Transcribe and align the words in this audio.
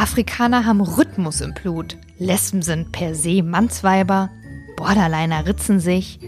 Afrikaner 0.00 0.64
haben 0.64 0.80
Rhythmus 0.80 1.42
im 1.42 1.52
Blut. 1.52 1.98
Lesben 2.16 2.62
sind 2.62 2.90
per 2.90 3.14
se 3.14 3.42
Mannsweiber. 3.42 4.30
Borderliner 4.74 5.44
ritzen 5.44 5.78
sich. 5.78 6.18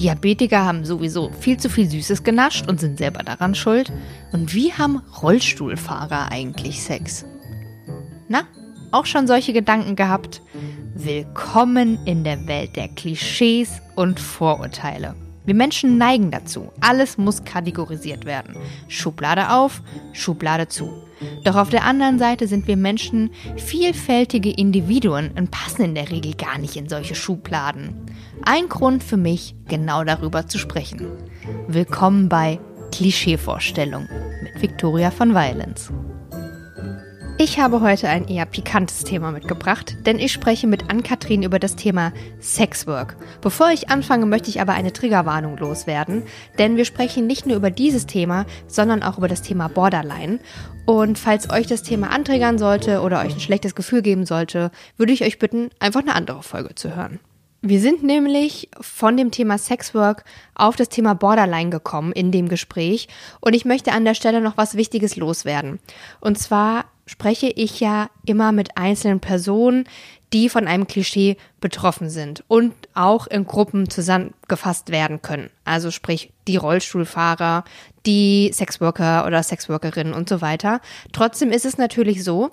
Diabetiker 0.00 0.64
haben 0.64 0.84
sowieso 0.84 1.30
viel 1.30 1.56
zu 1.56 1.70
viel 1.70 1.88
Süßes 1.88 2.24
genascht 2.24 2.68
und 2.68 2.80
sind 2.80 2.98
selber 2.98 3.22
daran 3.22 3.54
schuld. 3.54 3.92
Und 4.32 4.54
wie 4.54 4.72
haben 4.72 5.02
Rollstuhlfahrer 5.22 6.32
eigentlich 6.32 6.82
Sex? 6.82 7.24
Na, 8.26 8.42
auch 8.90 9.06
schon 9.06 9.28
solche 9.28 9.52
Gedanken 9.52 9.94
gehabt? 9.94 10.42
Willkommen 10.92 12.04
in 12.04 12.24
der 12.24 12.48
Welt 12.48 12.74
der 12.74 12.88
Klischees 12.88 13.80
und 13.94 14.18
Vorurteile. 14.18 15.14
Wir 15.44 15.54
Menschen 15.54 15.98
neigen 15.98 16.30
dazu. 16.30 16.72
Alles 16.80 17.18
muss 17.18 17.44
kategorisiert 17.44 18.24
werden. 18.24 18.56
Schublade 18.86 19.50
auf, 19.50 19.82
Schublade 20.12 20.68
zu. 20.68 21.02
Doch 21.44 21.56
auf 21.56 21.68
der 21.68 21.84
anderen 21.84 22.18
Seite 22.18 22.46
sind 22.46 22.68
wir 22.68 22.76
Menschen 22.76 23.30
vielfältige 23.56 24.50
Individuen 24.50 25.30
und 25.36 25.50
passen 25.50 25.82
in 25.82 25.94
der 25.94 26.10
Regel 26.10 26.34
gar 26.34 26.58
nicht 26.58 26.76
in 26.76 26.88
solche 26.88 27.14
Schubladen. 27.14 27.94
Ein 28.44 28.68
Grund 28.68 29.02
für 29.02 29.16
mich, 29.16 29.54
genau 29.68 30.04
darüber 30.04 30.46
zu 30.46 30.58
sprechen. 30.58 31.08
Willkommen 31.66 32.28
bei 32.28 32.60
Klischeevorstellung 32.92 34.08
mit 34.42 34.62
Victoria 34.62 35.10
von 35.10 35.34
Violence. 35.34 35.92
Ich 37.44 37.58
habe 37.58 37.80
heute 37.80 38.08
ein 38.08 38.28
eher 38.28 38.46
pikantes 38.46 39.02
Thema 39.02 39.32
mitgebracht, 39.32 39.96
denn 40.06 40.20
ich 40.20 40.32
spreche 40.32 40.68
mit 40.68 40.88
Ann-Kathrin 40.88 41.42
über 41.42 41.58
das 41.58 41.74
Thema 41.74 42.12
Sexwork. 42.40 43.16
Bevor 43.40 43.70
ich 43.70 43.88
anfange, 43.88 44.26
möchte 44.26 44.48
ich 44.48 44.60
aber 44.60 44.74
eine 44.74 44.92
Triggerwarnung 44.92 45.56
loswerden, 45.56 46.22
denn 46.60 46.76
wir 46.76 46.84
sprechen 46.84 47.26
nicht 47.26 47.44
nur 47.44 47.56
über 47.56 47.72
dieses 47.72 48.06
Thema, 48.06 48.46
sondern 48.68 49.02
auch 49.02 49.18
über 49.18 49.26
das 49.26 49.42
Thema 49.42 49.66
Borderline. 49.66 50.38
Und 50.86 51.18
falls 51.18 51.50
euch 51.50 51.66
das 51.66 51.82
Thema 51.82 52.12
antriggern 52.12 52.58
sollte 52.58 53.00
oder 53.00 53.18
euch 53.22 53.34
ein 53.34 53.40
schlechtes 53.40 53.74
Gefühl 53.74 54.02
geben 54.02 54.24
sollte, 54.24 54.70
würde 54.96 55.12
ich 55.12 55.24
euch 55.24 55.40
bitten, 55.40 55.70
einfach 55.80 56.02
eine 56.02 56.14
andere 56.14 56.44
Folge 56.44 56.76
zu 56.76 56.94
hören. 56.94 57.18
Wir 57.60 57.80
sind 57.80 58.04
nämlich 58.04 58.70
von 58.80 59.16
dem 59.16 59.32
Thema 59.32 59.58
Sexwork 59.58 60.24
auf 60.54 60.76
das 60.76 60.90
Thema 60.90 61.14
Borderline 61.14 61.70
gekommen 61.70 62.12
in 62.12 62.30
dem 62.30 62.48
Gespräch 62.48 63.08
und 63.40 63.54
ich 63.54 63.64
möchte 63.64 63.90
an 63.90 64.04
der 64.04 64.14
Stelle 64.14 64.40
noch 64.40 64.56
was 64.56 64.76
Wichtiges 64.76 65.16
loswerden. 65.16 65.80
Und 66.20 66.38
zwar 66.38 66.86
spreche 67.06 67.48
ich 67.48 67.80
ja 67.80 68.08
immer 68.26 68.52
mit 68.52 68.76
einzelnen 68.76 69.20
Personen, 69.20 69.84
die 70.32 70.48
von 70.48 70.66
einem 70.66 70.86
Klischee 70.86 71.36
betroffen 71.60 72.08
sind 72.08 72.42
und 72.48 72.72
auch 72.94 73.26
in 73.26 73.44
Gruppen 73.44 73.90
zusammengefasst 73.90 74.90
werden 74.90 75.20
können. 75.20 75.50
Also 75.64 75.90
sprich 75.90 76.32
die 76.48 76.56
Rollstuhlfahrer, 76.56 77.64
die 78.06 78.50
Sexworker 78.52 79.26
oder 79.26 79.42
Sexworkerinnen 79.42 80.14
und 80.14 80.28
so 80.28 80.40
weiter. 80.40 80.80
Trotzdem 81.12 81.50
ist 81.50 81.66
es 81.66 81.76
natürlich 81.76 82.24
so, 82.24 82.50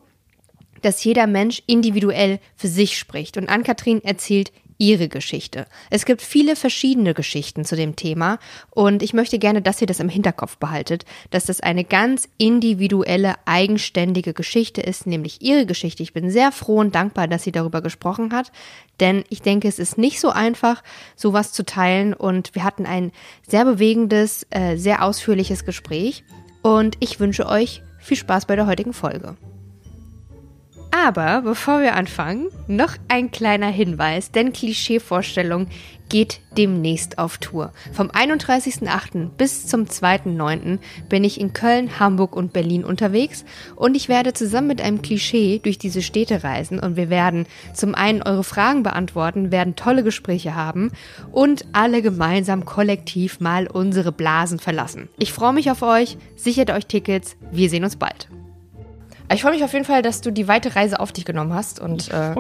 dass 0.82 1.04
jeder 1.04 1.28
Mensch 1.28 1.62
individuell 1.68 2.40
für 2.56 2.68
sich 2.68 2.98
spricht. 2.98 3.38
Und 3.38 3.50
Ann-Kathrin 3.50 4.04
erzählt 4.04 4.52
ihre 4.80 5.10
Geschichte. 5.10 5.68
Es 5.92 6.06
gibt 6.06 6.22
viele 6.24 6.56
verschiedene 6.56 7.14
Geschichten 7.14 7.66
zu 7.66 7.76
dem 7.76 7.96
Thema 7.96 8.40
und 8.72 9.04
ich 9.04 9.14
möchte 9.14 9.38
gerne, 9.38 9.62
dass 9.62 9.82
ihr 9.82 9.88
das 9.88 10.00
im 10.00 10.10
Hinterkopf 10.10 10.58
behaltet, 10.58 11.06
dass 11.30 11.46
das 11.46 11.60
eine 11.60 11.84
ganz 11.84 12.30
individuelle, 12.38 13.36
eigenständige 13.46 14.34
Geschichte 14.34 14.82
ist, 14.82 15.06
nämlich 15.06 15.42
ihre 15.42 15.66
Geschichte. 15.66 16.02
Ich 16.02 16.14
bin 16.14 16.32
sehr 16.32 16.52
froh 16.52 16.78
und 16.80 16.96
dankbar, 16.96 17.28
dass 17.28 17.44
sie 17.44 17.52
darüber 17.52 17.82
gesprochen 17.82 18.32
hat, 18.32 18.52
denn 19.02 19.26
ich 19.30 19.42
denke, 19.42 19.68
es 19.68 19.80
ist 19.80 19.98
nicht 19.98 20.20
so 20.22 20.30
einfach, 20.30 20.82
sowas 21.16 21.52
zu 21.52 21.66
teilen 21.66 22.14
und 22.14 22.56
wir 22.56 22.64
hatten 22.64 22.86
ein 22.86 23.12
sehr 23.46 23.66
bewegendes, 23.66 24.48
äh, 24.50 24.78
sehr 24.78 25.04
ausführliches 25.04 25.66
Gespräch 25.66 26.24
und 26.62 26.96
ich 27.02 27.20
wünsche 27.20 27.48
euch 27.48 27.84
viel 28.00 28.18
Spaß 28.18 28.46
bei 28.46 28.56
der 28.56 28.66
heutigen 28.66 28.94
Folge. 28.94 29.36
Aber 30.92 31.42
bevor 31.44 31.82
wir 31.82 31.96
anfangen, 31.96 32.48
noch 32.68 32.96
ein 33.08 33.32
kleiner 33.32 33.68
Hinweis, 33.68 34.32
denn 34.32 34.54
Klischeevorstellung 34.54 35.68
geht 36.10 36.42
demnächst 36.58 37.20
auf 37.20 37.38
Tour. 37.38 37.72
Vom 37.94 38.08
31.08. 38.10 39.30
bis 39.38 39.68
zum 39.68 39.86
2.09. 39.86 40.80
bin 41.08 41.24
ich 41.24 41.40
in 41.40 41.54
Köln, 41.54 42.00
Hamburg 42.00 42.36
und 42.36 42.52
Berlin 42.52 42.84
unterwegs 42.84 43.46
und 43.76 43.96
ich 43.96 44.10
werde 44.10 44.34
zusammen 44.34 44.68
mit 44.68 44.82
einem 44.82 45.04
Klischee 45.04 45.60
durch 45.60 45.78
diese 45.78 46.02
Städte 46.02 46.44
reisen 46.44 46.80
und 46.80 46.96
wir 46.96 47.12
werden 47.12 47.46
zum 47.74 47.94
einen 47.94 48.24
eure 48.24 48.44
Fragen 48.44 48.82
beantworten, 48.82 49.52
werden 49.52 49.76
tolle 49.76 50.04
Gespräche 50.04 50.56
haben 50.56 50.92
und 51.32 51.66
alle 51.72 52.02
gemeinsam 52.02 52.66
kollektiv 52.66 53.40
mal 53.40 53.68
unsere 53.68 54.12
Blasen 54.12 54.58
verlassen. 54.58 55.10
Ich 55.20 55.32
freue 55.32 55.54
mich 55.54 55.70
auf 55.70 55.84
euch, 55.84 56.18
sichert 56.36 56.72
euch 56.72 56.88
Tickets, 56.88 57.38
wir 57.52 57.70
sehen 57.70 57.84
uns 57.84 57.96
bald. 57.96 58.30
Ich 59.32 59.44
freue 59.44 59.52
mich 59.52 59.64
auf 59.64 59.74
jeden 59.74 59.86
Fall, 59.86 60.02
dass 60.02 60.22
du 60.22 60.32
die 60.32 60.48
weite 60.48 60.76
Reise 60.76 61.00
auf 61.00 61.12
dich 61.12 61.24
genommen 61.24 61.54
hast 61.54 61.80
und 61.80 62.10
äh, 62.10 62.34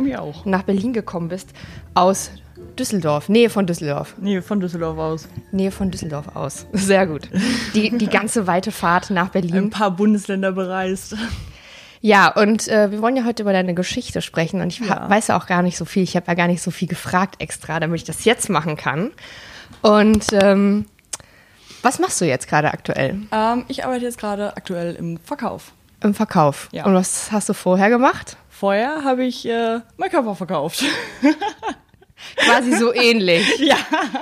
nach 0.46 0.64
Berlin 0.64 0.94
gekommen 0.94 1.28
bist. 1.28 1.50
Aus 1.94 2.32
Düsseldorf, 2.80 3.30
Nähe 3.30 3.50
von 3.50 3.68
Düsseldorf. 3.68 4.16
Nähe 4.18 4.42
von 4.42 4.60
Düsseldorf 4.60 4.98
aus. 4.98 5.28
Nähe 5.52 5.72
von 5.72 5.92
Düsseldorf 5.92 6.36
aus. 6.36 6.66
Sehr 6.74 7.06
gut. 7.06 7.30
Die, 7.76 7.96
die 7.96 8.08
ganze 8.08 8.48
weite 8.48 8.72
Fahrt 8.72 9.12
nach 9.12 9.30
Berlin. 9.30 9.56
Ein 9.56 9.70
paar 9.70 9.92
Bundesländer 9.92 10.52
bereist. 10.52 11.16
Ja, 12.02 12.30
und 12.30 12.68
äh, 12.70 12.92
wir 12.92 13.02
wollen 13.02 13.18
ja 13.18 13.26
heute 13.26 13.44
über 13.44 13.54
deine 13.54 13.74
Geschichte 13.74 14.22
sprechen 14.22 14.62
und 14.62 14.70
ich 14.70 14.80
ja. 14.80 15.10
weiß 15.10 15.28
ja 15.28 15.38
auch 15.38 15.46
gar 15.46 15.62
nicht 15.62 15.78
so 15.78 15.86
viel. 15.86 16.04
Ich 16.04 16.16
habe 16.16 16.28
ja 16.28 16.34
gar 16.34 16.48
nicht 16.48 16.62
so 16.62 16.72
viel 16.72 16.88
gefragt 16.88 17.36
extra, 17.40 17.80
damit 17.80 17.98
ich 17.98 18.06
das 18.06 18.26
jetzt 18.26 18.50
machen 18.50 18.78
kann. 18.78 19.12
Und 19.82 20.28
ähm, 20.32 20.86
was 21.82 22.00
machst 22.00 22.20
du 22.22 22.26
jetzt 22.26 22.48
gerade 22.48 22.72
aktuell? 22.72 23.20
Ähm, 23.32 23.66
ich 23.68 23.86
arbeite 23.86 24.06
jetzt 24.06 24.18
gerade 24.18 24.56
aktuell 24.56 24.96
im 24.96 25.18
Verkauf. 25.18 25.74
Im 26.02 26.14
Verkauf. 26.14 26.70
Ja. 26.72 26.86
Und 26.86 26.94
was 26.94 27.32
hast 27.32 27.50
du 27.50 27.54
vorher 27.54 27.90
gemacht? 27.90 28.38
Vorher 28.50 29.04
habe 29.04 29.26
ich 29.26 29.48
äh, 29.48 29.80
mein 29.98 30.10
Körper 30.10 30.36
verkauft. 30.36 30.84
Quasi 32.36 32.76
so 32.76 32.94
ähnlich. 32.94 33.46
Ja. 33.60 33.78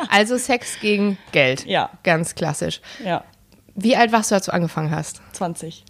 Also 0.09 0.37
Sex 0.37 0.79
gegen 0.81 1.17
Geld. 1.31 1.65
Ja. 1.65 1.89
Ganz 2.03 2.35
klassisch. 2.35 2.81
Ja. 3.03 3.23
Wie 3.75 3.95
alt 3.95 4.11
warst 4.11 4.31
du, 4.31 4.35
als 4.35 4.45
du 4.45 4.53
angefangen 4.53 4.91
hast? 4.91 5.21
20. 5.33 5.83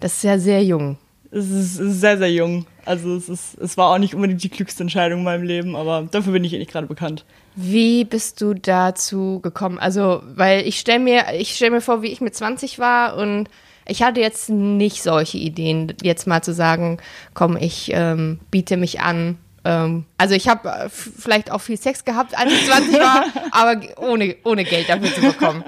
Das 0.00 0.14
ist 0.16 0.24
ja 0.24 0.38
sehr 0.38 0.62
jung. 0.64 0.98
Es 1.30 1.50
ist 1.50 1.74
sehr, 1.74 2.18
sehr 2.18 2.32
jung. 2.32 2.66
Also 2.84 3.16
es, 3.16 3.28
ist, 3.28 3.58
es 3.58 3.76
war 3.76 3.90
auch 3.92 3.98
nicht 3.98 4.14
unbedingt 4.14 4.42
die 4.42 4.48
klügste 4.48 4.82
Entscheidung 4.82 5.20
in 5.20 5.24
meinem 5.24 5.44
Leben, 5.44 5.76
aber 5.76 6.06
dafür 6.10 6.32
bin 6.32 6.44
ich 6.44 6.52
eh 6.52 6.58
nicht 6.58 6.70
gerade 6.70 6.86
bekannt. 6.86 7.24
Wie 7.54 8.04
bist 8.04 8.40
du 8.40 8.54
dazu 8.54 9.40
gekommen? 9.40 9.78
Also, 9.78 10.22
weil 10.34 10.66
ich 10.66 10.78
stelle 10.78 11.00
mir, 11.00 11.24
ich 11.34 11.56
stell 11.56 11.70
mir 11.70 11.80
vor, 11.80 12.02
wie 12.02 12.08
ich 12.08 12.20
mit 12.20 12.34
20 12.34 12.78
war 12.78 13.16
und 13.16 13.48
ich 13.86 14.02
hatte 14.02 14.20
jetzt 14.20 14.50
nicht 14.50 15.02
solche 15.02 15.38
Ideen, 15.38 15.94
jetzt 16.02 16.26
mal 16.26 16.42
zu 16.42 16.52
sagen, 16.52 16.98
komm, 17.34 17.56
ich 17.56 17.90
ähm, 17.92 18.40
biete 18.50 18.76
mich 18.76 19.00
an. 19.00 19.38
Ähm, 19.64 20.04
also 20.18 20.34
ich 20.34 20.48
habe 20.48 20.68
äh, 20.68 20.88
vielleicht 20.88 21.50
auch 21.50 21.60
viel 21.60 21.76
Sex 21.76 22.04
gehabt, 22.04 22.36
als 22.36 22.52
ich 22.52 22.66
20 22.66 22.94
war, 23.00 23.24
aber 23.52 23.80
ohne, 23.98 24.36
ohne 24.44 24.64
Geld 24.64 24.88
dafür 24.88 25.14
zu 25.14 25.20
bekommen. 25.20 25.64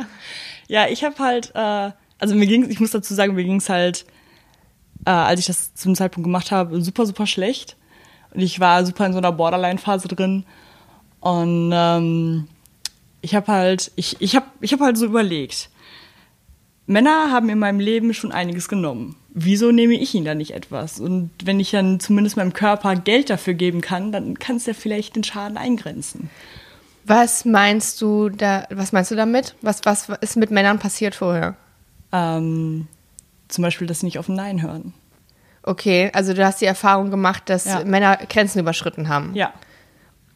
Ja, 0.66 0.88
ich 0.88 1.04
habe 1.04 1.18
halt, 1.18 1.52
äh, 1.54 1.90
also 2.18 2.34
mir 2.34 2.46
ging 2.46 2.68
ich 2.68 2.80
muss 2.80 2.90
dazu 2.90 3.14
sagen, 3.14 3.34
mir 3.34 3.44
ging 3.44 3.56
es 3.56 3.68
halt, 3.68 4.04
äh, 5.06 5.10
als 5.10 5.40
ich 5.40 5.46
das 5.46 5.74
zum 5.74 5.94
Zeitpunkt 5.94 6.26
gemacht 6.26 6.50
habe, 6.50 6.80
super, 6.82 7.06
super 7.06 7.26
schlecht. 7.26 7.76
Und 8.34 8.40
ich 8.40 8.60
war 8.60 8.84
super 8.84 9.06
in 9.06 9.12
so 9.12 9.18
einer 9.18 9.32
Borderline-Phase 9.32 10.08
drin. 10.08 10.44
Und 11.20 11.70
ähm, 11.72 12.48
ich 13.20 13.34
habe 13.34 13.50
halt, 13.50 13.90
ich, 13.96 14.20
ich 14.20 14.36
habe 14.36 14.46
ich 14.60 14.72
hab 14.72 14.80
halt 14.80 14.96
so 14.96 15.06
überlegt, 15.06 15.70
Männer 16.88 17.30
haben 17.30 17.50
in 17.50 17.58
meinem 17.58 17.80
Leben 17.80 18.14
schon 18.14 18.32
einiges 18.32 18.66
genommen. 18.66 19.14
Wieso 19.28 19.70
nehme 19.72 19.94
ich 19.94 20.14
ihnen 20.14 20.24
da 20.24 20.34
nicht 20.34 20.54
etwas? 20.54 20.98
Und 20.98 21.30
wenn 21.44 21.60
ich 21.60 21.70
dann 21.70 22.00
zumindest 22.00 22.38
meinem 22.38 22.54
Körper 22.54 22.96
Geld 22.96 23.28
dafür 23.28 23.52
geben 23.52 23.82
kann, 23.82 24.10
dann 24.10 24.38
kann 24.38 24.56
es 24.56 24.64
ja 24.64 24.72
vielleicht 24.72 25.14
den 25.14 25.22
Schaden 25.22 25.58
eingrenzen. 25.58 26.30
Was 27.04 27.44
meinst 27.44 28.00
du 28.00 28.30
da, 28.30 28.66
was 28.70 28.92
meinst 28.92 29.10
du 29.10 29.16
damit? 29.16 29.54
Was, 29.60 29.82
was 29.84 30.08
ist 30.22 30.36
mit 30.36 30.50
Männern 30.50 30.78
passiert 30.78 31.14
vorher? 31.14 31.56
Ähm, 32.10 32.88
zum 33.48 33.62
Beispiel, 33.62 33.86
dass 33.86 34.00
sie 34.00 34.06
nicht 34.06 34.18
auf 34.18 34.30
ein 34.30 34.34
Nein 34.34 34.62
hören. 34.62 34.94
Okay, 35.62 36.10
also 36.14 36.32
du 36.32 36.42
hast 36.44 36.62
die 36.62 36.66
Erfahrung 36.66 37.10
gemacht, 37.10 37.50
dass 37.50 37.66
ja. 37.66 37.84
Männer 37.84 38.16
Grenzen 38.16 38.60
überschritten 38.60 39.10
haben. 39.10 39.34
Ja. 39.34 39.52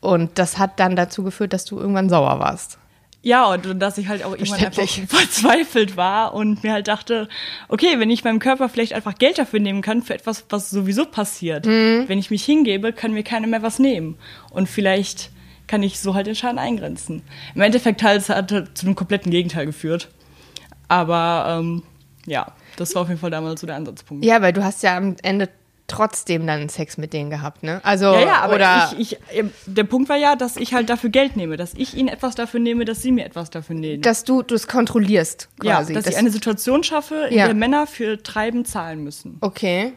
Und 0.01 0.39
das 0.39 0.59
hat 0.59 0.79
dann 0.79 0.97
dazu 0.97 1.23
geführt, 1.23 1.55
dass 1.55 1.65
du 1.65 1.79
irgendwann 1.79 2.11
sauer 2.11 2.39
warst. 2.41 2.79
Ja, 3.23 3.47
und, 3.47 3.81
dass 3.81 3.99
ich 3.99 4.09
halt 4.09 4.25
auch 4.25 4.33
irgendwann 4.33 4.65
einfach 4.65 4.89
verzweifelt 5.09 5.97
war 5.97 6.35
und 6.35 6.65
mir 6.65 6.73
halt 6.73 6.89
dachte, 6.89 7.29
okay, 7.69 7.99
wenn 7.99 8.11
ich 8.11 8.25
meinem 8.25 8.41
Körper 8.41 8.69
vielleicht 8.69 8.95
einfach 8.95 9.15
Geld 9.15 9.39
dafür 9.39 9.61
nehmen 9.61 9.81
kann, 9.81 10.03
für 10.03 10.15
etwas, 10.15 10.45
was 10.51 10.71
sowieso 10.71 11.07
passiert, 11.07 11.67
mhm. 11.67 12.05
wenn 12.09 12.19
ich 12.19 12.31
mich 12.31 12.45
hingebe, 12.45 12.93
kann 12.93 13.13
mir 13.13 13.23
keiner 13.23 13.47
mehr 13.47 13.63
was 13.63 13.79
nehmen. 13.79 14.19
Und 14.51 14.69
vielleicht 14.69 15.31
kann 15.69 15.85
ich 15.85 16.01
so 16.01 16.15
halt 16.15 16.27
den 16.27 16.35
Schaden 16.35 16.59
eingrenzen. 16.59 17.23
Im 17.55 17.61
Endeffekt 17.61 18.03
halt, 18.03 18.21
es 18.21 18.29
hat 18.29 18.51
zu 18.51 18.87
einem 18.87 18.97
kompletten 18.97 19.31
Gegenteil 19.31 19.67
geführt. 19.67 20.09
Aber 20.89 21.59
ähm, 21.61 21.85
ja, 22.27 22.53
das 22.77 22.95
war 22.95 23.03
auf 23.03 23.09
jeden 23.09 23.21
Fall 23.21 23.31
damals 23.31 23.61
so 23.61 23.67
der 23.67 23.77
Ansatzpunkt. 23.77 24.25
Ja, 24.25 24.43
weil 24.43 24.53
du 24.53 24.65
hast 24.65 24.83
ja 24.83 24.97
am 24.97 25.17
Ende 25.23 25.49
trotzdem 25.93 26.47
dann 26.47 26.69
Sex 26.69 26.97
mit 26.97 27.13
denen 27.13 27.31
gehabt, 27.31 27.63
ne? 27.63 27.81
Also 27.85 28.07
ja, 28.07 28.21
ja, 28.21 28.41
aber 28.41 28.55
oder 28.55 28.93
ich, 28.99 29.13
ich, 29.13 29.45
der 29.67 29.85
Punkt 29.85 30.09
war 30.09 30.17
ja, 30.17 30.37
dass 30.37 30.57
ich 30.57 30.75
halt 30.75 30.89
dafür 30.91 31.11
Geld 31.11 31.37
nehme, 31.37 31.57
dass 31.57 31.75
ich 31.75 31.95
ihnen 31.95 32.09
etwas 32.09 32.35
dafür 32.35 32.61
nehme, 32.61 32.85
dass 32.85 33.03
sie 33.03 33.13
mir 33.13 33.25
etwas 33.25 33.51
dafür 33.51 33.77
nehmen. 33.77 34.03
Dass 34.03 34.25
du 34.25 34.43
es 34.51 34.67
kontrollierst, 34.67 35.49
quasi. 35.59 35.93
Ja, 35.93 35.97
dass, 35.97 36.05
dass 36.05 36.15
ich 36.15 36.19
eine 36.19 36.31
Situation 36.31 36.83
schaffe, 36.83 37.27
in 37.31 37.39
ja. 37.39 37.47
der 37.47 37.55
Männer 37.55 37.87
für 37.87 38.23
Treiben 38.23 38.65
zahlen 38.65 39.05
müssen. 39.05 39.39
Okay. 39.41 39.93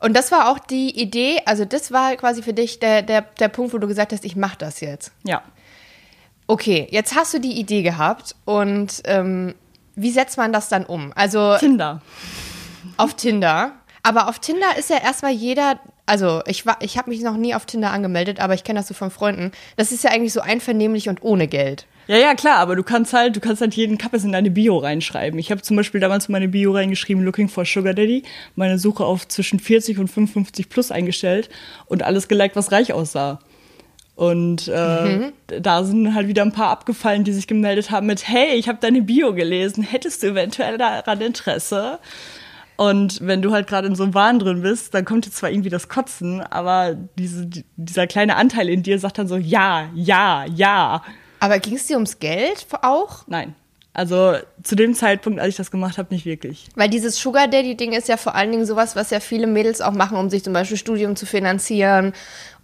Und 0.00 0.16
das 0.16 0.32
war 0.32 0.50
auch 0.50 0.58
die 0.58 0.98
Idee, 0.98 1.40
also 1.44 1.64
das 1.64 1.92
war 1.92 2.16
quasi 2.16 2.42
für 2.42 2.54
dich 2.54 2.78
der, 2.78 3.02
der, 3.02 3.22
der 3.22 3.48
Punkt, 3.48 3.74
wo 3.74 3.78
du 3.78 3.86
gesagt 3.86 4.12
hast, 4.12 4.24
ich 4.24 4.34
mache 4.34 4.56
das 4.58 4.80
jetzt. 4.80 5.12
Ja. 5.24 5.42
Okay, 6.46 6.88
jetzt 6.90 7.14
hast 7.14 7.32
du 7.34 7.38
die 7.38 7.60
Idee 7.60 7.82
gehabt 7.82 8.34
und 8.44 9.02
ähm, 9.04 9.54
wie 9.94 10.10
setzt 10.10 10.38
man 10.38 10.52
das 10.52 10.68
dann 10.68 10.84
um? 10.84 11.12
Also 11.14 11.56
Tinder. 11.58 12.00
auf 12.96 13.14
Tinder. 13.14 13.72
Aber 14.02 14.28
auf 14.28 14.38
Tinder 14.38 14.66
ist 14.78 14.90
ja 14.90 14.96
erstmal 14.96 15.32
jeder, 15.32 15.78
also 16.06 16.42
ich 16.46 16.64
war, 16.66 16.78
ich 16.80 16.96
habe 16.96 17.10
mich 17.10 17.20
noch 17.22 17.36
nie 17.36 17.54
auf 17.54 17.66
Tinder 17.66 17.90
angemeldet, 17.90 18.40
aber 18.40 18.54
ich 18.54 18.64
kenne 18.64 18.80
das 18.80 18.88
so 18.88 18.94
von 18.94 19.10
Freunden. 19.10 19.52
Das 19.76 19.92
ist 19.92 20.04
ja 20.04 20.10
eigentlich 20.10 20.32
so 20.32 20.40
einvernehmlich 20.40 21.08
und 21.08 21.22
ohne 21.22 21.46
Geld. 21.48 21.86
Ja, 22.06 22.16
ja, 22.16 22.34
klar, 22.34 22.56
aber 22.56 22.74
du 22.74 22.82
kannst 22.82 23.12
halt, 23.12 23.36
du 23.36 23.40
kannst 23.40 23.60
halt 23.60 23.74
jeden 23.74 23.96
Kappes 23.98 24.24
in 24.24 24.32
deine 24.32 24.50
Bio 24.50 24.78
reinschreiben. 24.78 25.38
Ich 25.38 25.50
habe 25.52 25.62
zum 25.62 25.76
Beispiel 25.76 26.00
damals 26.00 26.26
in 26.26 26.32
meine 26.32 26.48
Bio 26.48 26.72
reingeschrieben, 26.72 27.22
looking 27.22 27.48
for 27.48 27.64
Sugar 27.64 27.94
Daddy, 27.94 28.24
meine 28.56 28.78
Suche 28.80 29.04
auf 29.04 29.28
zwischen 29.28 29.60
40 29.60 29.98
und 29.98 30.08
55 30.08 30.68
plus 30.68 30.90
eingestellt 30.90 31.50
und 31.86 32.02
alles 32.02 32.26
geliked, 32.26 32.56
was 32.56 32.72
reich 32.72 32.92
aussah. 32.92 33.38
Und 34.16 34.68
äh, 34.68 35.04
Mhm. 35.18 35.32
da 35.46 35.84
sind 35.84 36.14
halt 36.14 36.26
wieder 36.26 36.42
ein 36.42 36.52
paar 36.52 36.70
abgefallen, 36.70 37.22
die 37.24 37.32
sich 37.32 37.46
gemeldet 37.46 37.90
haben 37.90 38.06
mit, 38.06 38.26
hey, 38.26 38.54
ich 38.54 38.68
habe 38.68 38.78
deine 38.80 39.02
Bio 39.02 39.32
gelesen, 39.32 39.82
hättest 39.84 40.22
du 40.22 40.28
eventuell 40.28 40.78
daran 40.78 41.20
Interesse? 41.20 41.98
Und 42.80 43.18
wenn 43.20 43.42
du 43.42 43.52
halt 43.52 43.66
gerade 43.66 43.88
in 43.88 43.94
so 43.94 44.04
einem 44.04 44.14
Wahn 44.14 44.38
drin 44.38 44.62
bist, 44.62 44.94
dann 44.94 45.04
kommt 45.04 45.26
jetzt 45.26 45.36
zwar 45.36 45.50
irgendwie 45.50 45.68
das 45.68 45.90
Kotzen, 45.90 46.40
aber 46.40 46.96
diese, 47.18 47.44
die- 47.44 47.66
dieser 47.76 48.06
kleine 48.06 48.36
Anteil 48.36 48.70
in 48.70 48.82
dir 48.82 48.98
sagt 48.98 49.18
dann 49.18 49.28
so, 49.28 49.36
ja, 49.36 49.90
ja, 49.94 50.46
ja. 50.46 51.02
Aber 51.40 51.58
ging 51.58 51.74
es 51.76 51.86
dir 51.88 51.96
ums 51.96 52.18
Geld 52.20 52.66
auch? 52.80 53.24
Nein. 53.26 53.54
Also 53.92 54.36
zu 54.62 54.76
dem 54.76 54.94
Zeitpunkt, 54.94 55.40
als 55.40 55.50
ich 55.50 55.56
das 55.56 55.70
gemacht 55.70 55.98
habe, 55.98 56.14
nicht 56.14 56.24
wirklich. 56.24 56.68
Weil 56.74 56.88
dieses 56.88 57.20
Sugar 57.20 57.48
Daddy-Ding 57.48 57.92
ist 57.92 58.08
ja 58.08 58.16
vor 58.16 58.34
allen 58.34 58.50
Dingen 58.50 58.64
sowas, 58.64 58.96
was 58.96 59.10
ja 59.10 59.20
viele 59.20 59.46
Mädels 59.46 59.82
auch 59.82 59.92
machen, 59.92 60.16
um 60.16 60.30
sich 60.30 60.42
zum 60.42 60.54
Beispiel 60.54 60.78
Studium 60.78 61.16
zu 61.16 61.26
finanzieren 61.26 62.14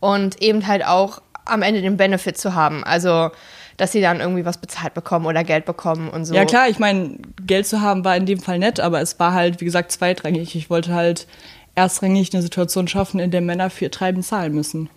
und 0.00 0.40
eben 0.40 0.66
halt 0.66 0.86
auch 0.86 1.20
am 1.44 1.60
Ende 1.60 1.82
den 1.82 1.98
Benefit 1.98 2.38
zu 2.38 2.54
haben. 2.54 2.84
Also, 2.84 3.30
dass 3.76 3.92
sie 3.92 4.00
dann 4.00 4.20
irgendwie 4.20 4.44
was 4.44 4.58
bezahlt 4.58 4.94
bekommen 4.94 5.26
oder 5.26 5.44
Geld 5.44 5.64
bekommen 5.64 6.08
und 6.08 6.24
so. 6.24 6.34
Ja 6.34 6.44
klar, 6.44 6.68
ich 6.68 6.78
meine, 6.78 7.18
Geld 7.46 7.66
zu 7.66 7.80
haben 7.80 8.04
war 8.04 8.16
in 8.16 8.26
dem 8.26 8.40
Fall 8.40 8.58
nett, 8.58 8.80
aber 8.80 9.00
es 9.00 9.18
war 9.18 9.32
halt, 9.32 9.60
wie 9.60 9.64
gesagt, 9.64 9.92
zweitrangig. 9.92 10.54
Ich 10.54 10.70
wollte 10.70 10.94
halt 10.94 11.26
erstrangig 11.74 12.32
eine 12.32 12.42
Situation 12.42 12.88
schaffen, 12.88 13.20
in 13.20 13.30
der 13.30 13.42
Männer 13.42 13.70
für 13.70 13.90
Treiben 13.90 14.22
zahlen 14.22 14.54
müssen. 14.54 14.88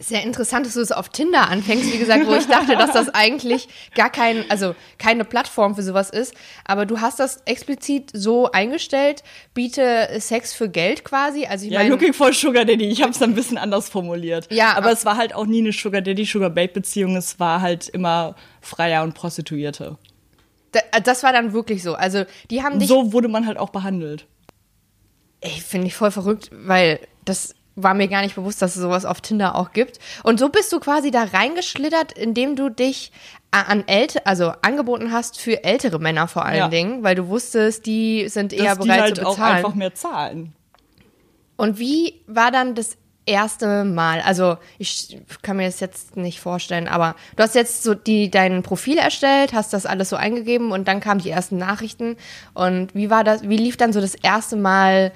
Sehr 0.00 0.22
interessant, 0.22 0.64
dass 0.64 0.74
du 0.74 0.80
es 0.80 0.92
auf 0.92 1.08
Tinder 1.08 1.48
anfängst, 1.48 1.92
wie 1.92 1.98
gesagt, 1.98 2.24
wo 2.28 2.34
ich 2.34 2.46
dachte, 2.46 2.76
dass 2.76 2.92
das 2.92 3.08
eigentlich 3.12 3.66
gar 3.96 4.10
kein, 4.10 4.48
also 4.48 4.76
keine 4.96 5.24
Plattform 5.24 5.74
für 5.74 5.82
sowas 5.82 6.08
ist. 6.10 6.34
Aber 6.64 6.86
du 6.86 7.00
hast 7.00 7.18
das 7.18 7.38
explizit 7.46 8.10
so 8.12 8.52
eingestellt, 8.52 9.24
biete 9.54 10.08
Sex 10.20 10.52
für 10.54 10.68
Geld 10.68 11.02
quasi. 11.02 11.46
Also 11.46 11.66
ich 11.66 11.72
Ja, 11.72 11.80
meine, 11.80 11.90
looking 11.90 12.12
for 12.12 12.32
Sugar 12.32 12.64
Daddy. 12.64 12.86
Ich 12.88 13.02
habe 13.02 13.10
es 13.10 13.20
ein 13.22 13.34
bisschen 13.34 13.58
anders 13.58 13.88
formuliert. 13.88 14.46
Ja, 14.52 14.70
aber 14.70 14.78
aber- 14.86 14.92
es 14.92 15.04
war 15.04 15.16
halt 15.16 15.34
auch 15.34 15.46
nie 15.46 15.58
eine 15.58 15.72
Sugar 15.72 16.00
Daddy, 16.00 16.24
Sugar 16.24 16.50
Babe 16.50 16.68
Beziehung. 16.74 17.16
Es 17.16 17.40
war 17.40 17.60
halt 17.60 17.88
immer 17.88 18.36
Freier 18.60 19.02
und 19.02 19.14
Prostituierte. 19.14 19.98
da- 20.70 21.00
das 21.00 21.24
war 21.24 21.32
dann 21.32 21.52
wirklich 21.52 21.82
so. 21.82 21.94
Also 21.94 22.24
die 22.50 22.62
haben 22.62 22.78
dich 22.78 22.88
So 22.88 23.12
wurde 23.12 23.26
man 23.26 23.46
halt 23.48 23.58
auch 23.58 23.70
behandelt. 23.70 24.26
Ey, 25.40 25.50
finde 25.50 25.86
ich 25.88 25.94
voll 25.94 26.10
verrückt, 26.12 26.50
weil 26.52 27.00
das 27.24 27.54
war 27.82 27.94
mir 27.94 28.08
gar 28.08 28.22
nicht 28.22 28.34
bewusst, 28.34 28.60
dass 28.62 28.76
es 28.76 28.82
sowas 28.82 29.04
auf 29.04 29.20
Tinder 29.20 29.54
auch 29.54 29.72
gibt. 29.72 29.98
Und 30.24 30.38
so 30.40 30.48
bist 30.48 30.72
du 30.72 30.80
quasi 30.80 31.10
da 31.10 31.24
reingeschlittert, 31.24 32.12
indem 32.12 32.56
du 32.56 32.68
dich 32.68 33.12
a- 33.50 33.62
an 33.62 33.84
älte, 33.86 34.26
also 34.26 34.52
angeboten 34.62 35.12
hast 35.12 35.38
für 35.40 35.64
ältere 35.64 35.98
Männer 35.98 36.28
vor 36.28 36.44
allen 36.44 36.56
Ja. 36.58 36.68
Dingen, 36.68 37.02
weil 37.02 37.14
du 37.14 37.28
wusstest, 37.28 37.86
die 37.86 38.28
sind 38.28 38.52
eher 38.52 38.74
dass 38.74 38.78
die 38.80 38.88
bereit 38.88 39.00
halt 39.02 39.16
zu 39.16 39.26
auch 39.26 39.30
bezahlen. 39.36 39.56
einfach 39.56 39.74
mehr 39.74 39.94
zahlen. 39.94 40.52
Und 41.56 41.78
wie 41.78 42.20
war 42.26 42.50
dann 42.50 42.74
das 42.74 42.96
erste 43.26 43.84
Mal? 43.84 44.20
Also 44.20 44.56
ich 44.78 45.18
kann 45.42 45.56
mir 45.56 45.66
das 45.66 45.80
jetzt 45.80 46.16
nicht 46.16 46.40
vorstellen, 46.40 46.88
aber 46.88 47.14
du 47.36 47.42
hast 47.42 47.54
jetzt 47.54 47.82
so 47.82 47.94
die 47.94 48.30
dein 48.30 48.62
Profil 48.62 48.96
erstellt, 48.98 49.52
hast 49.52 49.72
das 49.72 49.84
alles 49.84 50.08
so 50.10 50.16
eingegeben 50.16 50.70
und 50.72 50.86
dann 50.88 51.00
kamen 51.00 51.20
die 51.20 51.30
ersten 51.30 51.58
Nachrichten. 51.58 52.16
Und 52.54 52.94
wie 52.94 53.10
war 53.10 53.24
das? 53.24 53.42
Wie 53.48 53.56
lief 53.56 53.76
dann 53.76 53.92
so 53.92 54.00
das 54.00 54.14
erste 54.14 54.56
Mal 54.56 55.12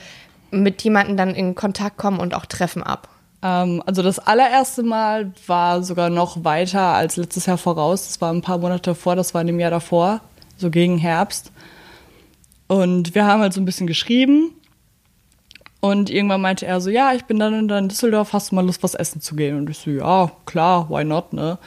mit 0.53 0.83
jemandem 0.83 1.17
dann 1.17 1.35
in 1.35 1.55
Kontakt 1.55 1.97
kommen 1.97 2.21
und 2.21 2.35
auch 2.35 2.47
Treffen 2.47 2.83
ab? 2.83 3.09
Ähm, 3.43 3.83
also 3.87 4.03
das 4.03 4.19
allererste 4.19 4.83
Mal 4.83 5.33
war 5.47 5.83
sogar 5.83 6.11
noch 6.11 6.45
weiter 6.45 6.81
als 6.95 7.17
letztes 7.17 7.47
Jahr 7.47 7.59
voraus. 7.59 8.07
Das 8.07 8.21
war 8.21 8.33
ein 8.33 8.43
paar 8.43 8.59
Monate 8.59 8.91
davor, 8.91 9.17
das 9.17 9.35
war 9.35 9.41
in 9.41 9.49
dem 9.49 9.61
Jahr 9.61 9.71
davor, 9.71 10.21
so 10.57 10.71
gegen 10.71 10.99
Herbst. 10.99 11.53
Und 12.69 13.15
wir 13.15 13.27
haben 13.27 13.43
halt 13.43 13.53
so 13.53 13.61
ein 13.61 13.65
bisschen 13.65 13.87
geschrieben. 13.87 14.55
Und 15.81 16.11
irgendwann 16.11 16.41
meinte 16.41 16.65
er 16.65 16.81
so, 16.81 16.91
ja, 16.91 17.13
ich 17.13 17.25
bin 17.25 17.41
dann 17.41 17.69
in 17.69 17.89
Düsseldorf, 17.89 18.33
hast 18.33 18.53
du 18.53 18.55
mal 18.55 18.65
Lust, 18.65 18.85
was 18.85 18.95
essen 18.95 19.21
zu 19.21 19.35
gehen? 19.35 19.57
Und 19.59 19.69
ich 19.69 19.79
so, 19.79 19.91
ja, 19.91 20.31
klar, 20.47 20.89
why 20.89 21.03
not, 21.03 21.33
ne? 21.33 21.59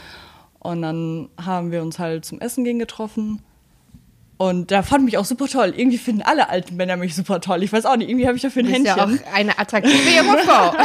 Und 0.59 0.81
dann 0.81 1.29
haben 1.43 1.71
wir 1.71 1.81
uns 1.81 1.99
halt 1.99 2.23
zum 2.23 2.39
Essen 2.39 2.63
gehen 2.63 2.79
getroffen. 2.79 3.41
Und 4.37 4.69
der 4.69 4.83
fand 4.83 5.05
mich 5.05 5.17
auch 5.17 5.23
super 5.23 5.47
toll. 5.47 5.73
Irgendwie 5.77 5.97
finden 5.97 6.21
alle 6.21 6.49
alten 6.49 6.75
Männer 6.75 6.97
mich 6.97 7.15
super 7.15 7.39
toll. 7.39 7.63
Ich 7.63 7.71
weiß 7.71 7.85
auch 7.85 7.95
nicht, 7.95 8.09
irgendwie 8.09 8.27
habe 8.27 8.35
ich 8.35 8.41
dafür 8.41 8.63
ein 8.63 8.67
Händchen. 8.67 8.97
ja 8.97 9.05
auch 9.05 9.33
eine 9.33 9.57
attraktive 9.57 10.09
junge 10.09 10.37
Frau. 10.39 10.73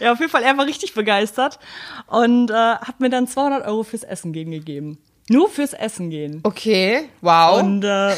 Ja, 0.00 0.12
auf 0.12 0.20
jeden 0.20 0.30
Fall, 0.30 0.42
er 0.44 0.56
war 0.56 0.66
richtig 0.66 0.94
begeistert 0.94 1.58
und 2.06 2.50
äh, 2.50 2.54
hat 2.54 3.00
mir 3.00 3.10
dann 3.10 3.26
200 3.26 3.66
Euro 3.66 3.82
fürs 3.82 4.04
Essen 4.04 4.32
gehen 4.32 4.50
gegeben. 4.50 4.98
Nur 5.28 5.50
fürs 5.50 5.72
Essen 5.72 6.08
gehen. 6.10 6.40
Okay, 6.44 7.08
wow. 7.20 7.60
Und 7.60 7.82
äh, 7.84 8.14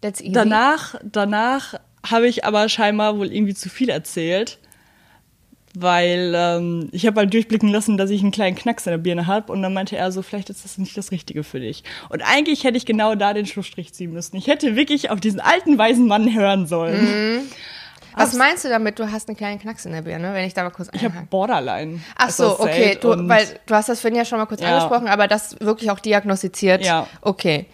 That's 0.00 0.20
easy. 0.20 0.32
danach, 0.32 0.94
danach 1.04 1.74
habe 2.08 2.26
ich 2.28 2.44
aber 2.44 2.68
scheinbar 2.68 3.18
wohl 3.18 3.32
irgendwie 3.32 3.54
zu 3.54 3.68
viel 3.68 3.90
erzählt, 3.90 4.58
weil 5.74 6.32
ähm, 6.34 6.88
ich 6.92 7.06
habe 7.06 7.20
halt 7.20 7.32
durchblicken 7.32 7.68
lassen, 7.68 7.96
dass 7.96 8.10
ich 8.10 8.22
einen 8.22 8.32
kleinen 8.32 8.56
Knacks 8.56 8.86
in 8.86 8.90
der 8.90 8.98
Birne 8.98 9.26
habe 9.26 9.52
und 9.52 9.62
dann 9.62 9.72
meinte 9.72 9.96
er 9.96 10.10
so, 10.12 10.22
vielleicht 10.22 10.50
ist 10.50 10.64
das 10.64 10.78
nicht 10.78 10.96
das 10.96 11.12
Richtige 11.12 11.44
für 11.44 11.60
dich. 11.60 11.84
Und 12.08 12.22
eigentlich 12.22 12.64
hätte 12.64 12.76
ich 12.76 12.86
genau 12.86 13.14
da 13.14 13.32
den 13.34 13.46
Schlussstrich 13.46 13.92
ziehen 13.92 14.12
müssen. 14.12 14.36
Ich 14.36 14.48
hätte 14.48 14.74
wirklich 14.74 15.10
auf 15.10 15.20
diesen 15.20 15.40
alten 15.40 15.78
weisen 15.78 16.06
Mann 16.08 16.34
hören 16.34 16.66
sollen. 16.66 17.48
Was 18.16 18.34
meinst 18.34 18.64
du 18.64 18.68
damit, 18.68 18.98
du 18.98 19.10
hast 19.12 19.28
einen 19.28 19.36
kleinen 19.36 19.60
Knacks 19.60 19.86
in 19.86 19.92
der 19.92 20.02
Birne, 20.02 20.34
wenn 20.34 20.44
ich 20.44 20.52
da 20.54 20.64
mal 20.64 20.70
kurz 20.70 20.88
Ich 20.92 21.02
habe 21.04 21.12
einhake? 21.12 21.28
Borderline. 21.30 22.00
Ach 22.18 22.28
ist 22.28 22.38
so, 22.38 22.58
okay, 22.58 22.98
du, 23.00 23.28
weil 23.28 23.46
du 23.66 23.74
hast 23.74 23.88
das 23.88 24.00
vorhin 24.00 24.18
ja 24.18 24.24
schon 24.24 24.38
mal 24.38 24.46
kurz 24.46 24.60
Ja. 24.60 24.68
angesprochen, 24.76 25.06
aber 25.06 25.28
das 25.28 25.60
wirklich 25.60 25.90
auch 25.92 26.00
diagnostiziert. 26.00 26.84
Ja. 26.84 27.06
Okay. 27.22 27.66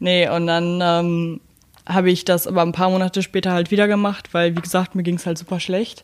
Nee, 0.00 0.28
und 0.28 0.48
dann 0.48 0.80
ähm, 0.82 1.40
habe 1.88 2.10
ich 2.10 2.24
das 2.24 2.48
aber 2.48 2.62
ein 2.62 2.72
paar 2.72 2.90
Monate 2.90 3.22
später 3.22 3.52
halt 3.52 3.70
wieder 3.70 3.86
gemacht, 3.86 4.30
weil, 4.34 4.56
wie 4.56 4.60
gesagt, 4.60 4.96
mir 4.96 5.04
ging 5.04 5.14
es 5.14 5.26
halt 5.26 5.38
super 5.38 5.60
schlecht. 5.60 6.02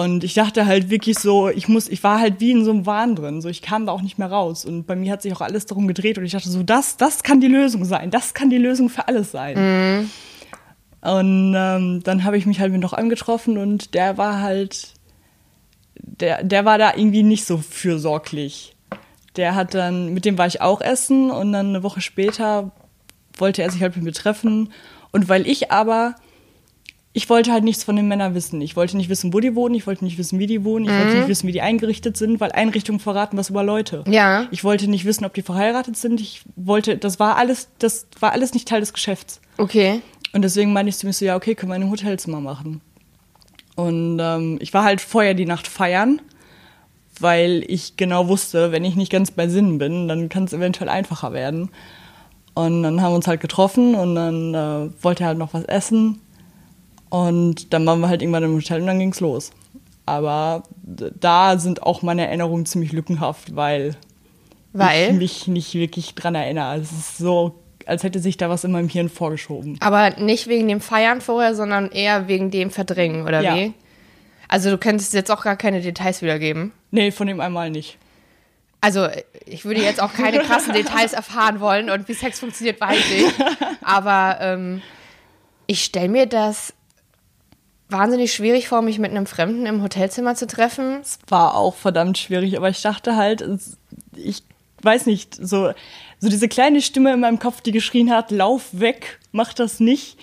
Und 0.00 0.24
ich 0.24 0.32
dachte 0.32 0.64
halt 0.64 0.88
wirklich 0.88 1.18
so, 1.18 1.50
ich 1.50 1.68
muss, 1.68 1.86
ich 1.86 2.02
war 2.02 2.20
halt 2.20 2.40
wie 2.40 2.52
in 2.52 2.64
so 2.64 2.70
einem 2.70 2.86
Wahn 2.86 3.16
drin, 3.16 3.42
so 3.42 3.50
ich 3.50 3.60
kam 3.60 3.84
da 3.84 3.92
auch 3.92 4.00
nicht 4.00 4.16
mehr 4.16 4.30
raus. 4.30 4.64
Und 4.64 4.86
bei 4.86 4.96
mir 4.96 5.12
hat 5.12 5.20
sich 5.20 5.34
auch 5.34 5.42
alles 5.42 5.66
darum 5.66 5.86
gedreht 5.86 6.16
und 6.16 6.24
ich 6.24 6.32
dachte 6.32 6.48
so, 6.48 6.62
das, 6.62 6.96
das 6.96 7.22
kann 7.22 7.42
die 7.42 7.48
Lösung 7.48 7.84
sein, 7.84 8.10
das 8.10 8.32
kann 8.32 8.48
die 8.48 8.56
Lösung 8.56 8.88
für 8.88 9.08
alles 9.08 9.30
sein. 9.30 9.58
Und 11.02 11.54
ähm, 11.54 12.00
dann 12.02 12.24
habe 12.24 12.38
ich 12.38 12.46
mich 12.46 12.60
halt 12.60 12.72
mit 12.72 12.80
noch 12.80 12.94
angetroffen 12.94 13.58
und 13.58 13.92
der 13.92 14.16
war 14.16 14.40
halt, 14.40 14.94
der, 15.96 16.44
der 16.44 16.64
war 16.64 16.78
da 16.78 16.94
irgendwie 16.96 17.22
nicht 17.22 17.44
so 17.44 17.58
fürsorglich. 17.58 18.74
Der 19.36 19.54
hat 19.54 19.74
dann, 19.74 20.14
mit 20.14 20.24
dem 20.24 20.38
war 20.38 20.46
ich 20.46 20.62
auch 20.62 20.80
essen 20.80 21.30
und 21.30 21.52
dann 21.52 21.68
eine 21.68 21.82
Woche 21.82 22.00
später 22.00 22.70
wollte 23.36 23.60
er 23.62 23.70
sich 23.70 23.82
halt 23.82 23.96
mit 23.96 24.04
mir 24.06 24.12
treffen. 24.12 24.72
Und 25.12 25.28
weil 25.28 25.46
ich 25.46 25.70
aber, 25.70 26.14
ich 27.12 27.28
wollte 27.28 27.50
halt 27.50 27.64
nichts 27.64 27.82
von 27.82 27.96
den 27.96 28.06
Männern 28.06 28.34
wissen. 28.34 28.60
Ich 28.60 28.76
wollte 28.76 28.96
nicht 28.96 29.08
wissen, 29.08 29.32
wo 29.32 29.40
die 29.40 29.56
wohnen, 29.56 29.74
ich 29.74 29.86
wollte 29.86 30.04
nicht 30.04 30.16
wissen, 30.16 30.38
wie 30.38 30.46
die 30.46 30.62
wohnen, 30.62 30.84
ich 30.84 30.92
wollte 30.92 31.16
nicht 31.16 31.28
wissen, 31.28 31.48
wie 31.48 31.52
die 31.52 31.60
eingerichtet 31.60 32.16
sind, 32.16 32.38
weil 32.38 32.52
Einrichtungen 32.52 33.00
verraten 33.00 33.36
was 33.36 33.50
über 33.50 33.64
Leute. 33.64 34.04
Ja. 34.06 34.46
Ich 34.52 34.62
wollte 34.62 34.88
nicht 34.88 35.04
wissen, 35.04 35.24
ob 35.24 35.34
die 35.34 35.42
verheiratet 35.42 35.96
sind. 35.96 36.20
Ich 36.20 36.42
wollte, 36.54 36.96
das 36.96 37.18
war 37.18 37.36
alles, 37.36 37.68
das 37.80 38.06
war 38.20 38.30
alles 38.30 38.54
nicht 38.54 38.68
Teil 38.68 38.80
des 38.80 38.92
Geschäfts. 38.92 39.40
Okay. 39.58 40.02
Und 40.32 40.42
deswegen 40.42 40.72
meinte 40.72 40.90
ich 40.90 40.98
zu 40.98 41.06
mir 41.06 41.12
so, 41.12 41.24
ja, 41.24 41.34
okay, 41.34 41.56
können 41.56 41.72
wir 41.72 41.76
in 41.76 41.82
einem 41.82 41.90
Hotelzimmer 41.90 42.40
machen. 42.40 42.80
Und 43.74 44.18
ähm, 44.20 44.58
ich 44.60 44.72
war 44.72 44.84
halt 44.84 45.00
vorher 45.00 45.34
die 45.34 45.46
Nacht 45.46 45.66
feiern, 45.66 46.22
weil 47.18 47.64
ich 47.66 47.96
genau 47.96 48.28
wusste, 48.28 48.70
wenn 48.70 48.84
ich 48.84 48.94
nicht 48.94 49.10
ganz 49.10 49.32
bei 49.32 49.48
Sinnen 49.48 49.78
bin, 49.78 50.06
dann 50.06 50.28
kann 50.28 50.44
es 50.44 50.52
eventuell 50.52 50.88
einfacher 50.88 51.32
werden. 51.32 51.70
Und 52.54 52.84
dann 52.84 53.00
haben 53.00 53.12
wir 53.12 53.16
uns 53.16 53.26
halt 53.26 53.40
getroffen 53.40 53.96
und 53.96 54.14
dann 54.14 54.54
äh, 54.54 55.02
wollte 55.02 55.24
er 55.24 55.28
halt 55.28 55.38
noch 55.38 55.54
was 55.54 55.64
essen. 55.64 56.20
Und 57.10 57.72
dann 57.72 57.84
waren 57.86 58.00
wir 58.00 58.08
halt 58.08 58.22
irgendwann 58.22 58.44
im 58.44 58.54
Hotel 58.54 58.80
und 58.80 58.86
dann 58.86 58.98
ging's 58.98 59.20
los. 59.20 59.50
Aber 60.06 60.62
da 60.82 61.58
sind 61.58 61.82
auch 61.82 62.02
meine 62.02 62.26
Erinnerungen 62.26 62.66
ziemlich 62.66 62.92
lückenhaft, 62.92 63.54
weil 63.54 63.96
ich 64.72 64.78
Weil? 64.78 65.12
mich 65.12 65.46
nicht 65.46 65.74
wirklich 65.74 66.14
dran 66.14 66.34
erinnere. 66.34 66.76
Es 66.80 66.90
ist 66.92 67.18
so, 67.18 67.56
als 67.86 68.02
hätte 68.02 68.18
sich 68.20 68.36
da 68.36 68.48
was 68.48 68.64
in 68.64 68.72
meinem 68.72 68.88
Hirn 68.88 69.08
vorgeschoben. 69.08 69.76
Aber 69.80 70.10
nicht 70.18 70.46
wegen 70.46 70.66
dem 70.68 70.80
Feiern 70.80 71.20
vorher, 71.20 71.54
sondern 71.54 71.90
eher 71.90 72.28
wegen 72.28 72.50
dem 72.50 72.70
Verdrängen, 72.70 73.22
oder 73.26 73.40
Ja. 73.42 73.54
wie? 73.56 73.72
Also 74.48 74.70
du 74.70 74.78
könntest 74.78 75.14
jetzt 75.14 75.30
auch 75.30 75.42
gar 75.44 75.56
keine 75.56 75.80
Details 75.80 76.22
wiedergeben. 76.22 76.72
Nee, 76.90 77.12
von 77.12 77.26
dem 77.28 77.40
einmal 77.40 77.70
nicht. 77.70 77.98
Also 78.80 79.06
ich 79.46 79.64
würde 79.64 79.80
jetzt 79.82 80.00
auch 80.02 80.12
keine 80.12 80.38
krassen 80.40 80.72
Details 80.72 81.12
erfahren 81.12 81.60
wollen 81.60 81.90
und 81.90 82.08
wie 82.08 82.14
Sex 82.14 82.40
funktioniert, 82.40 82.80
weiß 82.80 82.98
ich. 82.98 83.26
Aber 83.82 84.38
ähm, 84.40 84.82
ich 85.68 85.84
stelle 85.84 86.08
mir 86.08 86.26
das 86.26 86.72
wahnsinnig 87.90 88.32
schwierig 88.32 88.68
vor, 88.68 88.82
mich 88.82 88.98
mit 88.98 89.10
einem 89.10 89.26
Fremden 89.26 89.66
im 89.66 89.82
Hotelzimmer 89.82 90.34
zu 90.34 90.46
treffen. 90.46 90.98
Es 91.00 91.18
war 91.28 91.56
auch 91.56 91.74
verdammt 91.74 92.18
schwierig, 92.18 92.56
aber 92.56 92.68
ich 92.68 92.82
dachte 92.82 93.16
halt, 93.16 93.44
ich 94.16 94.42
weiß 94.82 95.06
nicht, 95.06 95.34
so, 95.34 95.72
so 96.18 96.28
diese 96.28 96.48
kleine 96.48 96.80
Stimme 96.82 97.12
in 97.12 97.20
meinem 97.20 97.38
Kopf, 97.38 97.60
die 97.60 97.72
geschrien 97.72 98.10
hat, 98.10 98.30
lauf 98.30 98.68
weg, 98.72 99.18
mach 99.32 99.52
das 99.52 99.80
nicht. 99.80 100.18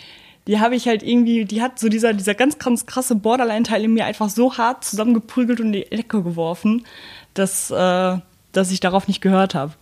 Die 0.47 0.59
habe 0.59 0.75
ich 0.75 0.87
halt 0.87 1.03
irgendwie, 1.03 1.45
die 1.45 1.61
hat 1.61 1.77
so 1.77 1.89
dieser, 1.89 2.13
dieser 2.13 2.33
ganz, 2.33 2.57
ganz 2.57 2.85
krasse 2.85 3.15
Borderline-Teil 3.15 3.83
in 3.83 3.93
mir 3.93 4.05
einfach 4.05 4.29
so 4.29 4.57
hart 4.57 4.85
zusammengeprügelt 4.85 5.59
und 5.59 5.67
in 5.67 5.73
die 5.73 5.91
Ecke 5.91 6.23
geworfen, 6.23 6.85
dass, 7.33 7.69
äh, 7.69 8.17
dass 8.53 8.71
ich 8.71 8.79
darauf 8.79 9.07
nicht 9.09 9.21
gehört 9.21 9.55
habe. 9.55 9.73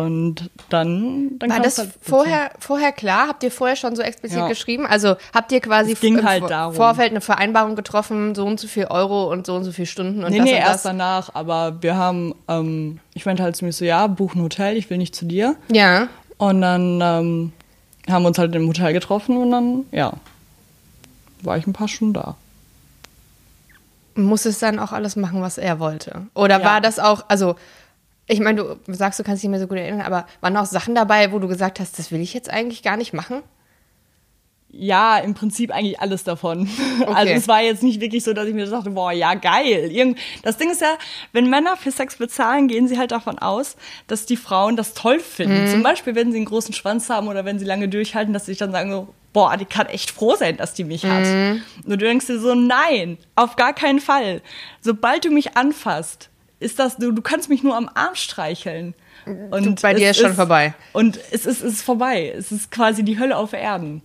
Und 0.00 0.48
dann, 0.70 1.38
dann 1.38 1.50
war 1.50 1.60
das 1.60 1.76
halt 1.76 1.90
vorher, 2.00 2.52
vorher 2.58 2.90
klar? 2.90 3.28
Habt 3.28 3.42
ihr 3.42 3.50
vorher 3.50 3.76
schon 3.76 3.94
so 3.96 4.00
explizit 4.00 4.38
ja. 4.38 4.48
geschrieben? 4.48 4.86
Also 4.86 5.16
habt 5.34 5.52
ihr 5.52 5.60
quasi 5.60 5.94
im 6.00 6.24
halt 6.24 6.44
Vorfeld 6.74 7.10
eine 7.10 7.20
Vereinbarung 7.20 7.76
getroffen, 7.76 8.34
so 8.34 8.46
und 8.46 8.58
so 8.58 8.66
viel 8.66 8.86
Euro 8.86 9.30
und 9.30 9.44
so 9.44 9.54
und 9.54 9.64
so 9.64 9.72
viel 9.72 9.84
Stunden 9.84 10.24
und 10.24 10.30
nee, 10.30 10.38
das 10.38 10.44
nee, 10.46 10.54
und 10.54 10.60
erst 10.60 10.84
danach. 10.86 11.34
Aber 11.34 11.82
wir 11.82 11.98
haben, 11.98 12.34
ähm, 12.48 12.98
ich 13.12 13.26
meinte 13.26 13.42
halt 13.42 13.56
zu 13.56 13.66
mir 13.66 13.72
so, 13.72 13.84
ja, 13.84 14.06
buch 14.06 14.34
ein 14.34 14.40
Hotel, 14.40 14.78
ich 14.78 14.88
will 14.88 14.96
nicht 14.96 15.14
zu 15.14 15.26
dir. 15.26 15.54
Ja. 15.70 16.08
Und 16.38 16.62
dann 16.62 17.02
ähm, 17.02 17.52
haben 18.08 18.22
wir 18.22 18.28
uns 18.28 18.38
halt 18.38 18.54
im 18.54 18.66
Hotel 18.68 18.94
getroffen 18.94 19.36
und 19.36 19.50
dann, 19.50 19.84
ja, 19.92 20.14
war 21.42 21.58
ich 21.58 21.66
ein 21.66 21.74
paar 21.74 21.88
Stunden 21.88 22.14
da. 22.14 22.36
Muss 24.14 24.46
es 24.46 24.60
dann 24.60 24.78
auch 24.78 24.92
alles 24.92 25.16
machen, 25.16 25.42
was 25.42 25.58
er 25.58 25.78
wollte? 25.78 26.22
Oder 26.32 26.60
ja. 26.60 26.64
war 26.64 26.80
das 26.80 26.98
auch, 26.98 27.26
also 27.28 27.56
ich 28.30 28.40
meine, 28.40 28.62
du 28.86 28.94
sagst, 28.94 29.18
du 29.18 29.24
kannst 29.24 29.42
dich 29.42 29.48
nicht 29.48 29.58
mehr 29.58 29.60
so 29.60 29.66
gut 29.66 29.78
erinnern, 29.78 30.02
aber 30.02 30.26
waren 30.40 30.56
auch 30.56 30.66
Sachen 30.66 30.94
dabei, 30.94 31.32
wo 31.32 31.38
du 31.38 31.48
gesagt 31.48 31.80
hast, 31.80 31.98
das 31.98 32.12
will 32.12 32.20
ich 32.20 32.32
jetzt 32.32 32.48
eigentlich 32.48 32.82
gar 32.82 32.96
nicht 32.96 33.12
machen? 33.12 33.42
Ja, 34.72 35.18
im 35.18 35.34
Prinzip 35.34 35.72
eigentlich 35.72 35.98
alles 36.00 36.22
davon. 36.22 36.68
Okay. 37.00 37.14
Also 37.14 37.32
es 37.32 37.48
war 37.48 37.62
jetzt 37.62 37.82
nicht 37.82 38.00
wirklich 38.02 38.22
so, 38.22 38.34
dass 38.34 38.46
ich 38.46 38.52
mir 38.52 38.66
dachte, 38.66 38.90
boah, 38.90 39.10
ja, 39.10 39.32
geil. 39.32 39.90
Irgend 39.90 40.18
das 40.42 40.58
Ding 40.58 40.70
ist 40.70 40.82
ja, 40.82 40.98
wenn 41.32 41.48
Männer 41.48 41.78
für 41.78 41.90
Sex 41.90 42.16
bezahlen, 42.16 42.68
gehen 42.68 42.88
sie 42.88 42.98
halt 42.98 43.10
davon 43.10 43.38
aus, 43.38 43.76
dass 44.06 44.26
die 44.26 44.36
Frauen 44.36 44.76
das 44.76 44.92
toll 44.92 45.18
finden. 45.18 45.64
Mhm. 45.64 45.70
Zum 45.70 45.82
Beispiel, 45.82 46.14
wenn 46.14 46.30
sie 46.30 46.36
einen 46.36 46.44
großen 46.44 46.74
Schwanz 46.74 47.08
haben 47.08 47.28
oder 47.28 47.46
wenn 47.46 47.58
sie 47.58 47.64
lange 47.64 47.88
durchhalten, 47.88 48.34
dass 48.34 48.44
sie 48.44 48.52
sich 48.52 48.58
dann 48.58 48.70
sagen 48.70 48.92
so, 48.92 49.08
boah, 49.32 49.56
die 49.56 49.64
kann 49.64 49.86
echt 49.86 50.10
froh 50.10 50.36
sein, 50.36 50.58
dass 50.58 50.74
die 50.74 50.84
mich 50.84 51.04
hat. 51.04 51.24
Mhm. 51.24 51.62
Und 51.84 51.90
du 51.90 51.96
denkst 51.96 52.26
dir 52.26 52.38
so, 52.38 52.54
nein, 52.54 53.16
auf 53.34 53.56
gar 53.56 53.72
keinen 53.72 54.00
Fall. 54.00 54.42
Sobald 54.82 55.24
du 55.24 55.30
mich 55.30 55.56
anfasst, 55.56 56.29
ist 56.60 56.78
das, 56.78 56.96
du, 56.96 57.10
du 57.10 57.22
kannst 57.22 57.48
mich 57.48 57.62
nur 57.62 57.76
am 57.76 57.90
Arm 57.92 58.14
streicheln. 58.14 58.94
Und 59.26 59.66
du, 59.66 59.74
bei 59.82 59.94
dir 59.94 60.10
ist 60.10 60.20
schon 60.20 60.34
vorbei. 60.34 60.74
Und 60.92 61.18
es 61.30 61.46
ist, 61.46 61.62
es 61.62 61.74
ist 61.74 61.82
vorbei. 61.82 62.32
Es 62.36 62.52
ist 62.52 62.70
quasi 62.70 63.02
die 63.02 63.18
Hölle 63.18 63.36
auf 63.36 63.52
Erden. 63.52 64.02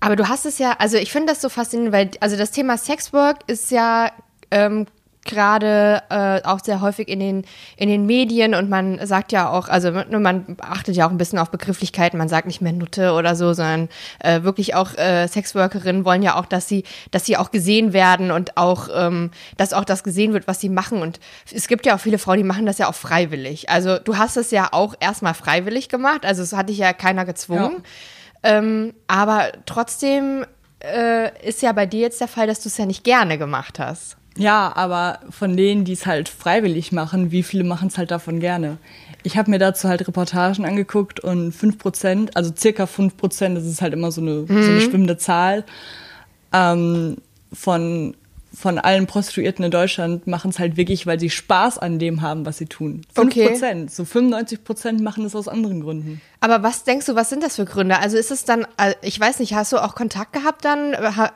Aber 0.00 0.16
du 0.16 0.28
hast 0.28 0.46
es 0.46 0.58
ja, 0.58 0.76
also 0.78 0.96
ich 0.96 1.12
finde 1.12 1.32
das 1.32 1.40
so 1.40 1.48
faszinierend, 1.48 1.92
weil 1.92 2.10
also 2.20 2.36
das 2.36 2.50
Thema 2.50 2.76
Sexwork 2.76 3.38
ist 3.46 3.70
ja 3.70 4.12
ähm, 4.50 4.86
gerade 5.26 6.02
äh, 6.08 6.42
auch 6.44 6.60
sehr 6.62 6.80
häufig 6.80 7.08
in 7.08 7.20
den, 7.20 7.44
in 7.76 7.88
den 7.88 8.06
Medien 8.06 8.54
und 8.54 8.70
man 8.70 9.04
sagt 9.06 9.32
ja 9.32 9.50
auch, 9.50 9.68
also 9.68 9.92
man 9.92 10.56
achtet 10.60 10.96
ja 10.96 11.06
auch 11.06 11.10
ein 11.10 11.18
bisschen 11.18 11.38
auf 11.38 11.50
Begrifflichkeiten, 11.50 12.18
man 12.18 12.28
sagt 12.28 12.46
nicht 12.46 12.60
mehr 12.60 12.72
Nutte 12.72 13.12
oder 13.12 13.36
so, 13.36 13.52
sondern 13.52 13.88
äh, 14.20 14.42
wirklich 14.42 14.74
auch 14.74 14.96
äh, 14.96 15.26
Sexworkerinnen 15.28 16.04
wollen 16.04 16.22
ja 16.22 16.36
auch, 16.36 16.46
dass 16.46 16.68
sie, 16.68 16.84
dass 17.10 17.26
sie 17.26 17.36
auch 17.36 17.50
gesehen 17.50 17.92
werden 17.92 18.30
und 18.30 18.56
auch, 18.56 18.88
ähm, 18.94 19.30
dass 19.56 19.72
auch 19.72 19.84
das 19.84 20.04
gesehen 20.04 20.32
wird, 20.32 20.46
was 20.46 20.60
sie 20.60 20.68
machen. 20.68 21.02
Und 21.02 21.20
es 21.52 21.68
gibt 21.68 21.86
ja 21.86 21.96
auch 21.96 22.00
viele 22.00 22.18
Frauen, 22.18 22.38
die 22.38 22.44
machen 22.44 22.66
das 22.66 22.78
ja 22.78 22.88
auch 22.88 22.94
freiwillig. 22.94 23.68
Also 23.68 23.98
du 23.98 24.16
hast 24.16 24.36
es 24.36 24.50
ja 24.50 24.68
auch 24.72 24.94
erstmal 25.00 25.34
freiwillig 25.34 25.88
gemacht, 25.88 26.24
also 26.24 26.42
es 26.42 26.52
hat 26.52 26.68
dich 26.68 26.78
ja 26.78 26.92
keiner 26.92 27.24
gezwungen. 27.24 27.82
Ja. 28.44 28.58
Ähm, 28.58 28.94
aber 29.08 29.52
trotzdem 29.66 30.44
äh, 30.80 31.46
ist 31.46 31.62
ja 31.62 31.72
bei 31.72 31.86
dir 31.86 32.00
jetzt 32.00 32.20
der 32.20 32.28
Fall, 32.28 32.46
dass 32.46 32.60
du 32.60 32.68
es 32.68 32.76
ja 32.76 32.86
nicht 32.86 33.04
gerne 33.04 33.38
gemacht 33.38 33.78
hast. 33.78 34.16
Ja, 34.36 34.72
aber 34.76 35.20
von 35.30 35.56
denen, 35.56 35.84
die 35.84 35.92
es 35.92 36.06
halt 36.06 36.28
freiwillig 36.28 36.92
machen, 36.92 37.30
wie 37.32 37.42
viele 37.42 37.64
machen 37.64 37.88
es 37.88 37.98
halt 37.98 38.10
davon 38.10 38.38
gerne? 38.40 38.78
Ich 39.22 39.36
habe 39.36 39.50
mir 39.50 39.58
dazu 39.58 39.88
halt 39.88 40.06
Reportagen 40.06 40.64
angeguckt 40.64 41.20
und 41.20 41.54
5%, 41.54 42.30
also 42.34 42.52
circa 42.56 42.84
5%, 42.84 43.54
das 43.54 43.64
ist 43.64 43.82
halt 43.82 43.94
immer 43.94 44.12
so 44.12 44.20
eine, 44.20 44.30
mhm. 44.30 44.46
so 44.46 44.54
eine 44.54 44.62
mhm. 44.62 44.80
schwimmende 44.80 45.16
Zahl, 45.16 45.64
ähm, 46.52 47.16
von 47.52 48.14
von 48.56 48.78
allen 48.78 49.06
Prostituierten 49.06 49.66
in 49.66 49.70
Deutschland 49.70 50.26
machen 50.26 50.50
es 50.50 50.58
halt 50.58 50.78
wirklich, 50.78 51.06
weil 51.06 51.20
sie 51.20 51.28
Spaß 51.28 51.78
an 51.78 51.98
dem 51.98 52.22
haben, 52.22 52.46
was 52.46 52.56
sie 52.56 52.64
tun. 52.64 53.02
5 53.14 53.34
Prozent. 53.34 53.82
Okay. 53.82 53.94
So 53.94 54.06
95 54.06 54.64
Prozent 54.64 55.00
machen 55.02 55.26
es 55.26 55.36
aus 55.36 55.46
anderen 55.46 55.82
Gründen. 55.82 56.22
Aber 56.40 56.62
was 56.62 56.82
denkst 56.84 57.04
du, 57.04 57.14
was 57.14 57.28
sind 57.28 57.42
das 57.42 57.56
für 57.56 57.66
Gründe? 57.66 57.98
Also 57.98 58.16
ist 58.16 58.30
es 58.30 58.46
dann, 58.46 58.66
äh, 58.78 58.94
ich 59.02 59.20
weiß 59.20 59.40
nicht, 59.40 59.52
hast 59.54 59.72
du 59.72 59.76
auch 59.76 59.94
Kontakt 59.94 60.32
gehabt 60.32 60.64
dann? 60.64 60.94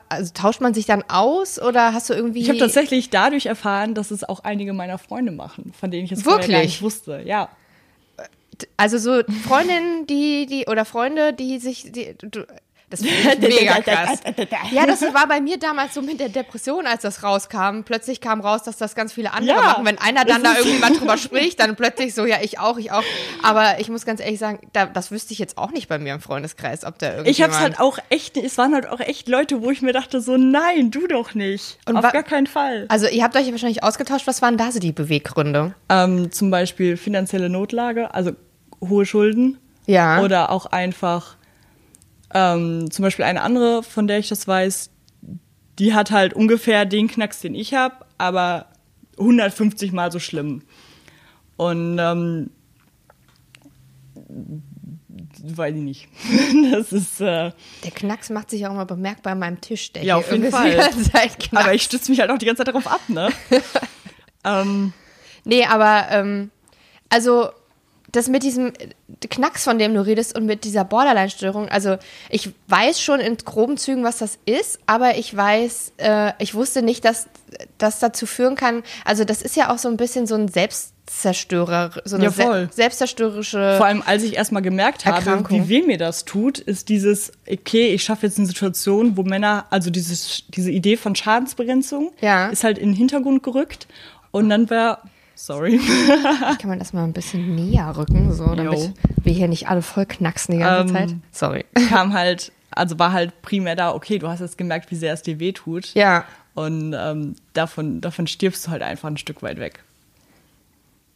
Also 0.09 0.31
tauscht 0.33 0.61
man 0.61 0.73
sich 0.73 0.87
dann 0.87 1.03
aus 1.09 1.61
oder 1.61 1.93
hast 1.93 2.09
du 2.09 2.15
irgendwie. 2.15 2.41
Ich 2.41 2.49
habe 2.49 2.57
tatsächlich 2.57 3.11
dadurch 3.11 3.45
erfahren, 3.45 3.93
dass 3.93 4.09
es 4.09 4.27
auch 4.27 4.39
einige 4.39 4.73
meiner 4.73 4.97
Freunde 4.97 5.31
machen, 5.31 5.73
von 5.79 5.91
denen 5.91 6.05
ich 6.05 6.11
es 6.11 6.23
vorher 6.23 6.47
gar 6.47 6.61
nicht 6.61 6.81
wusste. 6.81 7.21
Ja. 7.23 7.49
Also 8.77 8.97
so 8.97 9.21
Freundinnen, 9.47 10.07
die, 10.07 10.47
die, 10.47 10.65
oder 10.65 10.85
Freunde, 10.85 11.33
die 11.33 11.59
sich, 11.59 11.91
die, 11.91 12.15
du, 12.17 12.47
das 12.91 13.01
finde 13.01 13.47
mega 13.47 13.81
krass. 13.81 14.19
Ja, 14.71 14.85
das 14.85 15.01
war 15.01 15.27
bei 15.27 15.39
mir 15.39 15.57
damals 15.57 15.93
so 15.93 16.01
mit 16.01 16.19
der 16.19 16.29
Depression, 16.29 16.85
als 16.85 17.01
das 17.01 17.23
rauskam. 17.23 17.83
Plötzlich 17.85 18.19
kam 18.19 18.41
raus, 18.41 18.63
dass 18.63 18.77
das 18.77 18.95
ganz 18.95 19.13
viele 19.13 19.33
andere 19.33 19.55
ja, 19.55 19.61
machen. 19.61 19.85
Wenn 19.85 19.97
einer 19.97 20.25
dann 20.25 20.43
da 20.43 20.57
irgendwie 20.57 20.79
mal 20.79 20.91
drüber 20.91 21.17
spricht, 21.17 21.59
dann 21.61 21.75
plötzlich 21.75 22.13
so, 22.13 22.25
ja, 22.25 22.37
ich 22.41 22.59
auch, 22.59 22.77
ich 22.77 22.91
auch. 22.91 23.03
Aber 23.43 23.79
ich 23.79 23.89
muss 23.89 24.05
ganz 24.05 24.19
ehrlich 24.19 24.39
sagen, 24.39 24.59
da, 24.73 24.85
das 24.85 25.09
wüsste 25.09 25.31
ich 25.31 25.39
jetzt 25.39 25.57
auch 25.57 25.71
nicht 25.71 25.87
bei 25.87 25.99
mir 25.99 26.13
im 26.13 26.21
Freundeskreis, 26.21 26.83
ob 26.83 26.99
da 26.99 27.07
irgendjemand... 27.07 27.29
Ich 27.37 27.41
hab's 27.41 27.59
halt 27.59 27.79
auch 27.79 27.97
echt, 28.09 28.35
es 28.35 28.57
waren 28.57 28.73
halt 28.73 28.87
auch 28.89 28.99
echt 28.99 29.29
Leute, 29.29 29.61
wo 29.61 29.71
ich 29.71 29.81
mir 29.81 29.93
dachte 29.93 30.19
so, 30.19 30.35
nein, 30.35 30.91
du 30.91 31.07
doch 31.07 31.33
nicht. 31.33 31.77
Und 31.85 31.95
Auf 31.95 32.11
gar 32.11 32.23
keinen 32.23 32.47
Fall. 32.47 32.85
Also 32.89 33.07
ihr 33.07 33.23
habt 33.23 33.37
euch 33.37 33.49
wahrscheinlich 33.51 33.83
ausgetauscht. 33.83 34.27
Was 34.27 34.41
waren 34.41 34.57
da 34.57 34.71
so 34.71 34.79
die 34.79 34.91
Beweggründe? 34.91 35.75
Ähm, 35.87 36.31
zum 36.31 36.51
Beispiel 36.51 36.97
finanzielle 36.97 37.49
Notlage, 37.49 38.13
also 38.13 38.31
hohe 38.81 39.05
Schulden. 39.05 39.57
Ja. 39.85 40.21
Oder 40.21 40.51
auch 40.51 40.67
einfach 40.67 41.37
ähm, 42.33 42.89
zum 42.91 43.03
Beispiel 43.03 43.25
eine 43.25 43.41
andere, 43.41 43.83
von 43.83 44.07
der 44.07 44.19
ich 44.19 44.29
das 44.29 44.47
weiß, 44.47 44.89
die 45.79 45.93
hat 45.93 46.11
halt 46.11 46.33
ungefähr 46.33 46.85
den 46.85 47.07
Knacks, 47.07 47.39
den 47.41 47.55
ich 47.55 47.73
habe, 47.73 47.95
aber 48.17 48.67
150 49.17 49.91
mal 49.91 50.11
so 50.11 50.19
schlimm. 50.19 50.63
Und 51.57 51.97
ähm, 51.99 52.49
weiß 55.43 55.75
ich 55.75 55.81
nicht. 55.81 56.07
das 56.71 56.91
ist. 56.91 57.21
Äh, 57.21 57.51
der 57.83 57.91
Knacks 57.93 58.29
macht 58.29 58.49
sich 58.49 58.65
auch 58.65 58.71
immer 58.71 58.85
bemerkbar 58.85 59.33
an 59.33 59.39
meinem 59.39 59.61
Tisch. 59.61 59.91
Der 59.93 60.03
ja, 60.03 60.15
auf 60.15 60.31
jeden 60.31 60.51
Fall. 60.51 60.89
Aber 61.51 61.73
ich 61.73 61.83
stütze 61.83 62.11
mich 62.11 62.19
halt 62.19 62.31
auch 62.31 62.37
die 62.37 62.45
ganze 62.45 62.63
Zeit 62.63 62.73
darauf 62.73 62.87
ab, 62.87 63.01
ne? 63.07 63.29
ähm, 64.43 64.93
nee, 65.43 65.65
aber 65.65 66.07
ähm, 66.09 66.51
also 67.09 67.49
das 68.11 68.27
mit 68.27 68.43
diesem 68.43 68.73
Knacks, 69.29 69.63
von 69.63 69.79
dem 69.79 69.93
du 69.93 70.05
redest, 70.05 70.35
und 70.35 70.45
mit 70.45 70.63
dieser 70.63 70.83
Borderline-Störung, 70.83 71.69
also 71.69 71.97
ich 72.29 72.51
weiß 72.67 73.01
schon 73.01 73.19
in 73.19 73.37
groben 73.37 73.77
Zügen, 73.77 74.03
was 74.03 74.17
das 74.17 74.37
ist, 74.45 74.79
aber 74.85 75.17
ich 75.17 75.35
weiß, 75.35 75.93
äh, 75.97 76.33
ich 76.39 76.53
wusste 76.53 76.81
nicht, 76.81 77.05
dass 77.05 77.27
das 77.77 77.99
dazu 77.99 78.25
führen 78.25 78.55
kann. 78.55 78.83
Also 79.05 79.23
das 79.23 79.41
ist 79.41 79.55
ja 79.55 79.73
auch 79.73 79.77
so 79.77 79.89
ein 79.89 79.97
bisschen 79.97 80.27
so 80.27 80.35
ein 80.35 80.47
Selbstzerstörer, 80.47 81.91
so 82.05 82.15
eine 82.15 82.25
ja, 82.25 82.31
voll. 82.31 82.67
Se 82.71 82.75
selbstzerstörerische. 82.75 83.75
Vor 83.77 83.85
allem, 83.85 84.03
als 84.05 84.23
ich 84.23 84.35
erstmal 84.35 84.61
gemerkt 84.61 85.05
habe, 85.05 85.49
wie 85.49 85.67
weh 85.67 85.81
mir 85.81 85.97
das 85.97 86.25
tut, 86.25 86.59
ist 86.59 86.89
dieses, 86.89 87.31
okay, 87.49 87.93
ich 87.93 88.03
schaffe 88.03 88.25
jetzt 88.25 88.37
eine 88.37 88.47
Situation, 88.47 89.17
wo 89.17 89.23
Männer, 89.23 89.65
also 89.69 89.89
dieses, 89.89 90.43
diese 90.49 90.71
Idee 90.71 90.97
von 90.97 91.15
Schadensbegrenzung 91.15 92.11
ja. 92.21 92.47
ist 92.49 92.63
halt 92.63 92.77
in 92.77 92.89
den 92.89 92.95
Hintergrund 92.95 93.43
gerückt. 93.43 93.87
Und 94.31 94.49
dann 94.49 94.69
war 94.69 95.03
Sorry. 95.35 95.79
Kann 96.59 96.69
man 96.69 96.79
das 96.79 96.93
mal 96.93 97.03
ein 97.03 97.13
bisschen 97.13 97.55
näher 97.55 97.95
rücken, 97.97 98.31
so, 98.33 98.53
damit 98.53 98.79
Yo. 98.79 98.93
wir 99.23 99.33
hier 99.33 99.47
nicht 99.47 99.67
alle 99.69 99.81
voll 99.81 100.05
knacksen 100.05 100.55
die 100.55 100.59
ganze 100.59 100.93
ähm, 100.93 101.09
Zeit? 101.09 101.15
Sorry. 101.31 101.65
Kam 101.89 102.13
halt, 102.13 102.51
also 102.69 102.99
war 102.99 103.11
halt 103.11 103.41
primär 103.41 103.75
da, 103.75 103.93
okay, 103.93 104.19
du 104.19 104.27
hast 104.27 104.39
jetzt 104.39 104.57
gemerkt, 104.57 104.91
wie 104.91 104.95
sehr 104.95 105.13
es 105.13 105.21
dir 105.21 105.39
wehtut. 105.39 105.93
Ja. 105.93 106.25
Und 106.53 106.93
ähm, 106.97 107.35
davon, 107.53 108.01
davon 108.01 108.27
stirbst 108.27 108.67
du 108.67 108.71
halt 108.71 108.83
einfach 108.83 109.07
ein 109.07 109.17
Stück 109.17 109.41
weit 109.41 109.59
weg. 109.59 109.83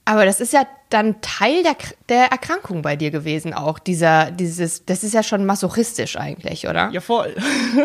Aber 0.05 0.25
das 0.25 0.39
ist 0.39 0.53
ja 0.53 0.67
dann 0.89 1.19
Teil 1.21 1.63
der, 1.63 1.75
der 2.09 2.25
Erkrankung 2.25 2.83
bei 2.83 2.95
dir 2.95 3.09
gewesen, 3.09 3.53
auch 3.55 3.79
dieser, 3.79 4.29
dieses, 4.29 4.85
das 4.85 5.03
ist 5.03 5.15
ja 5.15 5.23
schon 5.23 5.45
masochistisch 5.47 6.15
eigentlich, 6.15 6.67
oder? 6.67 6.91
Ja, 6.91 7.01
voll. 7.01 7.35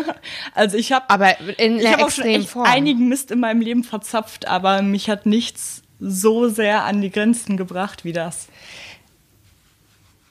also 0.53 0.77
ich 0.77 0.91
habe, 0.91 1.09
aber 1.09 1.39
in 1.57 1.79
ich 1.79 1.91
habe 1.91 2.05
auch 2.05 2.11
schon 2.11 2.25
echt 2.25 2.49
Form. 2.49 2.67
einigen 2.67 3.09
Mist 3.09 3.31
in 3.31 3.39
meinem 3.39 3.61
Leben 3.61 3.83
verzapft, 3.83 4.47
aber 4.47 4.83
mich 4.83 5.09
hat 5.09 5.25
nichts 5.25 5.81
so 6.01 6.49
sehr 6.49 6.83
an 6.83 6.99
die 7.01 7.11
Grenzen 7.11 7.55
gebracht 7.55 8.03
wie 8.03 8.11
das. 8.11 8.47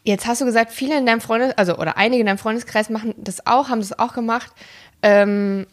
Jetzt 0.02 0.26
hast 0.26 0.40
du 0.40 0.44
gesagt, 0.44 0.72
viele 0.72 0.98
in 0.98 1.06
deinem 1.06 1.20
Freundes, 1.20 1.56
also 1.56 1.76
oder 1.76 1.96
einige 1.96 2.20
in 2.20 2.26
deinem 2.26 2.38
Freundeskreis 2.38 2.90
machen 2.90 3.14
das 3.16 3.46
auch, 3.46 3.68
haben 3.68 3.80
das 3.80 3.98
auch 3.98 4.12
gemacht. 4.12 4.50
Ähm, 5.02 5.66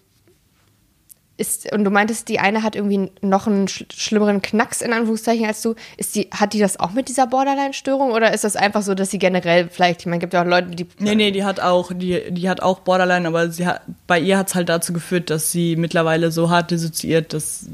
ist, 1.38 1.72
und 1.72 1.84
du 1.84 1.92
meintest, 1.92 2.30
die 2.30 2.39
eine 2.39 2.63
hat 2.63 2.75
irgendwie 2.75 3.12
noch 3.22 3.48
einen 3.48 3.68
sch 3.68 3.86
schlimmeren 3.96 4.42
Knacks 4.42 4.82
in 4.82 4.92
Anführungszeichen 4.92 5.46
als 5.46 5.62
du. 5.62 5.75
Ist 5.96 6.16
die, 6.16 6.30
hat 6.32 6.54
die 6.54 6.60
das 6.60 6.80
auch 6.80 6.92
mit 6.92 7.10
dieser 7.10 7.27
Borderline-Störung 7.27 8.12
oder 8.12 8.34
ist 8.34 8.44
das 8.44 8.56
einfach 8.56 8.82
so, 8.82 8.96
dass 8.96 9.12
sie 9.12 9.20
generell 9.20 9.70
vielleicht, 9.70 10.01
ich 10.01 10.06
meine, 10.08 10.20
gibt 10.20 10.34
ja 10.34 10.42
auch 10.42 10.48
Leute, 10.48 10.72
die. 10.72 10.88
Nee, 10.98 11.16
nee, 11.16 11.32
die 11.32 11.44
hat 11.44 11.60
auch, 11.60 11.92
die, 11.94 12.32
die 12.32 12.50
hat 12.50 12.62
auch 12.62 12.80
Borderline, 12.80 13.27
aber 13.27 13.50
sie 13.51 13.68
hat, 13.68 13.82
bei 14.08 14.20
ihr 14.20 14.38
hat 14.38 14.48
es 14.48 14.56
halt 14.56 14.68
dazu 14.70 14.94
geführt, 14.94 15.30
dass 15.30 15.51
sie 15.51 15.75
mittlerweile 15.75 16.32
so 16.32 16.50
hart 16.50 16.72
dissoziiert, 16.72 17.34
dass 17.34 17.68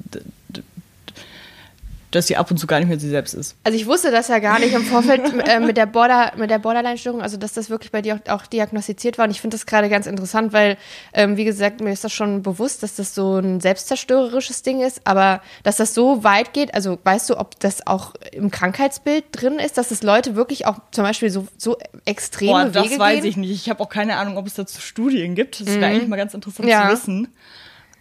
dass 2.15 2.27
sie 2.27 2.37
ab 2.37 2.49
und 2.51 2.57
zu 2.57 2.67
gar 2.67 2.79
nicht 2.79 2.89
mehr 2.89 2.99
sie 2.99 3.09
selbst 3.09 3.33
ist. 3.33 3.55
Also 3.63 3.77
ich 3.77 3.87
wusste 3.87 4.11
das 4.11 4.27
ja 4.27 4.39
gar 4.39 4.59
nicht 4.59 4.73
im 4.73 4.83
Vorfeld 4.83 5.21
äh, 5.47 5.59
mit 5.59 5.77
der 5.77 5.85
Border, 5.85 6.33
mit 6.37 6.49
der 6.49 6.59
Borderline-Störung, 6.59 7.21
also 7.21 7.37
dass 7.37 7.53
das 7.53 7.69
wirklich 7.69 7.91
bei 7.91 8.01
dir 8.01 8.15
auch, 8.27 8.33
auch 8.33 8.47
diagnostiziert 8.47 9.17
war. 9.17 9.25
Und 9.25 9.31
ich 9.31 9.41
finde 9.41 9.55
das 9.55 9.65
gerade 9.65 9.89
ganz 9.89 10.05
interessant, 10.05 10.53
weil, 10.53 10.77
ähm, 11.13 11.37
wie 11.37 11.45
gesagt, 11.45 11.81
mir 11.81 11.91
ist 11.91 12.03
das 12.03 12.13
schon 12.13 12.43
bewusst, 12.43 12.83
dass 12.83 12.95
das 12.95 13.15
so 13.15 13.37
ein 13.37 13.59
selbstzerstörerisches 13.59 14.61
Ding 14.61 14.81
ist, 14.81 15.01
aber 15.05 15.41
dass 15.63 15.77
das 15.77 15.93
so 15.93 16.23
weit 16.23 16.53
geht, 16.53 16.73
also 16.73 16.99
weißt 17.03 17.29
du, 17.29 17.37
ob 17.37 17.59
das 17.59 17.87
auch 17.87 18.13
im 18.31 18.51
Krankheitsbild 18.51 19.25
drin 19.31 19.59
ist, 19.59 19.77
dass 19.77 19.91
es 19.91 20.03
Leute 20.03 20.35
wirklich 20.35 20.65
auch 20.65 20.77
zum 20.91 21.03
Beispiel 21.03 21.29
so, 21.29 21.47
so 21.57 21.77
extreme 22.05 22.51
Boah, 22.51 22.65
das 22.69 22.85
Wege 22.85 22.99
weiß 22.99 23.21
gehen? 23.21 23.29
ich 23.29 23.37
nicht. 23.37 23.51
Ich 23.51 23.69
habe 23.69 23.81
auch 23.81 23.89
keine 23.89 24.17
Ahnung, 24.17 24.37
ob 24.37 24.47
es 24.47 24.53
dazu 24.53 24.81
Studien 24.81 25.35
gibt. 25.35 25.59
Das 25.59 25.67
wäre 25.67 25.77
mhm. 25.77 25.83
eigentlich 25.83 26.07
mal 26.07 26.17
ganz 26.17 26.33
interessant 26.33 26.67
ja. 26.67 26.87
zu 26.87 26.93
wissen. 26.93 27.27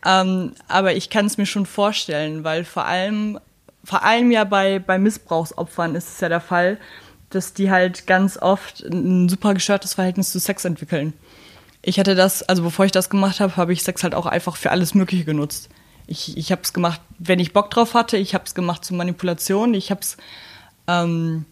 Ähm, 0.04 0.52
aber 0.69 0.95
ich 0.95 1.11
kann 1.11 1.26
es 1.26 1.38
mir 1.38 1.47
schon 1.47 1.66
vorstellen, 1.66 2.45
weil 2.45 2.64
vor 2.64 2.87
allem 2.87 3.38
vor 3.84 4.02
allem 4.04 4.30
ja 4.30 4.44
bei, 4.44 4.78
bei 4.78 4.98
Missbrauchsopfern 4.98 5.94
ist 5.94 6.08
es 6.08 6.20
ja 6.20 6.28
der 6.28 6.40
Fall, 6.40 6.78
dass 7.30 7.54
die 7.54 7.70
halt 7.70 8.06
ganz 8.06 8.36
oft 8.36 8.80
ein 8.82 9.28
super 9.28 9.54
gestörtes 9.54 9.94
Verhältnis 9.94 10.30
zu 10.30 10.38
Sex 10.38 10.64
entwickeln. 10.64 11.14
Ich 11.80 11.98
hatte 11.98 12.14
das, 12.14 12.42
also 12.42 12.62
bevor 12.62 12.84
ich 12.84 12.92
das 12.92 13.10
gemacht 13.10 13.40
habe, 13.40 13.56
habe 13.56 13.72
ich 13.72 13.82
Sex 13.82 14.04
halt 14.04 14.14
auch 14.14 14.26
einfach 14.26 14.56
für 14.56 14.70
alles 14.70 14.94
Mögliche 14.94 15.24
genutzt. 15.24 15.68
Ich, 16.06 16.36
ich 16.36 16.52
habe 16.52 16.62
es 16.62 16.72
gemacht, 16.72 17.00
wenn 17.18 17.40
ich 17.40 17.52
Bock 17.52 17.70
drauf 17.70 17.94
hatte, 17.94 18.16
ich 18.16 18.34
habe 18.34 18.44
es 18.44 18.54
gemacht 18.54 18.84
zur 18.84 18.96
Manipulation, 18.96 19.74
ich 19.74 19.90
habe 19.90 20.00
es 20.00 20.16
ähm, 20.86 21.44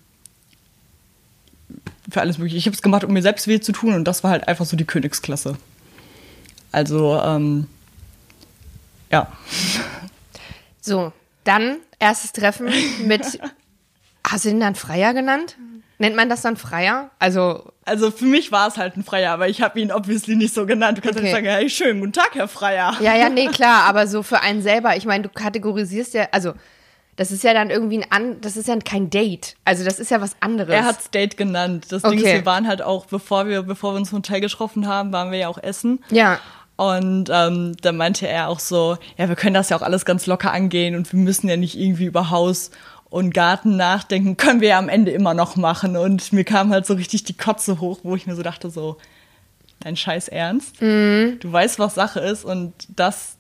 für 2.11 2.21
alles 2.21 2.39
Mögliche. 2.39 2.59
Ich 2.59 2.67
habe 2.67 2.75
es 2.75 2.83
gemacht, 2.83 3.05
um 3.05 3.13
mir 3.13 3.23
selbst 3.23 3.49
weh 3.49 3.61
zu 3.61 3.73
tun 3.73 3.95
und 3.95 4.05
das 4.05 4.23
war 4.23 4.31
halt 4.31 4.49
einfach 4.49 4.67
so 4.67 4.77
die 4.77 4.85
Königsklasse. 4.85 5.57
Also, 6.73 7.21
ähm, 7.21 7.67
ja. 9.11 9.33
So, 10.81 11.13
dann 11.45 11.79
erstes 11.99 12.33
Treffen 12.33 12.73
mit, 13.07 13.41
hast 14.27 14.45
du 14.45 14.49
den 14.49 14.61
dann 14.61 14.75
Freier 14.75 15.15
genannt? 15.15 15.57
Nennt 15.99 16.17
man 16.17 16.29
das 16.31 16.43
dann 16.43 16.57
Freier? 16.57 17.11
Also 17.19 17.73
also 17.91 18.13
für 18.13 18.25
mich 18.25 18.53
war 18.53 18.69
es 18.69 18.77
halt 18.77 18.97
ein 18.97 19.03
Freier, 19.03 19.33
aber 19.33 19.49
ich 19.49 19.61
habe 19.63 19.81
ihn 19.81 19.91
obviously 19.91 20.37
nicht 20.37 20.55
so 20.55 20.65
genannt. 20.65 20.99
Du 20.99 21.03
kannst 21.03 21.19
okay. 21.19 21.25
nicht 21.25 21.35
sagen, 21.35 21.47
hey, 21.47 21.69
schönen 21.69 21.99
guten 21.99 22.13
Tag, 22.13 22.31
Herr 22.35 22.47
Freier. 22.47 22.97
Ja, 23.01 23.17
ja, 23.17 23.29
nee, 23.29 23.49
klar, 23.49 23.83
aber 23.89 24.07
so 24.07 24.23
für 24.23 24.41
einen 24.41 24.63
selber, 24.63 24.97
ich 24.97 25.07
meine, 25.07 25.25
du 25.25 25.29
kategorisierst 25.29 26.15
ja, 26.15 26.29
also 26.31 26.53
das 27.17 27.33
ist 27.33 27.43
ja 27.43 27.53
dann 27.53 27.69
irgendwie 27.69 27.99
ein 27.99 28.07
an, 28.11 28.41
das 28.41 28.57
ist 28.57 28.69
ja 28.69 28.77
kein 28.79 29.11
Date. 29.11 29.57
Also 29.65 29.85
das 29.85 29.99
ist 29.99 30.11
ja 30.11 30.21
was 30.21 30.37
anderes. 30.39 30.73
Er 30.73 30.85
hat's 30.85 31.11
Date 31.11 31.37
genannt. 31.37 31.87
Das 31.91 32.05
okay. 32.05 32.17
Ding 32.17 32.25
ist, 32.25 32.33
wir 32.33 32.47
waren 32.47 32.69
halt 32.69 32.81
auch, 32.81 33.07
bevor 33.07 33.49
wir, 33.49 33.63
bevor 33.63 33.93
wir 33.93 33.99
uns 33.99 34.13
im 34.13 34.19
Hotel 34.19 34.41
getroffen 34.41 34.87
haben, 34.87 35.13
waren 35.13 35.33
wir 35.33 35.39
ja 35.39 35.49
auch 35.49 35.59
essen. 35.59 36.03
Ja. 36.11 36.39
Und 36.81 37.29
ähm, 37.31 37.77
da 37.83 37.93
meinte 37.93 38.27
er 38.27 38.49
auch 38.49 38.59
so, 38.59 38.97
ja, 39.19 39.29
wir 39.29 39.37
können 39.37 39.53
das 39.53 39.69
ja 39.69 39.77
auch 39.77 39.83
alles 39.83 40.07
ganz 40.07 40.25
locker 40.25 40.51
angehen 40.51 40.97
und 40.97 41.13
wir 41.13 41.21
müssen 41.21 41.47
ja 41.47 41.59
nicht 41.59 41.79
irgendwie 41.79 42.07
über 42.07 42.31
Haus 42.31 42.71
und 43.11 43.35
Garten 43.35 43.77
nachdenken, 43.77 44.39
können 44.39 44.63
wir 44.63 44.69
ja 44.69 44.79
am 44.79 44.89
Ende 44.89 45.11
immer 45.11 45.35
noch 45.35 45.57
machen. 45.57 45.99
Und 45.99 46.33
mir 46.33 46.45
kam 46.45 46.71
halt 46.71 46.87
so 46.87 46.95
richtig 46.95 47.25
die 47.25 47.37
Kotze 47.37 47.81
hoch, 47.81 47.99
wo 48.03 48.17
ich 48.17 48.27
mir 48.27 48.35
so 48.35 48.41
dachte, 48.41 48.71
so, 48.71 48.97
dein 49.81 49.95
Scheiß 49.95 50.29
Ernst? 50.29 50.81
Mhm. 50.81 51.37
Du 51.41 51.53
weißt, 51.53 51.79
was 51.79 51.97
Sache 51.97 52.21
ist 52.21 52.47
und 52.47 52.73
das. 52.89 53.37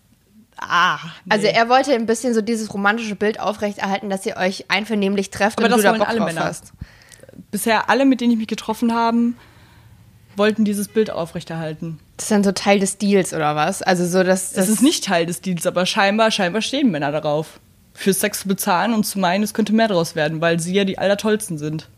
Ah, 0.59 0.99
nee. 1.25 1.32
Also 1.32 1.47
er 1.47 1.70
wollte 1.70 1.94
ein 1.94 2.04
bisschen 2.04 2.35
so 2.35 2.42
dieses 2.42 2.75
romantische 2.75 3.14
Bild 3.14 3.40
aufrechterhalten, 3.40 4.11
dass 4.11 4.26
ihr 4.26 4.37
euch 4.37 4.66
einvernehmlich 4.68 5.30
trefft 5.30 5.56
Aber 5.56 5.64
und 5.64 5.70
das 5.70 5.78
du 5.80 5.85
da 5.85 5.92
Bock 5.94 6.06
alle 6.06 6.18
drauf 6.18 6.28
Männer. 6.28 6.44
hast. 6.44 6.75
Bisher 7.50 7.88
alle, 7.88 8.04
mit 8.04 8.20
denen 8.20 8.32
ich 8.32 8.38
mich 8.38 8.49
getroffen 8.49 8.94
habe, 8.94 9.32
wollten 10.40 10.64
dieses 10.64 10.88
Bild 10.88 11.11
aufrechterhalten. 11.11 11.99
Das 12.16 12.25
ist 12.25 12.30
dann 12.30 12.42
so 12.42 12.52
Teil 12.52 12.80
des 12.80 12.97
Deals 12.97 13.35
oder 13.35 13.54
was? 13.56 13.82
Also 13.82 14.06
so, 14.06 14.25
dass 14.25 14.52
das, 14.54 14.70
ist 14.70 14.82
nicht 14.82 15.04
Teil 15.04 15.26
des 15.26 15.42
Deals, 15.42 15.66
aber 15.66 15.85
scheinbar, 15.85 16.30
scheinbar 16.30 16.62
stehen 16.62 16.90
Männer 16.90 17.12
darauf, 17.12 17.61
für 17.92 18.14
Sex 18.14 18.40
zu 18.40 18.48
bezahlen 18.48 18.94
und 18.94 19.05
zu 19.05 19.18
meinen, 19.18 19.44
es 19.44 19.53
könnte 19.53 19.74
mehr 19.74 19.88
daraus 19.88 20.16
werden, 20.16 20.40
weil 20.40 20.59
sie 20.59 20.72
ja 20.72 20.85
die 20.85 20.96
allertollsten 20.96 21.59
sind. 21.59 21.88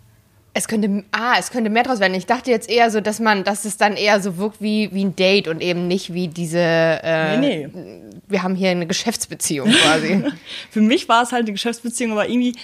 Es 0.55 0.67
könnte, 0.67 1.05
ah, 1.13 1.37
es 1.39 1.53
könnte 1.53 1.71
mehr 1.71 1.85
draus 1.85 2.01
werden. 2.01 2.15
Ich 2.15 2.27
dachte 2.27 2.51
jetzt 2.51 2.69
eher 2.69 2.91
so, 2.91 3.01
dass 3.01 3.21
man, 3.21 3.45
dass 3.45 3.65
es 3.65 3.77
dann 3.77 3.97
eher 3.97 4.21
so 4.21 4.37
wirkt 4.37 4.61
wie, 4.61 4.91
wie 4.93 5.05
ein 5.05 5.15
Date 5.15 5.47
und 5.47 5.63
eben 5.63 5.87
nicht 5.87 6.13
wie 6.13 6.27
diese, 6.27 6.59
äh, 6.59 7.39
nee, 7.39 7.71
nee. 7.73 8.03
wir 8.27 8.43
haben 8.43 8.57
hier 8.57 8.71
eine 8.71 8.89
Geschäftsbeziehung 8.89 9.71
quasi. 9.71 10.25
Für 10.71 10.81
mich 10.81 11.09
war 11.09 11.23
es 11.23 11.31
halt 11.31 11.45
eine 11.45 11.53
Geschäftsbeziehung, 11.53 12.13
aber 12.13 12.29
irgendwie 12.29 12.57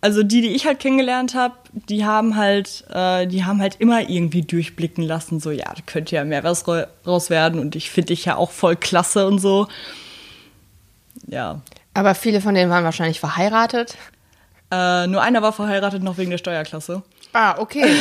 also 0.00 0.22
die, 0.22 0.40
die 0.40 0.54
ich 0.54 0.66
halt 0.66 0.80
kennengelernt 0.80 1.34
habe, 1.34 1.54
die 1.72 2.04
haben 2.04 2.36
halt, 2.36 2.84
äh, 2.90 3.26
die 3.26 3.44
haben 3.44 3.60
halt 3.60 3.76
immer 3.80 4.08
irgendwie 4.08 4.42
durchblicken 4.42 5.04
lassen, 5.04 5.40
so 5.40 5.50
ja, 5.50 5.72
da 5.74 5.82
könnte 5.84 6.16
ja 6.16 6.24
mehr 6.24 6.42
was 6.42 6.66
raus 7.06 7.30
werden 7.30 7.60
und 7.60 7.76
ich 7.76 7.90
finde 7.90 8.08
dich 8.08 8.24
ja 8.24 8.36
auch 8.36 8.50
voll 8.50 8.76
klasse 8.76 9.26
und 9.26 9.38
so. 9.38 9.68
Ja. 11.26 11.60
Aber 11.92 12.14
viele 12.14 12.40
von 12.40 12.54
denen 12.54 12.70
waren 12.70 12.84
wahrscheinlich 12.84 13.20
verheiratet. 13.20 13.96
Äh, 14.70 15.06
nur 15.06 15.22
einer 15.22 15.42
war 15.42 15.52
verheiratet, 15.52 16.02
noch 16.02 16.16
wegen 16.16 16.30
der 16.30 16.38
Steuerklasse. 16.38 17.02
Ah, 17.32 17.56
okay. 17.58 17.84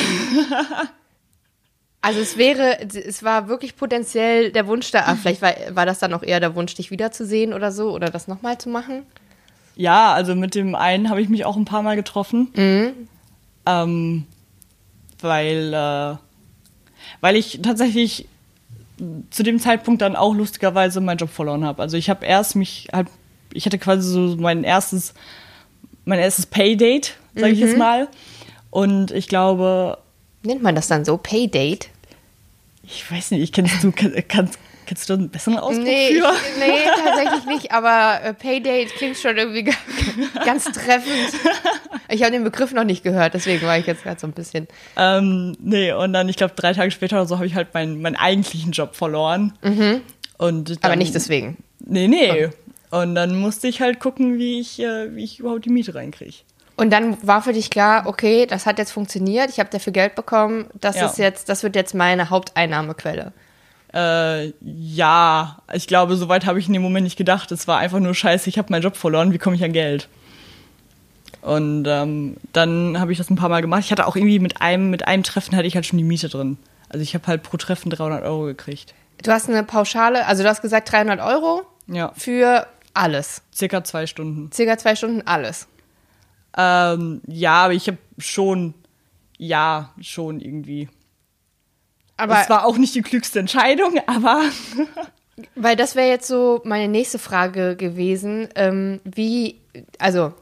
also 2.01 2.19
es 2.21 2.37
wäre, 2.37 2.79
es 2.81 3.23
war 3.23 3.49
wirklich 3.49 3.75
potenziell 3.75 4.51
der 4.51 4.67
Wunsch 4.67 4.91
da, 4.91 5.15
vielleicht 5.15 5.41
war, 5.41 5.53
war 5.71 5.85
das 5.85 5.99
dann 5.99 6.13
auch 6.13 6.23
eher 6.23 6.39
der 6.39 6.55
Wunsch, 6.55 6.75
dich 6.75 6.91
wiederzusehen 6.91 7.53
oder 7.53 7.71
so, 7.71 7.91
oder 7.91 8.09
das 8.09 8.27
nochmal 8.27 8.57
zu 8.57 8.69
machen? 8.69 9.05
Ja, 9.79 10.13
also 10.13 10.35
mit 10.35 10.55
dem 10.55 10.75
einen 10.75 11.09
habe 11.09 11.21
ich 11.21 11.29
mich 11.29 11.45
auch 11.45 11.55
ein 11.55 11.63
paar 11.63 11.83
Mal 11.83 11.95
getroffen. 11.95 12.49
Mhm. 12.53 13.07
Ähm, 13.65 14.25
weil, 15.21 15.73
äh, 15.73 16.17
weil 17.21 17.35
ich 17.37 17.61
tatsächlich 17.63 18.27
zu 19.29 19.41
dem 19.41 19.57
Zeitpunkt 19.57 20.01
dann 20.01 20.17
auch 20.17 20.35
lustigerweise 20.35 20.99
meinen 20.99 21.19
Job 21.19 21.29
verloren 21.29 21.63
habe. 21.63 21.81
Also 21.81 21.95
ich 21.95 22.09
habe 22.09 22.25
erst 22.25 22.57
mich 22.57 22.89
halt, 22.91 23.07
ich 23.53 23.65
hatte 23.65 23.77
quasi 23.77 24.11
so 24.11 24.35
mein 24.35 24.65
erstes, 24.65 25.13
mein 26.03 26.19
erstes 26.19 26.45
Paydate, 26.45 27.11
sage 27.33 27.53
ich 27.53 27.61
mhm. 27.61 27.67
jetzt 27.67 27.77
mal. 27.77 28.09
Und 28.71 29.11
ich 29.11 29.29
glaube. 29.29 29.97
Nennt 30.43 30.61
man 30.61 30.75
das 30.75 30.89
dann 30.89 31.05
so? 31.05 31.15
Paydate? 31.15 31.87
Ich 32.83 33.09
weiß 33.09 33.31
nicht, 33.31 33.43
ich 33.43 33.53
kennst 33.53 33.81
du, 33.81 33.93
kannst, 34.27 34.59
Kennst 34.89 35.07
du 35.07 35.13
einen 35.13 35.29
besseren 35.29 35.59
Ausdruck 35.59 35.83
nee, 35.83 36.19
für? 36.19 36.31
Ich, 36.33 36.67
nee, 36.67 36.79
tatsächlich 37.05 37.45
nicht, 37.45 37.71
aber 37.71 38.23
äh, 38.23 38.33
Paydate 38.33 38.87
klingt 38.87 39.17
schon 39.17 39.37
irgendwie 39.37 39.71
ganz 40.43 40.63
treffend. 40.63 41.29
Ich 42.07 42.23
habe 42.23 42.31
den 42.31 42.43
Begriff 42.43 42.71
noch 42.73 42.85
nicht 42.85 43.03
gehört, 43.03 43.35
deswegen 43.35 43.67
war 43.67 43.77
ich 43.77 43.85
jetzt 43.85 44.01
gerade 44.01 44.19
so 44.19 44.25
ein 44.25 44.31
bisschen. 44.31 44.67
Ähm, 44.97 45.55
nee, 45.59 45.93
und 45.93 46.13
dann, 46.13 46.27
ich 46.27 46.37
glaube, 46.37 46.55
drei 46.55 46.73
Tage 46.73 46.89
später 46.89 47.17
oder 47.17 47.27
so 47.27 47.35
habe 47.35 47.45
ich 47.45 47.53
halt 47.53 47.71
meinen, 47.75 48.01
meinen 48.01 48.15
eigentlichen 48.15 48.71
Job 48.71 48.95
verloren. 48.95 49.53
Mhm. 49.61 50.01
Und 50.39 50.69
dann, 50.69 50.77
aber 50.81 50.95
nicht 50.95 51.13
deswegen. 51.13 51.57
Nee, 51.85 52.07
nee. 52.07 52.49
Oh. 52.91 53.01
Und 53.01 53.13
dann 53.13 53.35
musste 53.35 53.67
ich 53.67 53.81
halt 53.81 53.99
gucken, 53.99 54.39
wie 54.39 54.59
ich, 54.59 54.79
äh, 54.79 55.15
wie 55.15 55.23
ich 55.23 55.37
überhaupt 55.39 55.65
die 55.65 55.69
Miete 55.69 55.93
reinkriege. 55.93 56.37
Und 56.77 56.89
dann 56.89 57.15
war 57.21 57.43
für 57.43 57.53
dich 57.53 57.69
klar, 57.69 58.07
okay, 58.07 58.47
das 58.47 58.65
hat 58.65 58.79
jetzt 58.79 58.91
funktioniert, 58.91 59.51
ich 59.51 59.59
habe 59.59 59.69
dafür 59.69 59.93
Geld 59.93 60.15
bekommen, 60.15 60.65
das 60.73 60.95
ja. 60.95 61.05
ist 61.05 61.19
jetzt, 61.19 61.47
das 61.47 61.61
wird 61.61 61.75
jetzt 61.75 61.93
meine 61.93 62.31
Haupteinnahmequelle. 62.31 63.33
Äh, 63.93 64.53
ja, 64.61 65.57
ich 65.73 65.87
glaube, 65.87 66.15
soweit 66.15 66.45
habe 66.45 66.59
ich 66.59 66.67
in 66.67 66.73
dem 66.73 66.81
Moment 66.81 67.05
nicht 67.05 67.17
gedacht. 67.17 67.51
Es 67.51 67.67
war 67.67 67.79
einfach 67.79 67.99
nur 67.99 68.13
scheiße, 68.13 68.49
ich 68.49 68.57
habe 68.57 68.71
meinen 68.71 68.83
Job 68.83 68.95
verloren, 68.95 69.33
wie 69.33 69.37
komme 69.37 69.55
ich 69.55 69.63
an 69.63 69.73
Geld? 69.73 70.07
Und 71.41 71.85
ähm, 71.87 72.37
dann 72.53 72.99
habe 72.99 73.11
ich 73.11 73.17
das 73.17 73.29
ein 73.29 73.35
paar 73.35 73.49
Mal 73.49 73.61
gemacht. 73.61 73.83
Ich 73.85 73.91
hatte 73.91 74.07
auch 74.07 74.15
irgendwie 74.15 74.39
mit 74.39 74.61
einem, 74.61 74.89
mit 74.89 75.07
einem 75.07 75.23
Treffen 75.23 75.55
hatte 75.55 75.67
ich 75.67 75.75
halt 75.75 75.85
schon 75.85 75.97
die 75.97 76.03
Miete 76.03 76.29
drin. 76.29 76.57
Also 76.89 77.01
ich 77.01 77.13
habe 77.13 77.27
halt 77.27 77.43
pro 77.43 77.57
Treffen 77.57 77.89
300 77.89 78.23
Euro 78.23 78.45
gekriegt. 78.45 78.93
Du 79.23 79.31
hast 79.31 79.49
eine 79.49 79.63
Pauschale, 79.63 80.25
also 80.25 80.43
du 80.43 80.49
hast 80.49 80.61
gesagt 80.61 80.91
300 80.91 81.19
Euro 81.19 81.63
ja. 81.87 82.11
für 82.15 82.67
alles. 82.93 83.41
Circa 83.53 83.83
zwei 83.83 84.07
Stunden. 84.07 84.51
Circa 84.51 84.77
zwei 84.77 84.95
Stunden 84.95 85.21
alles. 85.25 85.67
Ähm, 86.57 87.21
ja, 87.27 87.65
aber 87.65 87.73
ich 87.73 87.87
habe 87.87 87.97
schon, 88.17 88.73
ja, 89.37 89.93
schon 90.01 90.39
irgendwie. 90.41 90.89
Aber 92.19 92.35
das 92.35 92.49
war 92.49 92.65
auch 92.65 92.77
nicht 92.77 92.95
die 92.95 93.01
klügste 93.01 93.39
Entscheidung, 93.39 93.99
aber. 94.07 94.43
weil 95.55 95.75
das 95.75 95.95
wäre 95.95 96.09
jetzt 96.09 96.27
so 96.27 96.61
meine 96.65 96.87
nächste 96.87 97.19
Frage 97.19 97.75
gewesen. 97.75 98.49
Ähm, 98.55 98.99
wie, 99.03 99.55
also, 99.97 100.33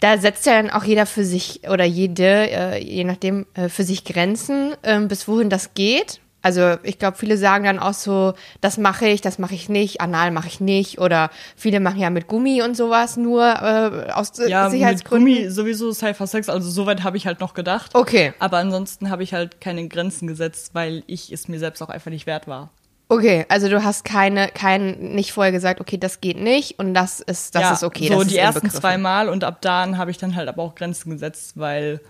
da 0.00 0.18
setzt 0.18 0.46
ja 0.46 0.60
dann 0.60 0.70
auch 0.70 0.84
jeder 0.84 1.06
für 1.06 1.24
sich 1.24 1.60
oder 1.68 1.84
jede, 1.84 2.50
äh, 2.50 2.82
je 2.82 3.04
nachdem, 3.04 3.46
äh, 3.54 3.68
für 3.68 3.84
sich 3.84 4.04
Grenzen, 4.04 4.74
äh, 4.82 4.98
bis 5.00 5.28
wohin 5.28 5.48
das 5.48 5.74
geht. 5.74 6.20
Also 6.42 6.76
ich 6.82 6.98
glaube, 6.98 7.16
viele 7.16 7.36
sagen 7.36 7.64
dann 7.64 7.78
auch 7.78 7.94
so, 7.94 8.34
das 8.60 8.76
mache 8.76 9.06
ich, 9.06 9.20
das 9.20 9.38
mache 9.38 9.54
ich 9.54 9.68
nicht, 9.68 10.00
anal 10.00 10.32
mache 10.32 10.48
ich 10.48 10.60
nicht 10.60 10.98
oder 10.98 11.30
viele 11.56 11.78
machen 11.78 12.00
ja 12.00 12.10
mit 12.10 12.26
Gummi 12.26 12.62
und 12.62 12.76
sowas 12.76 13.16
nur 13.16 13.42
äh, 13.44 14.10
aus 14.10 14.32
ja, 14.46 14.68
Sicherheitsgründen. 14.68 15.24
Mit 15.24 15.36
Gummi 15.42 15.50
sowieso 15.50 15.92
Cypher 15.92 16.26
Sex, 16.26 16.48
also 16.48 16.68
soweit 16.68 17.04
habe 17.04 17.16
ich 17.16 17.26
halt 17.26 17.40
noch 17.40 17.54
gedacht. 17.54 17.94
Okay. 17.94 18.34
Aber 18.40 18.58
ansonsten 18.58 19.08
habe 19.08 19.22
ich 19.22 19.32
halt 19.32 19.60
keine 19.60 19.86
Grenzen 19.86 20.26
gesetzt, 20.26 20.70
weil 20.74 21.04
ich 21.06 21.32
es 21.32 21.46
mir 21.46 21.60
selbst 21.60 21.80
auch 21.80 21.88
einfach 21.88 22.10
nicht 22.10 22.26
wert 22.26 22.48
war. 22.48 22.70
Okay, 23.08 23.44
also 23.50 23.68
du 23.68 23.84
hast 23.84 24.04
keine, 24.04 24.48
kein, 24.48 25.14
nicht 25.14 25.32
vorher 25.32 25.52
gesagt, 25.52 25.82
okay, 25.82 25.98
das 25.98 26.22
geht 26.22 26.38
nicht 26.38 26.78
und 26.78 26.94
das 26.94 27.20
ist, 27.20 27.54
das 27.54 27.62
ja, 27.62 27.72
ist 27.74 27.84
okay. 27.84 28.08
So 28.08 28.24
die 28.24 28.38
ersten 28.38 28.70
zwei 28.70 28.96
Mal 28.96 29.28
und 29.28 29.44
ab 29.44 29.60
dann 29.60 29.98
habe 29.98 30.10
ich 30.10 30.16
dann 30.16 30.34
halt 30.34 30.48
aber 30.48 30.62
auch 30.62 30.74
Grenzen 30.74 31.10
gesetzt, 31.10 31.52
weil 31.56 32.00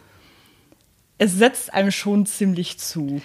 es 1.18 1.34
setzt 1.34 1.74
einem 1.74 1.90
schon 1.90 2.24
ziemlich 2.24 2.78
zu. 2.78 3.20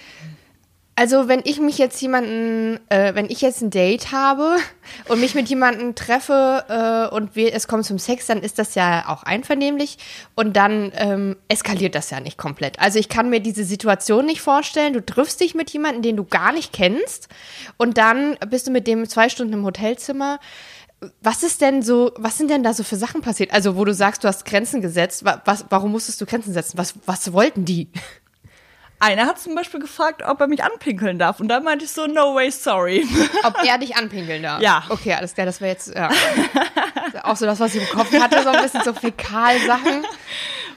Also 1.00 1.28
wenn 1.28 1.42
ich 1.44 1.60
mich 1.60 1.78
jetzt 1.78 2.02
jemanden, 2.02 2.80
äh, 2.88 3.14
wenn 3.14 3.26
ich 3.30 3.40
jetzt 3.40 3.62
ein 3.62 3.70
Date 3.70 4.10
habe 4.10 4.56
und 5.08 5.20
mich 5.20 5.36
mit 5.36 5.48
jemandem 5.48 5.94
treffe 5.94 6.64
äh, 7.10 7.14
und 7.14 7.36
wir, 7.36 7.54
es 7.54 7.68
kommt 7.68 7.84
zum 7.84 8.00
Sex, 8.00 8.26
dann 8.26 8.42
ist 8.42 8.58
das 8.58 8.74
ja 8.74 9.04
auch 9.06 9.22
einvernehmlich 9.22 9.98
und 10.34 10.56
dann 10.56 10.90
ähm, 10.96 11.36
eskaliert 11.46 11.94
das 11.94 12.10
ja 12.10 12.18
nicht 12.18 12.36
komplett. 12.36 12.80
Also 12.80 12.98
ich 12.98 13.08
kann 13.08 13.30
mir 13.30 13.38
diese 13.38 13.62
Situation 13.62 14.26
nicht 14.26 14.40
vorstellen. 14.40 14.92
Du 14.92 15.06
triffst 15.06 15.40
dich 15.40 15.54
mit 15.54 15.70
jemandem, 15.70 16.02
den 16.02 16.16
du 16.16 16.24
gar 16.24 16.50
nicht 16.52 16.72
kennst 16.72 17.28
und 17.76 17.96
dann 17.96 18.36
bist 18.50 18.66
du 18.66 18.72
mit 18.72 18.88
dem 18.88 19.08
zwei 19.08 19.28
Stunden 19.28 19.52
im 19.52 19.64
Hotelzimmer. 19.64 20.40
Was 21.22 21.44
ist 21.44 21.60
denn 21.60 21.80
so, 21.82 22.10
was 22.16 22.38
sind 22.38 22.50
denn 22.50 22.64
da 22.64 22.74
so 22.74 22.82
für 22.82 22.96
Sachen 22.96 23.20
passiert? 23.20 23.52
Also 23.54 23.76
wo 23.76 23.84
du 23.84 23.94
sagst, 23.94 24.24
du 24.24 24.28
hast 24.28 24.44
Grenzen 24.44 24.80
gesetzt. 24.80 25.24
Wa- 25.24 25.40
Was, 25.44 25.64
warum 25.70 25.92
musstest 25.92 26.20
du 26.20 26.26
Grenzen 26.26 26.52
setzen? 26.52 26.76
Was, 26.76 26.94
was 27.06 27.32
wollten 27.32 27.64
die? 27.64 27.86
Einer 29.00 29.26
hat 29.26 29.38
zum 29.38 29.54
Beispiel 29.54 29.80
gefragt, 29.80 30.22
ob 30.26 30.40
er 30.40 30.48
mich 30.48 30.64
anpinkeln 30.64 31.18
darf. 31.18 31.38
Und 31.38 31.48
da 31.48 31.60
meinte 31.60 31.84
ich 31.84 31.92
so, 31.92 32.06
no 32.06 32.34
way, 32.34 32.50
sorry. 32.50 33.06
Ob 33.44 33.56
er 33.64 33.78
dich 33.78 33.96
anpinkeln 33.96 34.42
darf? 34.42 34.60
Ja. 34.60 34.82
Okay, 34.88 35.14
alles 35.14 35.34
klar, 35.34 35.46
das 35.46 35.60
wäre 35.60 35.70
jetzt 35.72 35.94
ja. 35.94 36.10
auch 37.22 37.36
so 37.36 37.46
das, 37.46 37.60
was 37.60 37.76
ich 37.76 37.82
im 37.82 37.96
Kopf 37.96 38.12
hatte, 38.12 38.42
so 38.42 38.48
ein 38.48 38.62
bisschen 38.62 38.82
so 38.82 38.92
Fäkalsachen. 38.92 40.04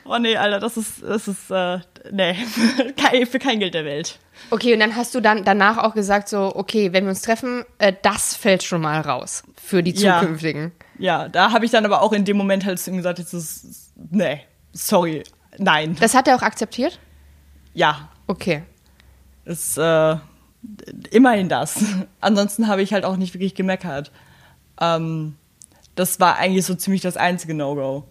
Oh 0.05 0.17
nee, 0.17 0.35
Alter, 0.35 0.59
das 0.59 0.77
ist, 0.77 1.01
das 1.03 1.27
ist, 1.27 1.49
äh, 1.51 1.79
nee, 2.11 2.35
für 3.25 3.39
kein 3.39 3.59
Geld 3.59 3.73
der 3.73 3.85
Welt. 3.85 4.19
Okay, 4.49 4.73
und 4.73 4.79
dann 4.79 4.95
hast 4.95 5.13
du 5.15 5.19
dann 5.21 5.43
danach 5.43 5.77
auch 5.77 5.93
gesagt, 5.93 6.29
so, 6.29 6.55
okay, 6.55 6.93
wenn 6.93 7.05
wir 7.05 7.09
uns 7.09 7.21
treffen, 7.21 7.63
äh, 7.77 7.93
das 8.01 8.35
fällt 8.35 8.63
schon 8.63 8.81
mal 8.81 9.01
raus 9.01 9.43
für 9.61 9.83
die 9.83 9.91
Ja. 9.91 10.19
zukünftigen. 10.19 10.71
Ja, 10.97 11.29
da 11.29 11.51
habe 11.51 11.65
ich 11.65 11.71
dann 11.71 11.85
aber 11.85 12.01
auch 12.01 12.13
in 12.13 12.25
dem 12.25 12.37
Moment 12.37 12.65
halt 12.65 12.79
zu 12.79 12.91
ihm 12.91 12.97
gesagt, 12.97 13.19
jetzt 13.19 13.33
ist, 13.33 13.93
nee, 13.95 14.41
sorry, 14.73 15.23
nein. 15.57 15.95
Das 15.99 16.13
hat 16.13 16.27
er 16.27 16.35
auch 16.35 16.41
akzeptiert? 16.41 16.99
Ja, 17.73 18.09
Okay. 18.31 18.63
ist, 19.43 19.77
äh, 19.77 20.15
immerhin 21.11 21.49
das. 21.49 21.83
Ansonsten 22.21 22.67
habe 22.67 22.81
ich 22.81 22.93
halt 22.93 23.03
auch 23.03 23.17
nicht 23.17 23.33
wirklich 23.33 23.55
gemeckert. 23.55 24.11
Ähm, 24.79 25.35
das 25.95 26.21
war 26.21 26.37
eigentlich 26.37 26.65
so 26.65 26.73
ziemlich 26.75 27.01
das 27.01 27.17
einzige 27.17 27.53
No-Go. 27.53 28.05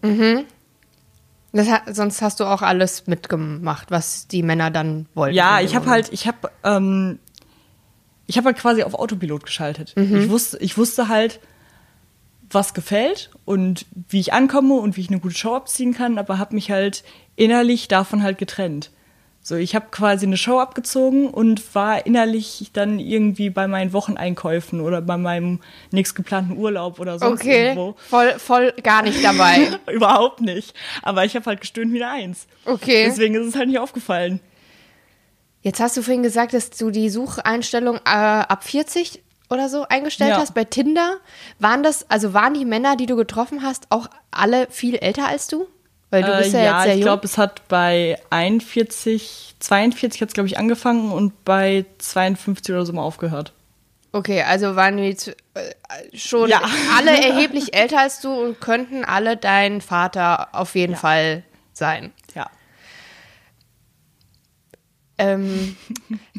Das 1.52 1.68
hat, 1.70 1.94
sonst 1.96 2.20
hast 2.20 2.38
du 2.40 2.44
auch 2.44 2.60
alles 2.60 3.06
mitgemacht, 3.06 3.90
was 3.90 4.28
die 4.28 4.42
Männer 4.42 4.70
dann 4.70 5.06
wollten. 5.14 5.34
Ja, 5.36 5.60
ich 5.60 5.74
habe 5.74 5.88
halt, 5.88 6.12
ich 6.12 6.26
habe, 6.26 6.50
ähm, 6.64 7.18
ich 8.26 8.36
habe 8.36 8.46
halt 8.46 8.58
quasi 8.58 8.82
auf 8.82 8.94
Autopilot 8.94 9.44
geschaltet. 9.44 9.94
Ich 9.96 10.28
wusste, 10.28 10.58
ich 10.58 10.76
wusste 10.76 11.08
halt, 11.08 11.40
was 12.50 12.74
gefällt 12.74 13.30
und 13.46 13.86
wie 14.08 14.20
ich 14.20 14.32
ankomme 14.32 14.74
und 14.74 14.96
wie 14.96 15.00
ich 15.00 15.08
eine 15.08 15.20
gute 15.20 15.36
Show 15.36 15.54
abziehen 15.54 15.94
kann, 15.94 16.18
aber 16.18 16.38
habe 16.38 16.54
mich 16.54 16.70
halt 16.70 17.04
innerlich 17.36 17.88
davon 17.88 18.22
halt 18.22 18.38
getrennt. 18.38 18.90
So, 19.42 19.56
ich 19.56 19.74
habe 19.74 19.86
quasi 19.90 20.26
eine 20.26 20.36
Show 20.36 20.58
abgezogen 20.60 21.28
und 21.30 21.74
war 21.74 22.04
innerlich 22.04 22.70
dann 22.74 22.98
irgendwie 22.98 23.48
bei 23.48 23.66
meinen 23.68 23.92
Wocheneinkäufen 23.94 24.80
oder 24.82 25.00
bei 25.00 25.16
meinem 25.16 25.60
nächst 25.92 26.14
geplanten 26.14 26.58
Urlaub 26.58 27.00
oder 27.00 27.18
sonst 27.18 27.40
Okay, 27.40 27.68
irgendwo. 27.68 27.96
voll, 28.10 28.38
voll 28.38 28.72
gar 28.82 29.02
nicht 29.02 29.24
dabei. 29.24 29.70
Überhaupt 29.90 30.42
nicht. 30.42 30.74
Aber 31.02 31.24
ich 31.24 31.34
habe 31.36 31.46
halt 31.46 31.62
gestöhnt 31.62 31.90
wie 31.92 32.02
eine 32.04 32.12
Eins. 32.12 32.46
Okay. 32.66 33.04
Deswegen 33.06 33.34
ist 33.34 33.46
es 33.46 33.56
halt 33.56 33.68
nicht 33.68 33.78
aufgefallen. 33.78 34.40
Jetzt 35.62 35.80
hast 35.80 35.96
du 35.96 36.02
vorhin 36.02 36.22
gesagt, 36.22 36.52
dass 36.52 36.70
du 36.70 36.90
die 36.90 37.08
Sucheinstellung 37.08 37.96
äh, 37.96 38.00
ab 38.10 38.62
40 38.64 39.22
oder 39.48 39.68
so 39.70 39.84
eingestellt 39.88 40.30
Ja. 40.32 40.38
hast 40.38 40.54
bei 40.54 40.64
Tinder. 40.64 41.16
Waren 41.58 41.82
das, 41.82 42.08
also 42.10 42.34
waren 42.34 42.54
die 42.54 42.64
Männer, 42.66 42.94
die 42.96 43.06
du 43.06 43.16
getroffen 43.16 43.62
hast, 43.62 43.86
auch 43.90 44.08
alle 44.30 44.66
viel 44.70 44.96
älter 44.96 45.26
als 45.26 45.48
du? 45.48 45.66
Weil 46.10 46.22
du 46.24 46.36
bist 46.38 46.52
ja, 46.52 46.60
äh, 46.60 46.64
jetzt 46.64 46.82
sehr 46.84 46.94
ich 46.96 47.02
glaube, 47.02 47.24
es 47.24 47.38
hat 47.38 47.68
bei 47.68 48.18
41, 48.30 49.54
42 49.60 50.20
hat 50.20 50.28
es, 50.28 50.34
glaube 50.34 50.48
ich, 50.48 50.58
angefangen 50.58 51.12
und 51.12 51.44
bei 51.44 51.84
52 51.98 52.74
oder 52.74 52.84
so 52.84 52.92
mal 52.92 53.02
aufgehört. 53.02 53.52
okay, 54.12 54.42
also 54.42 54.74
waren 54.74 54.96
die 54.96 55.10
äh, 55.54 56.16
schon 56.16 56.48
Ja. 56.50 56.62
alle 56.96 57.10
erheblich 57.24 57.74
älter 57.74 58.00
als 58.00 58.20
du 58.20 58.32
und 58.32 58.60
könnten 58.60 59.04
alle 59.04 59.36
dein 59.36 59.80
Vater 59.80 60.48
auf 60.52 60.74
jeden 60.74 60.96
Fall 60.96 61.44
sein. 61.72 62.12
Ja. 62.34 62.50
Ähm, 65.20 65.76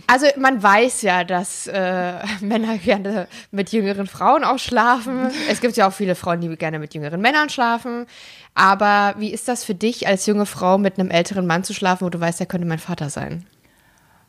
also 0.07 0.25
man 0.37 0.61
weiß 0.61 1.03
ja, 1.03 1.23
dass 1.23 1.67
äh, 1.67 2.13
Männer 2.41 2.79
gerne 2.79 3.27
mit 3.51 3.71
jüngeren 3.71 4.07
Frauen 4.07 4.43
auch 4.43 4.57
schlafen. 4.57 5.29
Es 5.49 5.61
gibt 5.61 5.77
ja 5.77 5.87
auch 5.87 5.93
viele 5.93 6.15
Frauen, 6.15 6.41
die 6.41 6.55
gerne 6.55 6.79
mit 6.79 6.95
jüngeren 6.95 7.21
Männern 7.21 7.49
schlafen. 7.49 8.07
Aber 8.55 9.13
wie 9.19 9.31
ist 9.31 9.47
das 9.47 9.63
für 9.63 9.75
dich, 9.75 10.07
als 10.07 10.25
junge 10.25 10.47
Frau 10.47 10.79
mit 10.79 10.97
einem 10.97 11.11
älteren 11.11 11.45
Mann 11.45 11.63
zu 11.63 11.73
schlafen, 11.73 12.05
wo 12.05 12.09
du 12.09 12.19
weißt, 12.19 12.39
er 12.39 12.47
könnte 12.47 12.67
mein 12.67 12.79
Vater 12.79 13.09
sein? 13.09 13.45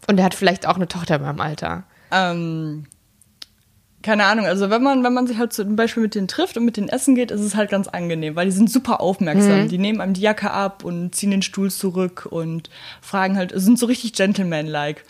Und 0.07 0.19
er 0.19 0.25
hat 0.25 0.35
vielleicht 0.35 0.67
auch 0.67 0.77
eine 0.77 0.89
Tochter 0.89 1.17
in 1.17 1.23
meinem 1.23 1.41
Alter. 1.41 1.85
Ähm, 2.11 2.85
keine 4.03 4.25
Ahnung, 4.27 4.47
also 4.47 4.69
wenn 4.71 4.83
man, 4.83 5.03
wenn 5.05 5.13
man 5.15 5.27
sich 5.27 5.39
halt 5.39 5.53
zum 5.53 5.77
Beispiel 5.77 6.03
mit 6.03 6.15
denen 6.15 6.29
trifft 6.29 6.57
und 6.57 6.65
mit 6.65 6.77
denen 6.77 6.89
essen 6.89 7.15
geht, 7.15 7.31
ist 7.31 7.41
es 7.41 7.55
halt 7.55 7.71
ganz 7.71 7.89
angenehm, 7.89 8.35
weil 8.37 8.47
die 8.47 8.53
sind 8.53 8.71
super 8.71 9.01
aufmerksam. 9.01 9.69
Die 9.69 9.79
nehmen 9.79 10.01
einem 10.01 10.15
die 10.15 10.21
Jacke 10.21 10.51
ab 10.51 10.85
und 10.85 11.15
ziehen 11.15 11.31
den 11.31 11.43
Stuhl 11.43 11.71
zurück 11.71 12.27
und 12.31 12.69
fragen 13.01 13.37
halt, 13.37 13.53
sind 13.55 13.79
so 13.79 13.87
richtig 13.87 14.13
Gentleman-like. 14.15 15.05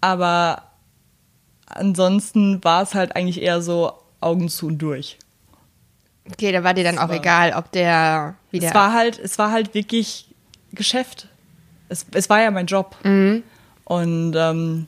Aber 0.00 0.62
ansonsten 1.66 2.62
war 2.62 2.82
es 2.82 2.94
halt 2.94 3.16
eigentlich 3.16 3.40
eher 3.42 3.62
so 3.62 3.92
Augen 4.20 4.48
zu 4.48 4.66
und 4.66 4.78
durch. 4.78 5.18
Okay, 6.30 6.52
da 6.52 6.64
war 6.64 6.74
dir 6.74 6.84
dann 6.84 6.98
auch 6.98 7.08
war- 7.08 7.16
egal, 7.16 7.52
ob 7.56 7.70
der 7.72 8.34
wieder. 8.50 8.68
Es 8.68 8.74
war 8.74 8.92
halt, 8.92 9.18
es 9.18 9.38
war 9.38 9.50
halt 9.50 9.74
wirklich 9.74 10.28
Geschäft. 10.72 11.28
Es, 11.88 12.06
es 12.12 12.30
war 12.30 12.40
ja 12.40 12.50
mein 12.50 12.66
Job. 12.66 12.96
Und 13.84 14.34
ähm, 14.34 14.86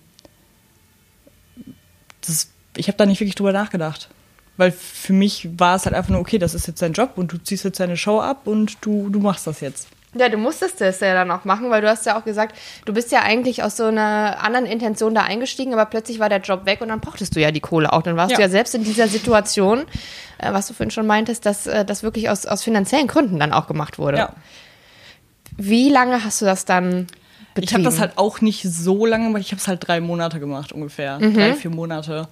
das, 2.26 2.50
ich 2.76 2.88
habe 2.88 2.98
da 2.98 3.06
nicht 3.06 3.20
wirklich 3.20 3.34
drüber 3.34 3.52
nachgedacht. 3.52 4.08
Weil 4.58 4.72
für 4.72 5.12
mich 5.12 5.48
war 5.58 5.76
es 5.76 5.84
halt 5.84 5.94
einfach 5.94 6.08
nur, 6.10 6.20
okay, 6.20 6.38
das 6.38 6.54
ist 6.54 6.66
jetzt 6.66 6.80
dein 6.80 6.94
Job 6.94 7.12
und 7.16 7.30
du 7.30 7.36
ziehst 7.36 7.64
jetzt 7.64 7.78
deine 7.78 7.96
Show 7.98 8.20
ab 8.20 8.46
und 8.46 8.78
du, 8.80 9.10
du 9.10 9.20
machst 9.20 9.46
das 9.46 9.60
jetzt. 9.60 9.88
Ja, 10.18 10.30
du 10.30 10.38
musstest 10.38 10.80
das 10.80 11.00
ja 11.00 11.12
dann 11.12 11.30
auch 11.30 11.44
machen, 11.44 11.68
weil 11.68 11.82
du 11.82 11.90
hast 11.90 12.06
ja 12.06 12.18
auch 12.18 12.24
gesagt, 12.24 12.56
du 12.86 12.94
bist 12.94 13.12
ja 13.12 13.20
eigentlich 13.20 13.62
aus 13.62 13.76
so 13.76 13.84
einer 13.84 14.42
anderen 14.42 14.64
Intention 14.64 15.14
da 15.14 15.24
eingestiegen, 15.24 15.74
aber 15.74 15.84
plötzlich 15.84 16.18
war 16.20 16.30
der 16.30 16.40
Job 16.40 16.64
weg 16.64 16.80
und 16.80 16.88
dann 16.88 17.00
brauchtest 17.00 17.36
du 17.36 17.40
ja 17.40 17.50
die 17.50 17.60
Kohle 17.60 17.92
auch. 17.92 18.00
Dann 18.00 18.16
warst 18.16 18.30
Ja. 18.30 18.36
du 18.38 18.42
ja 18.44 18.48
selbst 18.48 18.74
in 18.74 18.82
dieser 18.82 19.08
Situation, 19.08 19.80
äh, 20.38 20.50
was 20.54 20.68
du 20.68 20.72
vorhin 20.72 20.90
schon 20.90 21.06
meintest, 21.06 21.44
dass 21.44 21.66
äh, 21.66 21.84
das 21.84 22.02
wirklich 22.02 22.30
aus, 22.30 22.46
aus 22.46 22.62
finanziellen 22.64 23.08
Gründen 23.08 23.38
dann 23.38 23.52
auch 23.52 23.66
gemacht 23.66 23.98
wurde. 23.98 24.16
Ja. 24.16 24.32
Wie 25.58 25.90
lange 25.90 26.24
hast 26.24 26.40
du 26.40 26.46
das 26.46 26.64
dann 26.64 27.08
betrieben? 27.54 27.64
Ich 27.64 27.74
habe 27.74 27.84
das 27.84 28.00
halt 28.00 28.12
auch 28.16 28.40
nicht 28.40 28.62
so 28.62 29.04
lange 29.04 29.26
gemacht. 29.26 29.42
Ich 29.42 29.52
habe 29.52 29.60
es 29.60 29.68
halt 29.68 29.86
drei 29.86 30.00
Monate 30.00 30.40
gemacht 30.40 30.72
ungefähr. 30.72 31.18
Drei, 31.18 31.52
vier 31.54 31.70
Monate. 31.70 32.28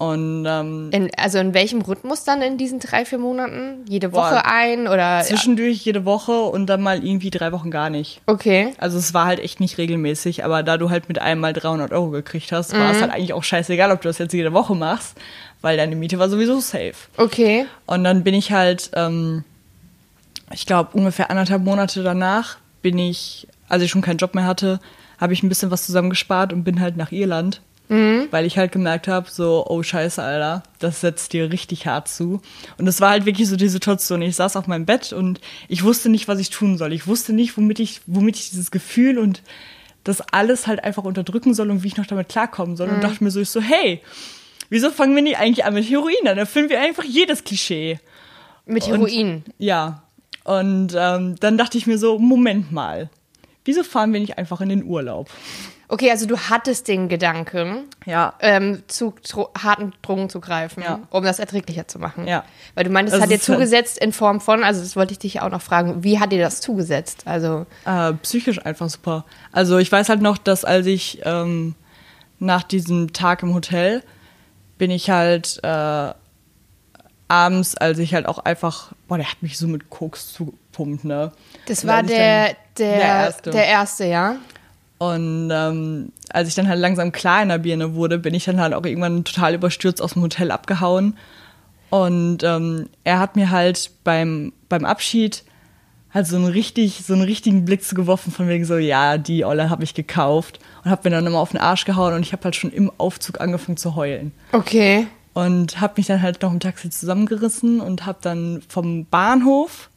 Und 0.00 0.46
ähm, 0.48 0.88
in, 0.92 1.10
also 1.18 1.36
in 1.36 1.52
welchem 1.52 1.82
Rhythmus 1.82 2.24
dann 2.24 2.40
in 2.40 2.56
diesen 2.56 2.80
drei, 2.80 3.04
vier 3.04 3.18
Monaten? 3.18 3.84
Jede 3.86 4.08
Boah, 4.08 4.30
Woche 4.30 4.46
ein 4.46 4.88
oder? 4.88 5.20
zwischendurch 5.20 5.84
jede 5.84 6.06
Woche 6.06 6.32
und 6.32 6.64
dann 6.68 6.80
mal 6.80 7.04
irgendwie 7.04 7.28
drei 7.28 7.52
Wochen 7.52 7.70
gar 7.70 7.90
nicht. 7.90 8.22
Okay. 8.24 8.72
Also 8.78 8.96
es 8.96 9.12
war 9.12 9.26
halt 9.26 9.40
echt 9.40 9.60
nicht 9.60 9.76
regelmäßig, 9.76 10.42
aber 10.42 10.62
da 10.62 10.78
du 10.78 10.88
halt 10.88 11.08
mit 11.08 11.18
einem 11.18 11.42
mal 11.42 11.52
300 11.52 11.92
Euro 11.92 12.08
gekriegt 12.08 12.50
hast, 12.50 12.72
war 12.72 12.92
es 12.92 13.02
halt 13.02 13.12
eigentlich 13.12 13.34
auch 13.34 13.44
scheißegal, 13.44 13.92
ob 13.92 14.00
du 14.00 14.08
das 14.08 14.16
jetzt 14.16 14.32
jede 14.32 14.54
Woche 14.54 14.74
machst, 14.74 15.18
weil 15.60 15.76
deine 15.76 15.96
Miete 15.96 16.18
war 16.18 16.30
sowieso 16.30 16.60
safe. 16.60 16.94
Okay. 17.18 17.66
Und 17.84 18.02
dann 18.02 18.24
bin 18.24 18.32
ich 18.32 18.52
halt, 18.52 18.90
ähm, 18.94 19.44
ich 20.50 20.64
glaube 20.64 20.96
ungefähr 20.96 21.28
anderthalb 21.28 21.62
Monate 21.62 22.02
danach 22.02 22.56
bin 22.80 22.96
ich, 22.98 23.46
als 23.68 23.82
ich 23.82 23.90
schon 23.90 24.00
keinen 24.00 24.16
Job 24.16 24.34
mehr 24.34 24.46
hatte, 24.46 24.80
habe 25.20 25.34
ich 25.34 25.42
ein 25.42 25.50
bisschen 25.50 25.70
was 25.70 25.84
zusammengespart 25.84 26.54
und 26.54 26.64
bin 26.64 26.80
halt 26.80 26.96
nach 26.96 27.12
Irland. 27.12 27.60
Weil 28.30 28.46
ich 28.46 28.56
halt 28.56 28.70
gemerkt 28.70 29.08
habe, 29.08 29.28
so, 29.28 29.66
oh 29.68 29.82
scheiße, 29.82 30.22
Alter, 30.22 30.62
das 30.78 31.00
setzt 31.00 31.32
dir 31.32 31.50
richtig 31.50 31.86
hart 31.88 32.06
zu. 32.06 32.40
Und 32.78 32.86
es 32.86 33.00
war 33.00 33.10
halt 33.10 33.26
wirklich 33.26 33.48
so 33.48 33.56
die 33.56 33.68
Situation. 33.68 34.22
Ich 34.22 34.36
saß 34.36 34.54
auf 34.54 34.68
meinem 34.68 34.86
Bett 34.86 35.12
und 35.12 35.40
ich 35.68 35.82
wusste 35.82 36.08
nicht, 36.08 36.28
was 36.28 36.38
ich 36.38 36.50
tun 36.50 36.78
soll. 36.78 36.92
Ich 36.92 37.08
wusste 37.08 37.32
nicht, 37.32 37.56
womit 37.56 37.80
ich, 37.80 38.00
womit 38.06 38.36
ich 38.36 38.50
dieses 38.50 38.70
Gefühl 38.70 39.18
und 39.18 39.42
das 40.04 40.20
alles 40.20 40.68
halt 40.68 40.84
einfach 40.84 41.02
unterdrücken 41.02 41.52
soll 41.52 41.68
und 41.70 41.82
wie 41.82 41.88
ich 41.88 41.96
noch 41.96 42.06
damit 42.06 42.28
klarkommen 42.28 42.76
soll. 42.76 42.88
Und 42.90 43.02
dachte 43.02 43.24
mir 43.24 43.30
so, 43.32 43.40
ich 43.40 43.50
so, 43.50 43.60
hey, 43.60 44.00
wieso 44.68 44.90
fangen 44.90 45.16
wir 45.16 45.22
nicht 45.22 45.38
eigentlich 45.38 45.64
an 45.64 45.74
mit 45.74 45.90
Heroin? 45.90 46.14
Dann 46.24 46.38
erfüllen 46.38 46.70
wir 46.70 46.80
einfach 46.80 47.02
jedes 47.04 47.42
Klischee. 47.42 47.98
Mit 48.66 48.84
Und- 48.84 48.92
Heroin. 48.92 49.44
Ja. 49.58 50.04
Und 50.44 50.94
ähm, 50.96 51.34
dann 51.40 51.58
dachte 51.58 51.76
ich 51.76 51.86
mir 51.88 51.98
so, 51.98 52.18
Moment 52.20 52.70
mal, 52.70 53.10
wieso 53.64 53.82
fahren 53.82 54.12
wir 54.12 54.20
nicht 54.20 54.38
einfach 54.38 54.60
in 54.60 54.68
den 54.68 54.84
Urlaub? 54.84 55.28
Okay, 55.92 56.08
also 56.10 56.24
du 56.26 56.38
hattest 56.38 56.86
den 56.86 57.08
Gedanken, 57.08 57.88
Ja. 58.06 58.34
ähm, 58.38 58.84
zu 58.86 59.12
tro 59.26 59.50
harten 59.60 59.92
Drogen 60.02 60.30
zu 60.30 60.38
greifen, 60.40 60.84
Ja. 60.84 61.00
um 61.10 61.24
das 61.24 61.40
erträglicher 61.40 61.88
zu 61.88 61.98
machen. 61.98 62.28
Ja. 62.28 62.44
Weil 62.76 62.84
du 62.84 62.90
meintest, 62.90 63.16
es 63.16 63.22
hat 63.22 63.28
dir 63.30 63.34
halt- 63.34 63.42
zugesetzt 63.42 63.98
in 63.98 64.12
Form 64.12 64.40
von, 64.40 64.62
also 64.62 64.80
das 64.80 64.94
wollte 64.94 65.12
ich 65.12 65.18
dich 65.18 65.40
auch 65.40 65.50
noch 65.50 65.60
fragen, 65.62 66.04
wie 66.04 66.20
hat 66.20 66.30
dir 66.30 66.40
das 66.40 66.60
zugesetzt? 66.60 67.22
Also, 67.24 67.66
Äh, 67.84 68.12
psychisch 68.22 68.64
einfach 68.64 68.88
super. 68.88 69.24
Also 69.50 69.78
ich 69.78 69.90
weiß 69.90 70.08
halt 70.08 70.22
noch, 70.22 70.38
dass 70.38 70.64
als 70.64 70.86
ich 70.86 71.22
ähm, 71.24 71.74
nach 72.38 72.62
diesem 72.62 73.12
Tag 73.12 73.42
im 73.42 73.52
Hotel 73.52 74.02
bin 74.78 74.90
ich 74.92 75.10
halt 75.10 75.58
äh, 75.64 76.12
abends, 77.28 77.76
als 77.76 77.98
ich 77.98 78.14
halt 78.14 78.26
auch 78.26 78.38
einfach, 78.38 78.92
boah, 79.08 79.16
der 79.18 79.28
hat 79.30 79.42
mich 79.42 79.58
so 79.58 79.66
mit 79.68 79.90
Koks 79.90 80.32
zugepumpt, 80.32 81.04
ne? 81.04 81.32
Das 81.66 81.82
Und 81.84 81.90
war 81.90 82.02
der, 82.02 82.54
der, 82.78 82.96
der 82.96 83.00
erste. 83.02 83.50
der 83.50 83.66
erste, 83.66 84.04
ja? 84.06 84.36
Und 85.00 85.48
ähm, 85.50 86.12
als 86.28 86.48
ich 86.48 86.54
dann 86.54 86.68
halt 86.68 86.78
langsam 86.78 87.10
klar 87.10 87.42
in 87.42 87.48
der 87.48 87.56
Birne 87.56 87.94
wurde, 87.94 88.18
bin 88.18 88.34
ich 88.34 88.44
dann 88.44 88.60
halt 88.60 88.74
auch 88.74 88.84
irgendwann 88.84 89.24
total 89.24 89.54
überstürzt 89.54 90.02
aus 90.02 90.12
dem 90.12 90.20
Hotel 90.20 90.50
abgehauen. 90.50 91.16
Und 91.88 92.42
ähm, 92.42 92.86
er 93.02 93.18
hat 93.18 93.34
mir 93.34 93.50
halt 93.50 93.92
beim, 94.04 94.52
beim 94.68 94.84
Abschied 94.84 95.42
halt 96.12 96.26
so 96.26 96.36
einen, 96.36 96.48
richtig, 96.48 97.02
so 97.02 97.14
einen 97.14 97.22
richtigen 97.22 97.64
Blick 97.64 97.82
zugeworfen 97.82 98.30
von 98.30 98.46
wegen 98.46 98.66
so, 98.66 98.76
ja, 98.76 99.16
die 99.16 99.46
Olle 99.46 99.70
habe 99.70 99.84
ich 99.84 99.94
gekauft. 99.94 100.60
Und 100.84 100.90
habe 100.90 101.08
mir 101.08 101.16
dann 101.16 101.26
immer 101.26 101.38
auf 101.38 101.52
den 101.52 101.60
Arsch 101.60 101.86
gehauen 101.86 102.12
und 102.12 102.20
ich 102.20 102.34
habe 102.34 102.44
halt 102.44 102.56
schon 102.56 102.70
im 102.70 102.92
Aufzug 102.98 103.40
angefangen 103.40 103.78
zu 103.78 103.96
heulen. 103.96 104.32
Okay. 104.52 105.06
Und 105.32 105.80
habe 105.80 105.94
mich 105.96 106.08
dann 106.08 106.20
halt 106.20 106.42
noch 106.42 106.52
im 106.52 106.60
Taxi 106.60 106.90
zusammengerissen 106.90 107.80
und 107.80 108.04
habe 108.04 108.18
dann 108.20 108.60
vom 108.68 109.06
Bahnhof 109.06 109.88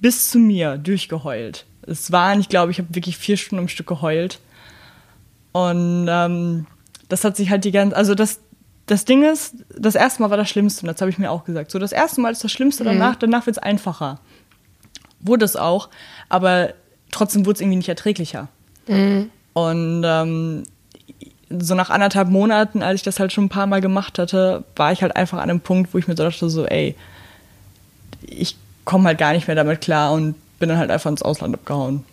bis 0.00 0.30
zu 0.30 0.38
mir 0.38 0.78
durchgeheult. 0.78 1.66
Es 1.88 2.12
waren, 2.12 2.40
ich 2.40 2.48
glaube, 2.48 2.70
ich 2.70 2.78
habe 2.78 2.94
wirklich 2.94 3.16
vier 3.16 3.36
Stunden 3.36 3.64
am 3.64 3.68
Stück 3.68 3.86
geheult. 3.86 4.40
Und 5.52 6.06
ähm, 6.08 6.66
das 7.08 7.24
hat 7.24 7.36
sich 7.36 7.50
halt 7.50 7.64
die 7.64 7.72
ganze, 7.72 7.96
also 7.96 8.14
das, 8.14 8.40
das 8.86 9.04
Ding 9.04 9.22
ist, 9.22 9.54
das 9.76 9.94
erste 9.94 10.22
Mal 10.22 10.30
war 10.30 10.36
das 10.36 10.48
Schlimmste, 10.48 10.82
und 10.82 10.88
das 10.88 11.00
habe 11.00 11.10
ich 11.10 11.18
mir 11.18 11.30
auch 11.30 11.44
gesagt. 11.44 11.70
So, 11.70 11.78
das 11.78 11.92
erste 11.92 12.20
Mal 12.20 12.32
ist 12.32 12.44
das 12.44 12.52
Schlimmste, 12.52 12.84
danach, 12.84 13.16
danach 13.16 13.46
wird 13.46 13.56
es 13.56 13.62
einfacher. 13.62 14.20
Wurde 15.20 15.44
es 15.44 15.56
auch, 15.56 15.88
aber 16.28 16.74
trotzdem 17.10 17.44
wurde 17.46 17.56
es 17.56 17.60
irgendwie 17.60 17.78
nicht 17.78 17.88
erträglicher. 17.88 18.48
Und 19.54 20.02
ähm, 20.04 20.62
so 21.50 21.74
nach 21.74 21.90
anderthalb 21.90 22.28
Monaten, 22.28 22.82
als 22.82 22.96
ich 23.00 23.02
das 23.02 23.18
halt 23.18 23.32
schon 23.32 23.44
ein 23.44 23.48
paar 23.48 23.66
Mal 23.66 23.80
gemacht 23.80 24.18
hatte, 24.18 24.64
war 24.76 24.92
ich 24.92 25.02
halt 25.02 25.16
einfach 25.16 25.38
an 25.38 25.50
einem 25.50 25.60
Punkt, 25.60 25.92
wo 25.92 25.98
ich 25.98 26.06
mir 26.06 26.16
so 26.16 26.22
dachte, 26.22 26.48
so, 26.48 26.66
ey, 26.66 26.94
ich 28.22 28.56
komme 28.84 29.08
halt 29.08 29.18
gar 29.18 29.32
nicht 29.32 29.46
mehr 29.48 29.56
damit 29.56 29.80
klar 29.80 30.12
und 30.12 30.34
bin 30.58 30.68
dann 30.68 30.78
halt 30.78 30.90
einfach 30.90 31.10
ins 31.10 31.22
Ausland 31.22 31.54
abgehauen. 31.54 32.04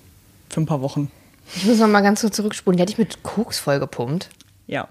Für 0.49 0.61
ein 0.61 0.65
paar 0.65 0.81
Wochen. 0.81 1.11
Ich 1.55 1.65
muss 1.65 1.79
noch 1.79 1.87
mal 1.87 2.01
ganz 2.01 2.21
kurz 2.21 2.35
zurückspulen. 2.35 2.77
Die 2.77 2.81
hatte 2.81 2.91
ich 2.91 2.97
mit 2.97 3.23
Koks 3.23 3.59
vollgepumpt. 3.59 4.29
Ja. 4.67 4.87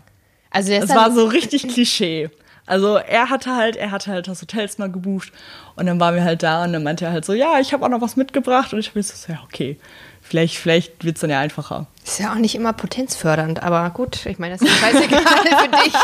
Also 0.50 0.68
der 0.68 0.78
ist 0.78 0.84
Es 0.84 0.88
dann, 0.88 0.98
war 0.98 1.12
so 1.12 1.24
richtig 1.24 1.68
Klischee. 1.68 2.30
Also 2.66 2.96
er 2.96 3.28
hatte 3.28 3.54
halt, 3.54 3.76
er 3.76 3.90
hatte 3.90 4.10
halt 4.10 4.26
das 4.26 4.40
Hotelzimmer 4.40 4.88
gebucht 4.88 5.32
und 5.76 5.84
dann 5.86 6.00
waren 6.00 6.14
wir 6.14 6.24
halt 6.24 6.42
da 6.42 6.64
und 6.64 6.72
dann 6.72 6.82
meinte 6.82 7.04
er 7.04 7.12
halt 7.12 7.24
so, 7.24 7.34
ja, 7.34 7.58
ich 7.60 7.74
habe 7.74 7.84
auch 7.84 7.90
noch 7.90 8.00
was 8.00 8.16
mitgebracht 8.16 8.72
und 8.72 8.78
ich 8.78 8.88
habe 8.88 9.02
so, 9.02 9.32
ja, 9.32 9.40
okay, 9.44 9.78
vielleicht, 10.22 10.56
vielleicht 10.56 11.04
wird's 11.04 11.20
dann 11.20 11.28
ja 11.28 11.40
einfacher. 11.40 11.86
ist 12.02 12.20
ja 12.20 12.32
auch 12.32 12.38
nicht 12.38 12.54
immer 12.54 12.72
potenzfördernd, 12.72 13.62
aber 13.62 13.90
gut, 13.90 14.24
ich 14.24 14.38
meine, 14.38 14.56
das 14.56 14.62
ist 14.62 14.78
scheißegal 14.78 15.20
für 15.20 15.68
dich. 15.84 15.94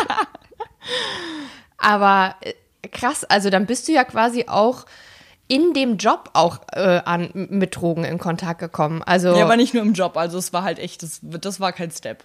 Aber 1.79 2.37
äh, 2.43 2.53
krass, 2.89 3.25
also 3.25 3.49
dann 3.49 3.65
bist 3.65 3.89
du 3.89 3.93
ja 3.93 4.05
quasi 4.05 4.45
auch 4.47 4.85
in 5.51 5.75
dem 5.75 5.97
Job 5.97 6.31
auch 6.33 6.61
äh, 6.73 7.01
an, 7.05 7.31
mit 7.35 7.75
Drogen 7.75 8.05
in 8.05 8.19
Kontakt 8.19 8.61
gekommen. 8.61 9.03
Also 9.03 9.35
Ja, 9.35 9.45
aber 9.45 9.57
nicht 9.57 9.75
nur 9.75 9.83
im 9.83 9.95
Job, 9.95 10.17
also 10.17 10.39
es 10.39 10.53
war 10.53 10.63
halt 10.63 10.79
echt, 10.79 11.03
das, 11.03 11.19
das 11.23 11.59
war 11.59 11.73
kein 11.73 11.91
Step. 11.91 12.23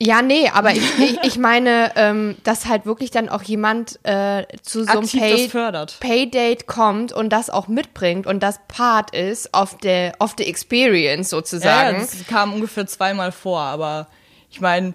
Ja, 0.00 0.22
nee, 0.22 0.48
aber 0.48 0.70
ich, 0.72 0.98
ich, 0.98 1.18
ich 1.24 1.38
meine, 1.38 1.92
ähm, 1.96 2.36
dass 2.44 2.66
halt 2.66 2.86
wirklich 2.86 3.10
dann 3.10 3.28
auch 3.28 3.42
jemand 3.42 3.98
äh, 4.04 4.46
zu 4.62 4.84
so 4.84 4.90
einem 4.92 5.00
Aktiv 5.00 5.52
Pay. 5.52 5.86
Paydate 6.00 6.64
kommt 6.66 7.12
und 7.12 7.30
das 7.30 7.50
auch 7.50 7.68
mitbringt 7.68 8.26
und 8.26 8.40
das 8.40 8.60
Part 8.68 9.14
ist 9.14 9.54
of 9.54 9.76
the, 9.82 10.12
of 10.18 10.34
the 10.38 10.46
experience 10.46 11.30
Ja, 11.30 11.38
sozusagen. 11.38 11.98
das 11.98 12.26
kam 12.28 12.54
ungefähr 12.54 12.86
zweimal 12.86 13.30
vor, 13.30 13.60
aber 13.60 14.06
ich 14.50 14.62
meine, 14.62 14.94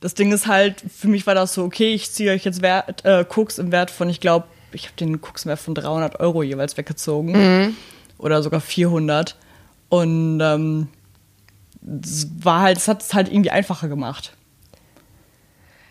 das 0.00 0.14
Ding 0.14 0.32
ist 0.32 0.46
halt, 0.46 0.82
für 0.94 1.08
mich 1.08 1.26
war 1.26 1.34
das 1.34 1.54
so, 1.54 1.64
okay, 1.64 1.94
ich 1.94 2.10
ziehe 2.12 2.32
euch 2.32 2.44
jetzt 2.44 2.60
Wert, 2.60 3.04
äh, 3.06 3.24
Koks 3.24 3.58
im 3.58 3.72
Wert 3.72 3.90
von, 3.90 4.10
ich 4.10 4.20
glaube, 4.20 4.46
ich 4.72 4.86
habe 4.86 4.96
den 4.96 5.20
Wert 5.20 5.58
von 5.58 5.74
300 5.74 6.20
Euro 6.20 6.42
jeweils 6.42 6.76
weggezogen. 6.76 7.76
Oder 8.18 8.42
sogar 8.42 8.60
400. 8.60 9.36
Und 9.88 10.40
ähm, 10.40 10.88
es 12.02 12.28
war 12.42 12.60
halt, 12.60 12.76
es 12.76 12.88
hat 12.88 13.02
es 13.02 13.14
halt 13.14 13.32
irgendwie 13.32 13.50
einfacher 13.50 13.88
gemacht. 13.88 14.32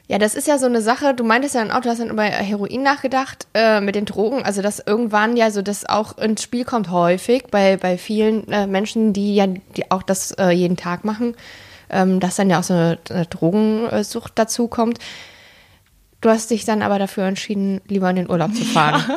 Ja, 0.09 0.17
das 0.17 0.33
ist 0.33 0.47
ja 0.47 0.57
so 0.57 0.65
eine 0.65 0.81
Sache. 0.81 1.13
Du 1.13 1.23
meintest 1.23 1.53
ja 1.53 1.61
dann 1.61 1.71
auch, 1.71 1.81
du 1.81 1.89
hast 1.89 1.99
dann 1.99 2.09
über 2.09 2.23
Heroin 2.23 2.81
nachgedacht 2.81 3.45
äh, 3.53 3.79
mit 3.79 3.93
den 3.93 4.05
Drogen. 4.05 4.43
Also, 4.43 4.63
dass 4.63 4.79
irgendwann 4.79 5.37
ja 5.37 5.51
so 5.51 5.61
das 5.61 5.87
auch 5.87 6.17
ins 6.17 6.41
Spiel 6.41 6.65
kommt, 6.65 6.89
häufig 6.89 7.43
bei, 7.51 7.77
bei 7.77 7.95
vielen 7.99 8.51
äh, 8.51 8.65
Menschen, 8.65 9.13
die 9.13 9.35
ja 9.35 9.45
die 9.45 9.91
auch 9.91 10.01
das 10.01 10.31
äh, 10.31 10.49
jeden 10.49 10.77
Tag 10.77 11.05
machen, 11.05 11.35
ähm, 11.91 12.19
dass 12.19 12.37
dann 12.37 12.49
ja 12.49 12.57
auch 12.59 12.63
so 12.63 12.73
eine, 12.73 12.97
eine 13.11 13.27
Drogensucht 13.27 14.31
dazu 14.33 14.67
kommt. 14.67 14.97
Du 16.21 16.29
hast 16.29 16.51
dich 16.51 16.65
dann 16.65 16.81
aber 16.81 16.99
dafür 16.99 17.25
entschieden, 17.25 17.81
lieber 17.87 18.09
in 18.09 18.17
den 18.17 18.29
Urlaub 18.29 18.53
zu 18.53 18.63
fahren. 18.63 19.03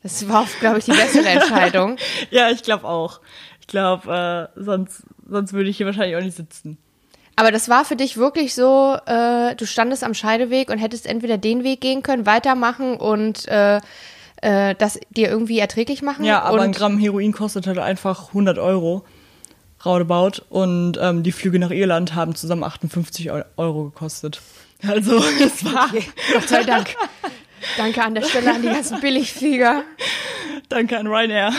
Das 0.00 0.28
war, 0.28 0.46
glaube 0.60 0.78
ich, 0.78 0.84
die 0.84 0.92
bessere 0.92 1.28
Entscheidung. 1.28 1.96
Ja, 2.30 2.50
ich 2.50 2.62
glaube 2.62 2.86
auch. 2.86 3.20
Ich 3.60 3.66
glaube, 3.66 4.48
äh, 4.56 4.60
sonst, 4.62 5.02
sonst 5.28 5.52
würde 5.52 5.68
ich 5.68 5.76
hier 5.76 5.86
wahrscheinlich 5.86 6.16
auch 6.16 6.22
nicht 6.22 6.36
sitzen. 6.36 6.78
Aber 7.34 7.50
das 7.50 7.68
war 7.68 7.84
für 7.84 7.96
dich 7.96 8.16
wirklich 8.16 8.54
so, 8.54 8.96
äh, 9.06 9.56
du 9.56 9.66
standest 9.66 10.04
am 10.04 10.14
Scheideweg 10.14 10.70
und 10.70 10.78
hättest 10.78 11.06
entweder 11.06 11.36
den 11.36 11.64
Weg 11.64 11.80
gehen 11.80 12.02
können, 12.02 12.26
weitermachen 12.26 12.96
und 12.96 13.46
äh, 13.48 13.80
äh, 14.40 14.74
das 14.76 14.98
dir 15.10 15.28
irgendwie 15.28 15.58
erträglich 15.58 16.02
machen. 16.02 16.24
Ja, 16.24 16.42
aber 16.42 16.54
und, 16.54 16.60
ein 16.60 16.72
Gramm 16.72 16.98
Heroin 16.98 17.32
kostet 17.32 17.66
halt 17.66 17.78
einfach 17.78 18.28
100 18.28 18.58
Euro. 18.58 19.04
Roundabout. 19.84 20.42
Und 20.50 20.98
ähm, 21.00 21.22
die 21.22 21.32
Flüge 21.32 21.58
nach 21.58 21.70
Irland 21.70 22.14
haben 22.14 22.34
zusammen 22.34 22.64
58 22.64 23.30
Eu- 23.30 23.42
Euro 23.56 23.84
gekostet. 23.84 24.40
Also, 24.86 25.16
es 25.40 25.64
war. 25.64 25.86
Okay, 25.92 26.04
Gott 26.32 26.48
sei 26.48 26.62
Dank. 26.62 26.94
Danke 27.76 28.00
an 28.04 28.14
der 28.14 28.22
Stelle 28.28 28.54
an 28.54 28.62
die 28.62 28.68
ganzen 28.68 29.00
Billigflieger. 29.00 29.82
Danke 30.68 30.96
an 30.96 31.08
Ryanair. 31.08 31.52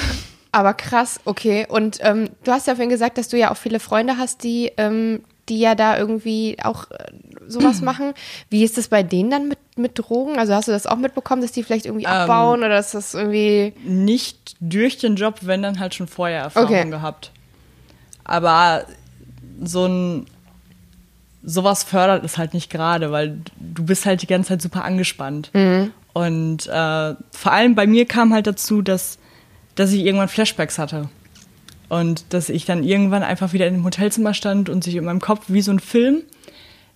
Aber 0.53 0.73
krass, 0.73 1.19
okay. 1.25 1.67
Und 1.69 1.97
ähm, 1.99 2.29
du 2.45 2.51
hast 2.53 2.67
ja 2.67 2.75
vorhin 2.75 2.89
gesagt, 2.89 3.17
dass 3.17 3.27
du 3.27 3.37
ja 3.37 3.51
auch 3.51 3.57
viele 3.57 3.81
Freunde 3.81 4.15
hast, 4.17 4.43
die, 4.45 4.71
ähm, 4.77 5.21
die 5.49 5.59
ja 5.59 5.75
da 5.75 5.97
irgendwie 5.97 6.55
auch 6.63 6.89
äh, 6.91 7.11
sowas 7.45 7.81
machen. 7.81 8.13
Wie 8.49 8.63
ist 8.63 8.77
das 8.77 8.87
bei 8.87 9.03
denen 9.03 9.29
dann 9.31 9.47
mit, 9.49 9.59
mit 9.75 9.99
Drogen? 9.99 10.39
Also 10.39 10.53
hast 10.53 10.69
du 10.69 10.71
das 10.71 10.87
auch 10.87 10.95
mitbekommen, 10.95 11.41
dass 11.41 11.51
die 11.51 11.63
vielleicht 11.63 11.87
irgendwie 11.87 12.05
Ähm, 12.05 12.11
abbauen 12.11 12.59
oder 12.59 12.69
dass 12.69 12.91
das 12.91 13.13
irgendwie. 13.15 13.73
Nicht 13.83 14.55
durch 14.61 14.97
den 14.97 15.17
Job, 15.17 15.39
wenn 15.41 15.61
dann 15.61 15.77
halt 15.81 15.93
schon 15.93 16.07
vorher 16.07 16.43
Erfahrung 16.43 16.69
Okay. 16.69 16.89
gehabt. 16.89 17.31
Aber 18.29 18.85
so 19.61 19.85
ein. 19.87 20.25
Sowas 21.41 21.83
fördert 21.83 22.23
es 22.25 22.37
halt 22.37 22.53
nicht 22.53 22.69
gerade, 22.69 23.11
weil 23.11 23.39
du 23.59 23.83
bist 23.85 24.05
halt 24.05 24.21
die 24.21 24.27
ganze 24.27 24.49
Zeit 24.49 24.61
super 24.61 24.83
angespannt. 24.83 25.51
Und 26.13 26.67
äh, 26.67 27.15
vor 27.31 27.51
allem 27.53 27.75
bei 27.75 27.87
mir 27.87 28.05
kam 28.05 28.33
halt 28.33 28.45
dazu, 28.45 28.81
dass, 28.81 29.17
dass 29.75 29.93
ich 29.93 30.01
irgendwann 30.05 30.27
Flashbacks 30.27 30.77
hatte. 30.77 31.07
Und 31.87 32.33
dass 32.33 32.49
ich 32.49 32.65
dann 32.65 32.83
irgendwann 32.83 33.23
einfach 33.23 33.53
wieder 33.53 33.67
in 33.67 33.73
dem 33.75 33.85
Hotelzimmer 33.85 34.33
stand 34.33 34.67
und 34.69 34.83
sich 34.83 34.95
in 34.95 35.05
meinem 35.05 35.21
Kopf 35.21 35.45
wie 35.47 35.61
so 35.61 35.71
ein 35.71 35.79
Film 35.79 36.23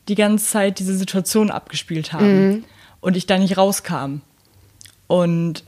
die 0.10 0.16
ganze 0.16 0.46
Zeit 0.46 0.78
diese 0.80 0.96
Situation 0.96 1.50
abgespielt 1.50 2.12
haben. 2.12 2.66
Und 3.00 3.16
ich 3.16 3.26
da 3.26 3.38
nicht 3.38 3.58
rauskam. 3.58 4.18
Und 5.08 5.64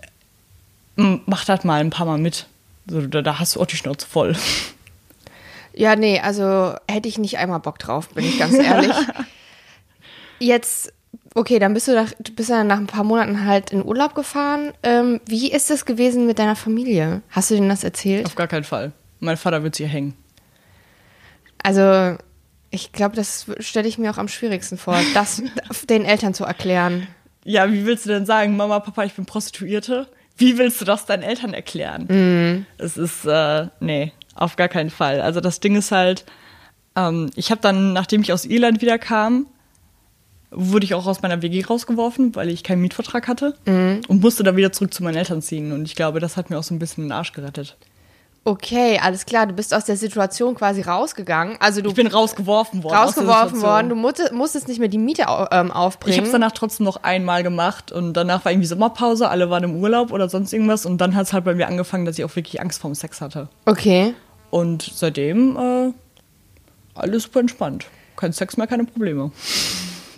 mach 0.97 1.45
das 1.45 1.63
mal 1.63 1.79
ein 1.79 1.89
paar 1.91 2.05
Mal 2.05 2.17
mit. 2.17 2.45
So, 2.87 3.01
da, 3.07 3.21
da 3.21 3.39
hast 3.39 3.55
du 3.55 3.61
auch 3.61 3.65
die 3.67 3.77
Schnauze 3.77 4.05
voll. 4.05 4.35
Ja, 5.75 5.95
nee, 5.95 6.19
also 6.19 6.73
hätte 6.89 7.09
ich 7.09 7.17
nicht 7.17 7.37
einmal 7.37 7.59
Bock 7.59 7.79
drauf, 7.79 8.09
bin 8.09 8.25
ich 8.25 8.39
ganz 8.39 8.53
ehrlich. 8.53 8.95
Jetzt, 10.39 10.93
okay, 11.33 11.59
dann 11.59 11.73
bist 11.73 11.87
du, 11.87 11.93
nach, 11.93 12.11
du 12.17 12.33
bist 12.33 12.49
dann 12.49 12.67
nach 12.67 12.77
ein 12.77 12.87
paar 12.87 13.03
Monaten 13.03 13.45
halt 13.45 13.71
in 13.71 13.85
Urlaub 13.85 14.15
gefahren. 14.15 14.71
Ähm, 14.83 15.19
wie 15.25 15.51
ist 15.51 15.69
das 15.69 15.85
gewesen 15.85 16.25
mit 16.27 16.39
deiner 16.39 16.55
Familie? 16.55 17.21
Hast 17.29 17.51
du 17.51 17.55
denen 17.55 17.69
das 17.69 17.83
erzählt? 17.83 18.25
Auf 18.25 18.35
gar 18.35 18.47
keinen 18.47 18.63
Fall. 18.63 18.93
Mein 19.19 19.37
Vater 19.37 19.63
wird 19.63 19.75
hier 19.75 19.87
hängen. 19.87 20.15
Also, 21.61 22.17
ich 22.69 22.93
glaube, 22.93 23.15
das 23.15 23.47
stelle 23.59 23.87
ich 23.87 23.97
mir 23.97 24.11
auch 24.11 24.17
am 24.17 24.29
schwierigsten 24.29 24.77
vor, 24.77 24.97
das 25.13 25.43
den 25.89 26.05
Eltern 26.05 26.33
zu 26.33 26.45
erklären. 26.45 27.07
Ja, 27.43 27.71
wie 27.71 27.85
willst 27.85 28.05
du 28.05 28.09
denn 28.09 28.25
sagen, 28.25 28.55
Mama, 28.55 28.79
Papa, 28.79 29.03
ich 29.03 29.13
bin 29.13 29.25
Prostituierte? 29.25 30.07
Wie 30.37 30.57
willst 30.57 30.81
du 30.81 30.85
das 30.85 31.05
deinen 31.05 31.23
Eltern 31.23 31.53
erklären? 31.53 32.65
Es 32.77 32.97
ist, 32.97 33.25
äh, 33.25 33.67
nee, 33.79 34.11
auf 34.35 34.55
gar 34.55 34.67
keinen 34.67 34.89
Fall. 34.89 35.21
Also 35.21 35.39
das 35.41 35.59
Ding 35.59 35.75
ist 35.75 35.91
halt, 35.91 36.25
ähm, 36.95 37.31
ich 37.35 37.51
habe 37.51 37.61
dann, 37.61 37.93
nachdem 37.93 38.21
ich 38.21 38.31
aus 38.31 38.45
Irland 38.45 38.81
wieder 38.81 38.97
kam, 38.99 39.47
wurde 40.51 40.85
ich 40.85 40.93
auch 40.93 41.05
aus 41.07 41.21
meiner 41.21 41.41
WG 41.41 41.63
rausgeworfen, 41.65 42.35
weil 42.35 42.49
ich 42.49 42.63
keinen 42.63 42.81
Mietvertrag 42.81 43.27
hatte 43.27 43.55
und 43.65 44.21
musste 44.21 44.43
da 44.43 44.55
wieder 44.55 44.71
zurück 44.71 44.93
zu 44.93 45.03
meinen 45.03 45.17
Eltern 45.17 45.41
ziehen. 45.41 45.71
Und 45.73 45.83
ich 45.85 45.95
glaube, 45.95 46.19
das 46.19 46.37
hat 46.37 46.49
mir 46.49 46.57
auch 46.59 46.63
so 46.63 46.73
ein 46.73 46.79
bisschen 46.79 47.05
den 47.05 47.11
Arsch 47.11 47.33
gerettet. 47.33 47.75
Okay, 48.47 48.99
alles 49.01 49.25
klar, 49.25 49.47
du 49.47 49.53
bist 49.53 49.73
aus 49.73 49.85
der 49.85 49.97
Situation 49.97 50.53
quasi 50.53 50.81
rausgegangen. 50.81 51.57
Also 51.59 51.81
du 51.81 51.89
Ich 51.89 51.95
bin 51.95 52.05
rausgeworfen 52.05 52.83
worden. 52.83 52.95
rausgeworfen 52.95 53.59
worden, 53.63 53.89
du 53.89 53.95
musstest, 53.95 54.67
nicht 54.67 54.79
mehr 54.79 54.87
die 54.87 54.99
Miete 54.99 55.25
ähm, 55.49 55.67
Ich 55.69 55.73
aufbringen. 55.73 56.17
habe 56.17 56.27
es 56.27 56.31
danach 56.31 56.51
trotzdem 56.51 56.85
noch 56.85 57.01
einmal 57.01 57.41
gemacht 57.41 57.91
und 57.91 58.13
danach 58.13 58.45
war 58.45 58.51
irgendwie 58.51 58.67
Sommerpause, 58.67 59.29
alle 59.29 59.49
waren 59.49 59.63
im 59.63 59.75
Urlaub 59.77 60.11
oder 60.11 60.29
sonst 60.29 60.53
irgendwas 60.53 60.85
und 60.85 60.99
dann 60.99 61.15
hat 61.15 61.25
es 61.25 61.33
halt 61.33 61.43
bei 61.43 61.55
mir 61.55 61.67
angefangen, 61.67 62.05
dass 62.05 62.19
ich 62.19 62.23
auch 62.23 62.35
wirklich 62.35 62.61
Angst 62.61 62.79
vorm 62.79 62.93
Sex 62.93 63.19
hatte. 63.19 63.49
okay. 63.65 64.13
Und 64.51 64.81
seitdem 64.81 65.57
äh, 65.57 65.93
alles 66.93 67.23
super 67.23 67.41
entspannt. 67.41 67.87
Kein 68.15 68.31
Sex 68.31 68.57
mehr, 68.57 68.67
keine 68.67 68.85
Probleme. 68.85 69.31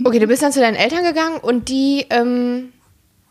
Okay, 0.04 0.20
du 0.20 0.28
bist 0.28 0.44
dann 0.44 0.52
zu 0.52 0.60
deinen 0.60 0.76
Eltern 0.76 1.04
gegangen 1.04 1.38
und 1.42 1.70
die, 1.70 2.06
ähm, 2.12 2.72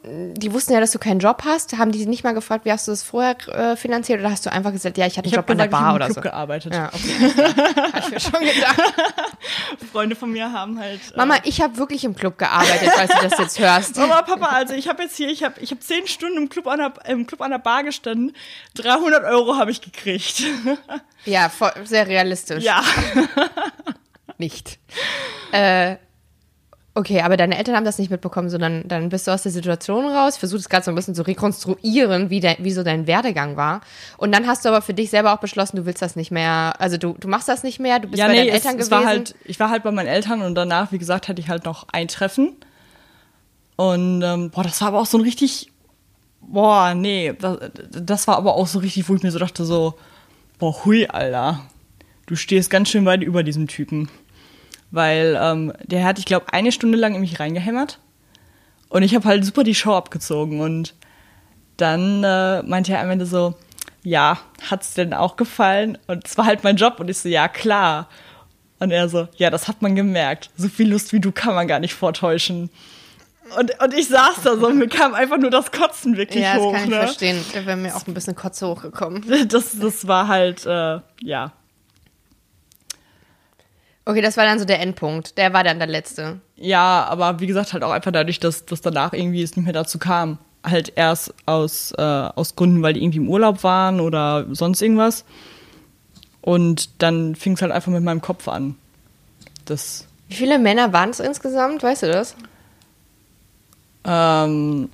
die 0.09 0.53
wussten 0.53 0.73
ja, 0.73 0.81
dass 0.81 0.93
du 0.93 0.99
keinen 0.99 1.19
Job 1.19 1.43
hast. 1.45 1.77
Haben 1.79 1.91
die 1.91 2.07
nicht 2.07 2.23
mal 2.23 2.33
gefragt, 2.35 2.65
wie 2.65 2.71
hast 2.73 2.87
du 2.87 2.93
das 2.93 3.03
vorher 3.03 3.37
äh, 3.49 3.77
finanziert 3.77 4.21
oder 4.21 4.31
hast 4.31 4.47
du 4.47 4.53
einfach 4.53 4.71
gesagt, 4.73 4.97
ja, 4.99 5.07
ich 5.07 5.19
hatte 5.19 5.25
einen 5.27 5.33
Ich 5.33 5.37
Job 5.37 5.45
habe 5.45 5.53
an 5.53 5.59
der 5.59 5.67
ich 5.67 5.71
Bar 5.73 5.81
habe 5.81 5.91
im 5.91 5.97
oder 5.97 6.05
Club 6.07 6.15
so? 6.17 6.21
gearbeitet. 6.23 6.75
Ja, 6.75 6.91
okay. 6.93 7.33
Hab 7.93 7.99
ich 8.05 8.11
mir 8.11 8.21
schon 8.21 8.41
gedacht. 8.41 8.83
Freunde 9.93 10.15
von 10.17 10.31
mir 10.31 10.53
haben 10.53 10.79
halt. 10.79 11.01
äh, 11.13 11.17
Mama, 11.17 11.37
ich 11.45 11.61
habe 11.61 11.77
wirklich 11.79 12.05
im 12.05 12.15
Club 12.15 12.39
gearbeitet, 12.39 12.91
falls 12.95 13.11
du 13.21 13.29
das 13.29 13.39
jetzt 13.39 13.59
hörst. 13.59 13.97
Mama, 13.99 14.23
Papa, 14.23 14.47
also 14.47 14.75
ich 14.75 14.89
habe 14.89 15.03
jetzt 15.03 15.17
hier, 15.17 15.29
ich 15.29 15.43
habe 15.43 15.61
ich 15.61 15.71
hab 15.73 15.83
zehn 15.83 16.07
Stunden 16.07 16.37
im 16.39 16.49
Club, 16.49 16.67
an 16.69 16.79
der, 16.79 16.93
im 17.09 17.27
Club 17.27 17.41
an 17.43 17.51
der 17.51 17.59
Bar 17.59 17.83
gestanden. 17.83 18.35
300 18.75 19.25
Euro 19.25 19.57
habe 19.57 19.71
ich 19.71 19.81
gekriegt. 19.81 20.43
Ja, 21.25 21.49
voll, 21.49 21.73
sehr 21.85 22.07
realistisch. 22.07 22.63
ja. 22.65 22.83
Nicht. 24.39 24.79
Äh, 25.53 25.97
okay, 26.97 27.21
aber 27.21 27.37
deine 27.37 27.59
Eltern 27.59 27.77
haben 27.77 27.85
das 27.85 27.99
nicht 27.99 28.11
mitbekommen, 28.11 28.49
sondern 28.49 28.89
dann 28.89 29.11
bist 29.11 29.27
du 29.27 29.31
aus 29.31 29.43
der 29.43 29.53
Situation 29.53 30.07
raus, 30.07 30.37
versuchst 30.39 30.71
gerade 30.71 30.85
so 30.85 30.91
ein 30.91 30.95
bisschen 30.95 31.15
zu 31.15 31.23
rekonstruieren, 31.23 32.31
wie, 32.31 32.41
dein, 32.41 32.57
wie 32.59 32.73
so 32.73 32.83
dein 32.83 33.07
Werdegang 33.07 33.57
war. 33.57 33.83
Und 34.17 34.35
dann 34.35 34.47
hast 34.47 34.65
du 34.65 34.71
aber 34.71 34.81
für 34.81 34.95
dich 34.95 35.11
selber 35.11 35.35
auch 35.35 35.39
beschlossen, 35.39 35.77
du 35.77 35.87
willst 35.87 36.01
das 36.01 36.17
nicht 36.17 36.31
mehr, 36.31 36.75
also 36.79 36.97
du, 36.97 37.15
du 37.21 37.29
machst 37.29 37.49
das 37.49 37.63
nicht 37.63 37.79
mehr, 37.81 38.01
du 38.01 38.09
bist 38.09 38.19
Ja, 38.19 38.27
bei 38.27 38.33
nee, 38.33 38.39
deinen 38.39 38.49
es, 38.49 38.55
Eltern 38.55 38.81
es 38.81 38.89
gewesen. 38.89 38.91
war 38.91 39.05
halt, 39.05 39.35
ich 39.45 39.61
war 39.61 39.71
halt 39.71 39.83
bei 39.83 39.91
meinen 39.93 40.09
Eltern 40.09 40.41
und 40.43 40.55
danach, 40.55 40.91
wie 40.91 40.99
gesagt, 40.99 41.29
hatte 41.29 41.41
ich 41.41 41.49
halt 41.49 41.67
noch 41.67 41.87
ein 41.93 42.09
Treffen. 42.09 42.57
Und 43.77 44.23
ähm, 44.23 44.51
boah, 44.51 44.65
das 44.65 44.81
war 44.81 44.89
aber 44.89 45.01
auch 45.01 45.07
so 45.07 45.19
ein 45.19 45.23
richtig, 45.25 45.71
boah, 46.41 46.95
nee, 46.95 47.35
das, 47.39 47.59
das 47.91 48.27
war 48.27 48.37
aber 48.37 48.55
auch 48.55 48.67
so 48.67 48.79
richtig, 48.79 49.09
wo 49.09 49.15
ich 49.15 49.23
mir 49.23 49.31
so 49.33 49.39
dachte, 49.39 49.67
so, 49.67 49.95
boah, 50.59 50.75
hui, 50.85 51.07
Alter, 51.07 51.61
du 52.25 52.37
stehst 52.37 52.71
ganz 52.71 52.89
schön 52.89 53.05
weit 53.05 53.23
über 53.23 53.43
diesem 53.43 53.69
Typen. 53.69 54.09
Weil 54.97 55.39
ähm, 55.39 55.75
der 55.85 56.05
hat, 56.05 56.19
ich 56.19 56.25
glaube, 56.25 56.47
eine 56.55 56.73
Stunde 56.73 56.97
lang 56.97 57.15
in 57.15 57.21
mich 57.21 57.39
reingehämmert. 57.39 57.99
Und 58.89 59.03
ich 59.03 59.15
habe 59.15 59.29
halt 59.29 59.45
super 59.45 59.63
die 59.63 59.75
Show 59.75 59.93
abgezogen. 59.93 60.61
Und 60.61 60.95
dann 61.77 62.25
äh, 62.25 62.63
meinte 62.63 62.95
er 62.95 63.03
am 63.03 63.11
Ende 63.11 63.27
so, 63.27 63.53
ja, 64.03 64.39
hat's 64.71 64.95
denn 64.95 65.13
auch 65.13 65.37
gefallen? 65.37 65.99
Und 66.07 66.27
es 66.27 66.39
war 66.39 66.47
halt 66.47 66.65
mein 66.65 66.77
Job. 66.77 66.99
Und 66.99 67.11
ich 67.11 67.19
so, 67.19 67.29
ja, 67.29 67.47
klar. 67.47 68.09
Und 68.79 68.91
er 68.91 69.11
so, 69.11 69.29
ja, 69.37 69.51
das 69.51 69.69
hat 69.69 69.83
man 69.83 69.97
gemerkt. 69.97 70.49
So 70.57 70.71
viel 70.71 70.89
Lust 70.89 71.13
wie 71.13 71.21
du 71.21 71.31
kann 71.31 71.55
man 71.55 71.69
gar 71.69 71.79
nicht 71.79 71.93
vortäuschen. 71.93 72.71
Und, 73.59 73.79
und 73.79 73.93
ich 73.93 74.09
saß 74.09 74.45
da 74.45 74.57
so 74.57 74.67
und 74.67 74.79
mir 74.79 74.89
kam 74.89 75.13
einfach 75.13 75.37
nur 75.37 75.51
das 75.51 75.73
Kotzen 75.73 76.17
wirklich 76.17 76.43
ja, 76.43 76.55
das 76.55 76.63
hoch. 76.63 76.73
kann 76.73 76.85
ich 76.85 76.89
ne? 76.89 76.97
verstehen. 76.97 77.45
Da 77.53 77.67
wäre 77.67 77.77
mir 77.77 77.95
auch 77.95 78.07
ein 78.07 78.15
bisschen 78.15 78.35
Kotze 78.35 78.67
hochgekommen. 78.67 79.27
Das, 79.49 79.79
das 79.79 80.07
war 80.09 80.27
halt, 80.27 80.65
äh, 80.65 81.01
ja. 81.21 81.53
Okay, 84.09 84.23
das 84.23 84.37
war 84.37 84.45
dann 84.45 84.59
so 84.61 84.65
der 84.65 84.81
Endpunkt. 84.81 85.37
Der 85.37 85.53
war 85.53 85.65
dann 85.65 85.79
der 85.79 85.89
letzte. 85.89 86.41
Ja, 86.57 87.05
aber 87.11 87.41
wie 87.41 87.47
gesagt, 87.49 87.73
halt 87.73 87.83
auch 87.83 87.91
einfach 87.91 88.13
dadurch, 88.13 88.39
dass, 88.39 88.65
dass 88.65 88.81
danach 88.81 89.13
irgendwie 89.13 89.43
es 89.43 89.57
nicht 89.57 89.65
mehr 89.65 89.75
dazu 89.75 89.99
kam. 89.99 90.39
Halt 90.65 90.93
erst 90.95 91.35
aus, 91.45 91.93
äh, 91.99 92.03
aus 92.03 92.55
Gründen, 92.55 92.83
weil 92.83 92.93
die 92.95 93.03
irgendwie 93.03 93.19
im 93.19 93.29
Urlaub 93.29 93.65
waren 93.65 94.01
oder 94.01 94.47
sonst 94.53 94.81
irgendwas. 94.81 95.25
Und 96.41 97.03
dann 97.03 97.35
fing 97.35 97.55
es 97.55 97.63
halt 97.63 97.73
einfach 97.73 97.91
mit 97.91 98.05
meinem 98.05 98.21
Kopf 98.21 98.47
an. 98.47 98.77
Das, 99.65 100.07
Wie 100.29 100.37
viele 100.37 100.61
Männer 100.61 100.93
waren 100.93 101.11
es 101.11 101.19
insgesamt? 101.19 101.83
Weißt 101.83 102.05
du 102.05 102.07
das? 102.07 102.37
ähm, 104.05 104.89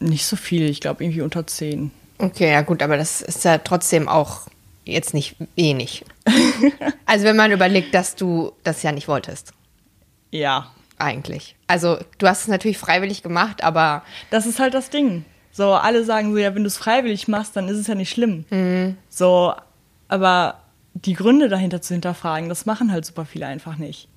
nicht 0.00 0.26
so 0.26 0.36
viel, 0.36 0.68
ich 0.68 0.80
glaube 0.80 1.02
irgendwie 1.02 1.22
unter 1.22 1.46
zehn. 1.46 1.90
Okay, 2.18 2.50
ja 2.52 2.62
gut, 2.62 2.82
aber 2.82 2.96
das 2.96 3.20
ist 3.20 3.44
ja 3.44 3.58
trotzdem 3.58 4.08
auch 4.08 4.42
jetzt 4.84 5.14
nicht 5.14 5.36
wenig. 5.56 6.04
also 7.06 7.24
wenn 7.24 7.36
man 7.36 7.52
überlegt, 7.52 7.94
dass 7.94 8.16
du 8.16 8.52
das 8.62 8.82
ja 8.82 8.92
nicht 8.92 9.08
wolltest, 9.08 9.52
Ja, 10.30 10.70
eigentlich. 10.98 11.54
Also 11.66 11.98
du 12.18 12.26
hast 12.26 12.42
es 12.42 12.48
natürlich 12.48 12.78
freiwillig 12.78 13.22
gemacht, 13.22 13.62
aber 13.62 14.02
das 14.30 14.46
ist 14.46 14.58
halt 14.58 14.74
das 14.74 14.90
Ding. 14.90 15.24
So, 15.52 15.72
alle 15.74 16.04
sagen 16.04 16.32
so, 16.32 16.38
ja, 16.38 16.54
wenn 16.54 16.62
du 16.64 16.66
es 16.68 16.76
freiwillig 16.78 17.28
machst, 17.28 17.54
dann 17.56 17.68
ist 17.68 17.78
es 17.78 17.86
ja 17.86 17.94
nicht 17.94 18.10
schlimm. 18.10 18.44
So, 19.08 19.54
aber 20.08 20.60
die 20.94 21.14
Gründe 21.14 21.48
dahinter 21.48 21.80
zu 21.82 21.94
hinterfragen, 21.94 22.48
das 22.48 22.66
machen 22.66 22.90
halt 22.90 23.04
super 23.04 23.24
viele 23.24 23.46
einfach 23.46 23.76
nicht. 23.76 24.08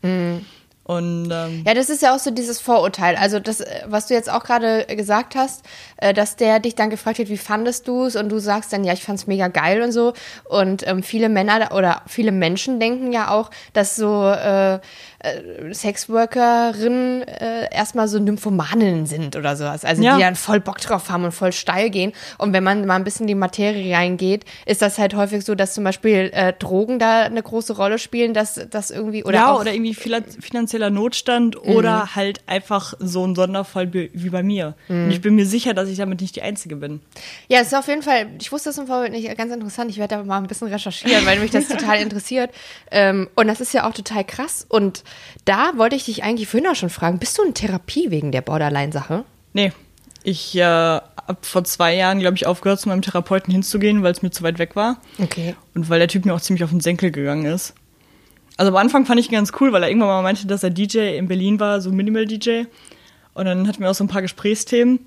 Und 0.88 1.30
ähm, 1.32 1.64
ja, 1.68 1.74
das 1.74 1.90
ist 1.90 2.02
ja 2.02 2.16
auch 2.16 2.20
so 2.20 2.32
dieses 2.32 2.60
Vorurteil. 2.62 3.16
Also 3.18 3.40
das, 3.40 3.60
äh, 3.62 3.82
was 3.88 4.08
du 4.08 4.14
jetzt 4.14 4.32
auch 4.32 4.44
gerade 4.44 4.86
gesagt 4.86 5.36
hast, 5.36 5.64
äh, 5.98 6.14
dass 6.14 6.38
der 6.38 6.60
dich 6.60 6.76
dann 6.76 6.90
gefragt 6.90 7.20
hat, 7.20 7.28
wie 7.30 7.38
fandest 7.38 7.88
du 7.88 8.06
es? 8.06 8.16
Und 8.16 8.30
du 8.30 8.40
sagst 8.40 8.72
dann, 8.72 8.84
ja, 8.86 8.94
ich 8.94 9.04
fand 9.04 9.20
es 9.20 9.28
mega 9.28 9.50
geil 9.50 9.82
und 9.82 9.92
so. 9.92 10.14
Und 10.46 10.88
ähm, 10.88 11.04
viele 11.04 11.28
Männer 11.30 11.72
oder 11.76 12.02
viele 12.08 12.32
Menschen 12.32 12.80
denken 12.80 13.12
ja 13.12 13.32
auch, 13.32 13.52
dass 13.74 13.96
so 13.98 14.28
äh, 14.30 14.76
äh, 14.76 14.80
Sexworkerinnen 15.74 17.22
äh, 17.28 17.68
erstmal 17.74 18.08
so 18.08 18.20
Nymphomaninnen 18.20 19.06
sind 19.06 19.36
oder 19.36 19.56
sowas. 19.56 19.84
Also 19.86 20.02
Ja. 20.04 20.16
die 20.16 20.22
dann 20.24 20.36
voll 20.36 20.60
Bock 20.60 20.78
drauf 20.80 21.10
haben 21.10 21.26
und 21.26 21.32
voll 21.32 21.52
steil 21.52 21.90
gehen. 21.90 22.14
Und 22.38 22.54
wenn 22.54 22.64
man 22.64 22.86
mal 22.86 22.96
ein 22.96 23.04
bisschen 23.04 23.24
in 23.24 23.28
die 23.28 23.36
Materie 23.36 23.96
reingeht, 23.96 24.46
ist 24.66 24.82
das 24.82 24.98
halt 24.98 25.16
häufig 25.16 25.44
so, 25.46 25.56
dass 25.56 25.74
zum 25.74 25.84
Beispiel 25.84 26.30
äh, 26.34 26.54
Drogen 26.54 27.00
da 27.00 27.24
eine 27.24 27.42
große 27.44 27.76
Rolle 27.76 28.00
spielen, 28.00 28.34
dass 28.34 28.60
das 28.70 28.92
irgendwie 28.92 29.24
oder 29.24 29.38
ja, 29.38 29.54
auch 29.54 29.62
oder 29.62 29.74
irgendwie 29.74 29.94
filan- 29.96 30.24
finanzieller 30.78 30.90
Notstand 30.90 31.58
oder 31.62 32.16
halt 32.16 32.42
einfach 32.48 32.94
so 33.00 33.26
ein 33.26 33.36
Sonderfall 33.36 33.92
wie 33.94 34.30
bei 34.30 34.44
mir. 34.44 34.76
Und 34.88 35.12
ich 35.12 35.22
bin 35.22 35.36
mir 35.36 35.46
sicher, 35.46 35.74
dass 35.74 35.90
ich 35.90 35.98
damit 35.98 36.22
nicht 36.22 36.36
die 36.36 36.42
Einzige 36.42 36.76
bin. 36.76 37.02
Ja, 37.48 37.60
es 37.60 37.68
ist 37.68 37.76
auf 37.76 37.88
jeden 37.88 38.04
Fall, 38.04 38.28
ich 38.40 38.52
wusste 38.52 38.70
das 38.70 38.78
im 38.78 38.88
Vorfeld 38.88 39.12
nicht, 39.12 39.36
ganz 39.38 39.54
interessant. 39.54 39.90
Ich 39.90 39.98
werde 39.98 40.16
da 40.16 40.24
mal 40.24 40.38
ein 40.38 40.48
bisschen 40.48 40.68
recherchieren, 40.68 41.26
weil 41.26 41.40
mich 41.40 41.52
das 41.52 41.68
total 41.70 42.00
interessiert. 42.00 42.52
Ähm, 42.92 43.30
und 43.36 43.48
das 43.48 43.62
ist 43.62 43.74
ja 43.74 43.88
auch 43.88 43.94
total 43.94 44.24
krass. 44.24 44.66
Und 44.70 45.04
da 45.46 45.72
wollte 45.76 45.96
ich 45.96 46.06
dich 46.06 46.24
eigentlich 46.24 46.48
vorhin 46.48 46.70
auch 46.70 46.76
schon 46.76 46.90
fragen, 46.90 47.20
bist 47.20 47.38
du 47.38 47.44
in 47.44 47.54
Therapie 47.54 48.12
wegen 48.12 48.32
der 48.32 48.42
Borderline-Sache? 48.42 49.24
Nee, 49.54 49.72
ich 50.24 50.56
äh, 50.56 50.62
habe 50.62 51.38
vor 51.42 51.64
zwei 51.64 51.96
Jahren, 51.96 52.20
glaube 52.20 52.36
ich, 52.36 52.46
aufgehört, 52.46 52.80
zu 52.80 52.90
meinem 52.90 53.02
Therapeuten 53.02 53.52
hinzugehen, 53.52 54.04
weil 54.04 54.12
es 54.12 54.22
mir 54.22 54.32
zu 54.32 54.44
weit 54.44 54.60
weg 54.60 54.76
war. 54.76 54.98
Okay. 55.20 55.56
Und 55.74 55.90
weil 55.90 56.00
der 56.00 56.08
Typ 56.08 56.26
mir 56.26 56.34
auch 56.34 56.42
ziemlich 56.42 56.64
auf 56.64 56.70
den 56.70 56.82
Senkel 56.82 57.12
gegangen 57.12 57.46
ist. 57.46 57.74
Also 58.58 58.72
am 58.72 58.78
Anfang 58.78 59.06
fand 59.06 59.20
ich 59.20 59.28
ihn 59.28 59.34
ganz 59.34 59.52
cool, 59.60 59.72
weil 59.72 59.84
er 59.84 59.90
irgendwann 59.90 60.10
mal 60.10 60.22
meinte, 60.24 60.48
dass 60.48 60.64
er 60.64 60.72
DJ 60.72 61.18
in 61.18 61.28
Berlin 61.28 61.60
war, 61.60 61.80
so 61.80 61.92
Minimal-DJ. 61.92 62.66
Und 63.34 63.46
dann 63.46 63.68
hatten 63.68 63.82
wir 63.82 63.90
auch 63.90 63.96
so 63.96 64.04
ein 64.04 64.08
paar 64.08 64.24
Gesprächsthemen. 64.24 65.06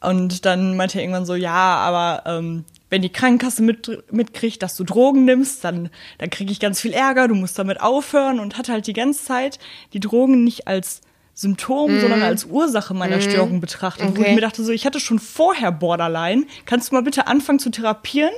Und 0.00 0.44
dann 0.44 0.76
meinte 0.76 0.98
er 0.98 1.04
irgendwann 1.04 1.24
so, 1.24 1.34
ja, 1.34 1.54
aber 1.54 2.22
ähm, 2.30 2.66
wenn 2.90 3.00
die 3.00 3.08
Krankenkasse 3.08 3.62
mit, 3.62 4.12
mitkriegt, 4.12 4.62
dass 4.62 4.76
du 4.76 4.84
Drogen 4.84 5.24
nimmst, 5.24 5.64
dann, 5.64 5.88
dann 6.18 6.28
kriege 6.28 6.52
ich 6.52 6.60
ganz 6.60 6.78
viel 6.80 6.92
Ärger, 6.92 7.26
du 7.26 7.34
musst 7.34 7.58
damit 7.58 7.80
aufhören. 7.80 8.38
Und 8.38 8.58
hat 8.58 8.68
halt 8.68 8.86
die 8.86 8.92
ganze 8.92 9.24
Zeit 9.24 9.58
die 9.94 10.00
Drogen 10.00 10.44
nicht 10.44 10.68
als 10.68 11.00
Symptom, 11.32 11.98
sondern 12.00 12.22
als 12.22 12.44
Ursache 12.44 12.92
meiner 12.94 13.20
Störung 13.20 13.60
betrachtet. 13.60 14.06
Wo. 14.08 14.20
Okay. 14.20 14.28
ich 14.28 14.34
mir 14.34 14.40
dachte, 14.42 14.62
so, 14.62 14.70
ich 14.70 14.84
hatte 14.84 15.00
schon 15.00 15.18
vorher 15.18 15.72
Borderline. 15.72 16.44
Kannst 16.66 16.90
du 16.90 16.94
mal 16.94 17.02
bitte 17.02 17.26
anfangen 17.26 17.58
zu 17.58 17.70
therapieren? 17.70 18.32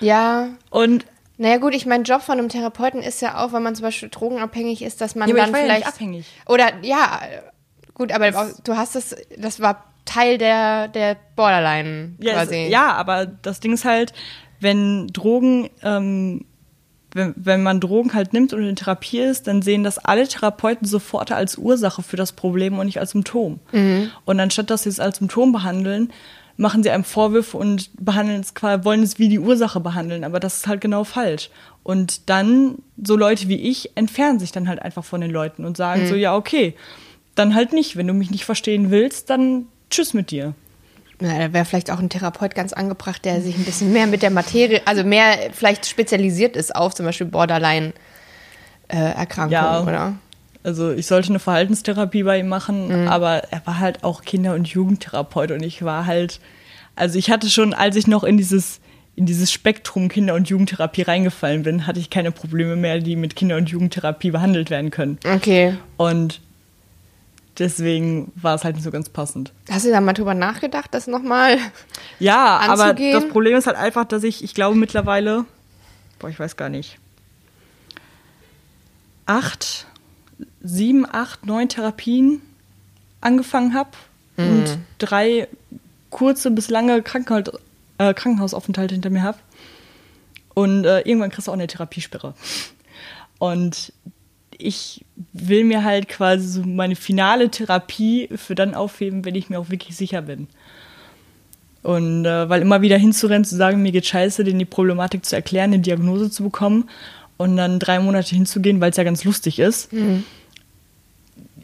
Ja. 0.00 0.48
Und 0.70 1.06
Naja 1.42 1.56
gut, 1.58 1.74
ich 1.74 1.86
mein 1.86 2.04
Job 2.04 2.22
von 2.22 2.38
einem 2.38 2.48
Therapeuten 2.48 3.02
ist 3.02 3.20
ja 3.20 3.42
auch, 3.44 3.52
wenn 3.52 3.62
man 3.64 3.74
zum 3.74 3.82
Beispiel 3.82 4.08
drogenabhängig 4.08 4.80
ist, 4.82 5.00
dass 5.00 5.14
man 5.16 5.28
Ja, 5.28 5.34
dann 5.34 5.50
ja 5.52 5.56
vielleicht 5.56 5.78
nicht 5.86 5.88
abhängig. 5.88 6.26
oder 6.46 6.66
ja 6.82 7.20
gut, 7.94 8.12
aber 8.12 8.28
auch, 8.28 8.46
du 8.62 8.76
hast 8.76 8.94
das, 8.94 9.16
das 9.36 9.58
war 9.60 9.84
Teil 10.04 10.38
der 10.38 10.86
der 10.88 11.16
Borderline 11.36 12.12
Ja, 12.20 12.34
quasi. 12.34 12.64
es, 12.66 12.70
ja, 12.72 12.92
aber 12.92 13.26
das 13.26 13.58
Ding 13.60 13.72
ist 13.72 13.84
halt, 13.84 14.12
wenn 14.60 15.08
Drogen, 15.08 15.68
ähm, 15.82 16.44
wenn, 17.14 17.34
wenn 17.36 17.62
man 17.62 17.80
Drogen 17.80 18.14
halt 18.14 18.32
nimmt 18.32 18.52
und 18.52 18.62
in 18.66 18.76
Therapie 18.76 19.18
ist, 19.18 19.46
dann 19.48 19.62
sehen 19.62 19.82
das 19.84 19.98
alle 19.98 20.26
Therapeuten 20.28 20.86
sofort 20.86 21.32
als 21.32 21.58
Ursache 21.58 22.02
für 22.02 22.16
das 22.16 22.32
Problem 22.32 22.78
und 22.78 22.86
nicht 22.86 23.00
als 23.00 23.10
Symptom. 23.10 23.58
Und 24.24 24.40
anstatt 24.40 24.70
dass 24.70 24.84
sie 24.84 24.88
es 24.88 24.98
als 25.00 25.18
Symptom 25.18 25.52
behandeln, 25.52 26.12
machen 26.56 26.82
sie 26.82 26.90
einem 26.90 27.04
Vorwürfe 27.04 27.56
und 27.56 27.90
behandeln 27.98 28.40
es 28.40 28.54
quasi, 28.54 28.84
wollen 28.84 29.02
es 29.02 29.18
wie 29.18 29.28
die 29.28 29.38
Ursache 29.38 29.80
behandeln, 29.80 30.24
aber 30.24 30.40
das 30.40 30.56
ist 30.56 30.66
halt 30.66 30.80
genau 30.80 31.04
falsch. 31.04 31.50
Und 31.82 32.28
dann, 32.30 32.76
so 33.02 33.16
Leute 33.16 33.48
wie 33.48 33.56
ich, 33.56 33.96
entfernen 33.96 34.38
sich 34.38 34.52
dann 34.52 34.68
halt 34.68 34.80
einfach 34.82 35.04
von 35.04 35.20
den 35.20 35.30
Leuten 35.30 35.64
und 35.64 35.76
sagen 35.76 36.06
so, 36.06 36.14
ja, 36.14 36.36
okay, 36.36 36.74
dann 37.34 37.54
halt 37.54 37.72
nicht. 37.72 37.96
Wenn 37.96 38.06
du 38.06 38.12
mich 38.12 38.30
nicht 38.30 38.44
verstehen 38.44 38.90
willst, 38.90 39.30
dann 39.30 39.66
tschüss 39.90 40.14
mit 40.14 40.30
dir. 40.30 40.54
Ja, 41.20 41.38
da 41.38 41.52
wäre 41.52 41.64
vielleicht 41.64 41.90
auch 41.90 41.98
ein 42.00 42.10
Therapeut 42.10 42.54
ganz 42.54 42.72
angebracht, 42.72 43.24
der 43.24 43.40
sich 43.40 43.56
ein 43.56 43.64
bisschen 43.64 43.92
mehr 43.92 44.06
mit 44.06 44.22
der 44.22 44.30
Materie, 44.30 44.82
also 44.86 45.04
mehr 45.04 45.50
vielleicht 45.52 45.86
spezialisiert 45.86 46.56
ist 46.56 46.74
auf 46.74 46.94
zum 46.94 47.06
Beispiel 47.06 47.26
Borderline-Erkrankungen, 47.28 49.52
Ja. 49.52 49.82
oder? 49.82 50.14
Also 50.64 50.92
ich 50.92 51.06
sollte 51.06 51.30
eine 51.30 51.38
Verhaltenstherapie 51.40 52.22
bei 52.22 52.38
ihm 52.38 52.48
machen, 52.48 53.08
aber 53.08 53.42
er 53.50 53.66
war 53.66 53.80
halt 53.80 54.04
auch 54.04 54.22
Kinder- 54.22 54.54
und 54.54 54.68
Jugendtherapeut 54.68 55.50
und 55.50 55.62
ich 55.62 55.82
war 55.82 56.06
halt, 56.06 56.40
also 56.94 57.18
ich 57.18 57.30
hatte 57.30 57.50
schon, 57.50 57.74
als 57.74 57.96
ich 57.96 58.06
noch 58.06 58.22
in 58.24 58.36
dieses 58.36 58.80
in 59.14 59.26
dieses 59.26 59.52
Spektrum 59.52 60.08
Kinder- 60.08 60.34
und 60.34 60.48
Jugendtherapie 60.48 61.02
reingefallen 61.02 61.64
bin, 61.64 61.86
hatte 61.86 62.00
ich 62.00 62.08
keine 62.08 62.32
Probleme 62.32 62.76
mehr, 62.76 62.98
die 62.98 63.16
mit 63.16 63.36
Kinder- 63.36 63.56
und 63.56 63.68
Jugendtherapie 63.68 64.30
behandelt 64.30 64.70
werden 64.70 64.90
können. 64.90 65.18
Okay. 65.24 65.76
Und 65.98 66.40
deswegen 67.58 68.32
war 68.36 68.54
es 68.54 68.64
halt 68.64 68.76
nicht 68.76 68.84
so 68.84 68.90
ganz 68.90 69.10
passend. 69.10 69.52
Hast 69.70 69.84
du 69.84 69.90
da 69.90 70.00
mal 70.00 70.14
drüber 70.14 70.32
nachgedacht, 70.32 70.94
das 70.94 71.06
nochmal? 71.06 71.58
Ja, 72.18 72.58
aber 72.58 72.84
Anzugehen? 72.84 73.12
das 73.12 73.28
Problem 73.28 73.56
ist 73.56 73.66
halt 73.66 73.76
einfach, 73.76 74.06
dass 74.06 74.24
ich, 74.24 74.42
ich 74.42 74.54
glaube 74.54 74.76
mittlerweile, 74.76 75.44
boah, 76.18 76.30
ich 76.30 76.38
weiß 76.38 76.56
gar 76.56 76.70
nicht, 76.70 76.98
acht 79.26 79.86
sieben, 80.62 81.06
acht, 81.10 81.46
neun 81.46 81.68
Therapien 81.68 82.40
angefangen 83.20 83.74
habe 83.74 83.90
mhm. 84.36 84.48
und 84.48 84.78
drei 84.98 85.48
kurze 86.10 86.50
bis 86.50 86.70
lange 86.70 87.02
Krankenhaus, 87.02 87.54
äh, 87.98 88.14
Krankenhausaufenthalte 88.14 88.94
hinter 88.94 89.10
mir 89.10 89.22
habe. 89.22 89.38
Und 90.54 90.84
äh, 90.84 91.00
irgendwann 91.00 91.30
kriegst 91.30 91.48
du 91.48 91.50
auch 91.50 91.56
eine 91.56 91.66
Therapiesperre. 91.66 92.34
Und 93.38 93.92
ich 94.58 95.04
will 95.32 95.64
mir 95.64 95.82
halt 95.82 96.08
quasi 96.08 96.46
so 96.46 96.62
meine 96.62 96.94
finale 96.94 97.50
Therapie 97.50 98.28
für 98.36 98.54
dann 98.54 98.74
aufheben, 98.74 99.24
wenn 99.24 99.34
ich 99.34 99.50
mir 99.50 99.58
auch 99.58 99.70
wirklich 99.70 99.96
sicher 99.96 100.22
bin. 100.22 100.46
Und 101.82 102.26
äh, 102.26 102.48
weil 102.48 102.62
immer 102.62 102.80
wieder 102.82 102.96
hinzurennen, 102.96 103.44
zu 103.44 103.56
sagen, 103.56 103.82
mir 103.82 103.90
geht 103.90 104.06
scheiße, 104.06 104.44
denen 104.44 104.60
die 104.60 104.64
Problematik 104.64 105.24
zu 105.24 105.34
erklären, 105.34 105.72
eine 105.72 105.82
Diagnose 105.82 106.30
zu 106.30 106.44
bekommen 106.44 106.88
und 107.36 107.56
dann 107.56 107.78
drei 107.78 107.98
Monate 107.98 108.34
hinzugehen, 108.34 108.80
weil 108.80 108.90
es 108.90 108.96
ja 108.96 109.04
ganz 109.04 109.24
lustig 109.24 109.58
ist. 109.58 109.92
Mhm. 109.92 110.24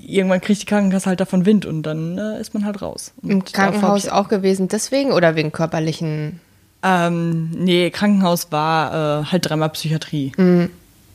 Irgendwann 0.00 0.40
kriegt 0.40 0.62
die 0.62 0.66
Krankenkasse 0.66 1.06
halt 1.06 1.20
davon 1.20 1.44
Wind 1.44 1.66
und 1.66 1.82
dann 1.82 2.16
äh, 2.18 2.40
ist 2.40 2.54
man 2.54 2.64
halt 2.64 2.80
raus. 2.80 3.12
Und 3.22 3.30
Im 3.30 3.44
Krankenhaus 3.44 4.08
auch 4.08 4.28
gewesen 4.28 4.68
deswegen 4.68 5.12
oder 5.12 5.36
wegen 5.36 5.52
körperlichen? 5.52 6.40
Ähm, 6.82 7.50
nee, 7.50 7.90
Krankenhaus 7.90 8.50
war 8.50 9.22
äh, 9.22 9.24
halt 9.26 9.48
dreimal 9.48 9.70
Psychiatrie. 9.70 10.32
Mhm. 10.36 10.70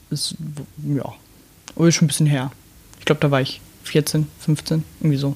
Ist, 0.09 0.35
ja, 0.95 1.11
aber 1.75 1.87
ist 1.87 1.95
schon 1.95 2.05
ein 2.05 2.07
bisschen 2.09 2.27
her. 2.27 2.51
Ich 2.99 3.05
glaube, 3.05 3.21
da 3.21 3.31
war 3.31 3.41
ich 3.41 3.61
14, 3.83 4.27
15, 4.39 4.83
irgendwie 4.99 5.17
so. 5.17 5.35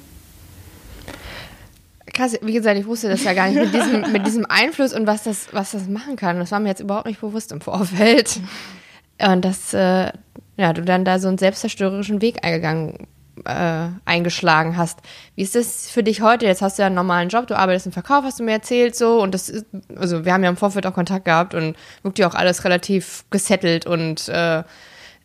Krass, 2.14 2.38
wie 2.42 2.54
gesagt, 2.54 2.80
ich 2.80 2.86
wusste 2.86 3.10
das 3.10 3.24
ja 3.24 3.34
gar 3.34 3.48
nicht 3.50 3.60
mit 3.60 3.74
diesem, 3.74 4.02
mit 4.12 4.26
diesem 4.26 4.46
Einfluss 4.46 4.94
und 4.94 5.08
was 5.08 5.24
das, 5.24 5.48
was 5.52 5.72
das 5.72 5.88
machen 5.88 6.16
kann. 6.16 6.40
Das 6.40 6.52
war 6.52 6.60
mir 6.60 6.70
jetzt 6.70 6.82
überhaupt 6.82 7.06
nicht 7.06 7.22
bewusst 7.22 7.52
im 7.52 7.62
Vorfeld. 7.62 8.40
Und 9.22 9.46
dass 9.46 9.74
äh, 9.74 10.12
ja, 10.58 10.74
du 10.74 10.82
dann 10.82 11.06
da 11.06 11.20
so 11.20 11.28
einen 11.28 11.38
selbstzerstörerischen 11.38 12.22
Weg 12.22 12.44
eingegangen, 12.44 13.08
äh, 13.46 13.90
eingeschlagen 14.06 14.78
hast. 14.78 15.00
Wie 15.36 15.44
ist 15.44 15.56
das 15.56 15.90
für 15.90 16.04
dich 16.04 16.22
heute? 16.22 16.46
Jetzt 16.46 16.62
hast 16.62 16.78
du 16.78 16.82
ja 16.82 16.88
einen 16.88 16.96
normalen 16.96 17.30
Job, 17.30 17.48
du 17.48 17.58
arbeitest 17.58 17.86
im 17.86 17.92
Verkauf, 17.92 18.24
hast 18.24 18.40
du 18.40 18.44
mir 18.44 18.54
erzählt, 18.54 18.96
so. 18.96 19.22
Und 19.22 19.34
das 19.34 19.50
ist, 19.50 19.66
also 19.96 20.26
wir 20.26 20.34
haben 20.34 20.44
ja 20.44 20.50
im 20.50 20.58
Vorfeld 20.58 20.86
auch 20.88 20.94
Kontakt 20.94 21.26
gehabt 21.26 21.54
und 21.54 21.76
wirkt 22.02 22.20
ja 22.20 22.28
auch 22.28 22.34
alles 22.34 22.64
relativ 22.64 23.26
gesettelt 23.30 23.86
und 23.86 24.28
äh, 24.30 24.64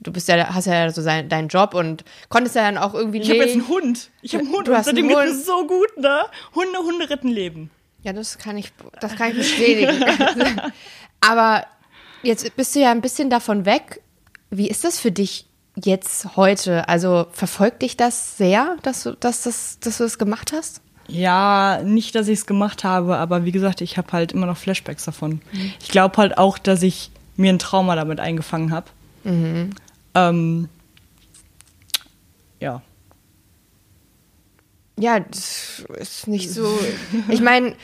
du 0.01 0.13
bist 0.13 0.29
ja, 0.29 0.55
hast 0.55 0.67
ja 0.67 0.91
so 0.91 1.01
sein, 1.01 1.29
deinen 1.29 1.49
Job 1.49 1.75
und 1.75 2.05
konntest 2.29 2.57
ja 2.57 2.63
dann 2.63 2.79
auch 2.79 2.95
irgendwie. 2.95 3.21
Ich 3.21 3.31
habe 3.31 3.39
jetzt 3.39 3.55
einen 3.55 3.69
Hund. 3.69 4.11
Ich 4.21 4.35
habe 4.35 4.45
einen 4.45 4.53
Hund. 4.53 4.69
Du 4.69 4.77
hast 4.77 4.87
seitdem 4.87 5.09
geht 5.09 5.17
es 5.19 5.47
so 5.47 5.67
gut, 5.67 5.97
ne? 5.99 6.25
Hunde, 6.55 6.79
Hunde 6.79 7.09
retten 7.09 7.29
Leben. 7.29 7.71
Ja, 8.03 8.13
das 8.13 8.37
kann 8.37 8.59
ich, 8.59 8.73
das 9.01 9.15
kann 9.15 9.31
ich 9.31 9.37
bestätigen. 9.37 10.05
Aber 11.21 11.65
jetzt 12.23 12.57
bist 12.57 12.75
du 12.75 12.81
ja 12.81 12.91
ein 12.91 13.01
bisschen 13.01 13.31
davon 13.31 13.65
weg. 13.65 14.01
Wie 14.51 14.69
ist 14.69 14.85
das 14.85 14.99
für 14.99 15.13
dich 15.13 15.47
jetzt 15.77 16.37
heute? 16.37 16.89
Also 16.89 17.27
verfolgt 17.33 17.83
dich 17.83 17.97
das 17.97 18.37
sehr, 18.37 18.77
dass 18.83 19.05
du, 19.05 19.17
dass, 19.17 19.43
dass, 19.43 19.79
dass 19.81 19.99
du 19.99 20.05
das 20.05 20.19
gemacht 20.19 20.53
hast? 20.53 20.81
Ja, 21.09 21.83
nicht, 21.83 22.15
dass 22.15 22.29
ich 22.29 22.41
es 22.41 22.47
gemacht 22.47 22.85
habe, 22.85 23.17
aber 23.17 23.45
wie 23.45 23.53
gesagt, 23.53 23.81
ich 23.81 23.99
habe 23.99 24.13
halt 24.13 24.33
immer 24.33 24.47
noch 24.47 24.57
Flashbacks 24.57 25.05
davon. 25.05 25.41
Mhm. 25.53 25.73
Ich 25.81 25.89
glaube 25.89 26.17
halt 26.17 26.39
auch, 26.39 26.59
dass 26.59 26.83
ich 26.83 27.11
mir 27.37 27.53
ein 27.53 27.59
Trauma 27.59 27.97
damit 27.97 28.21
eingefangen 28.21 28.71
habe. 28.71 28.87
Mhm. 29.25 29.71
Ähm, 30.15 30.69
ja. 32.61 32.83
Ja, 34.99 35.21
das 35.21 35.85
ist 35.99 36.29
nicht 36.29 36.51
so. 36.51 36.79
Ich 37.29 37.41
meine, 37.41 37.75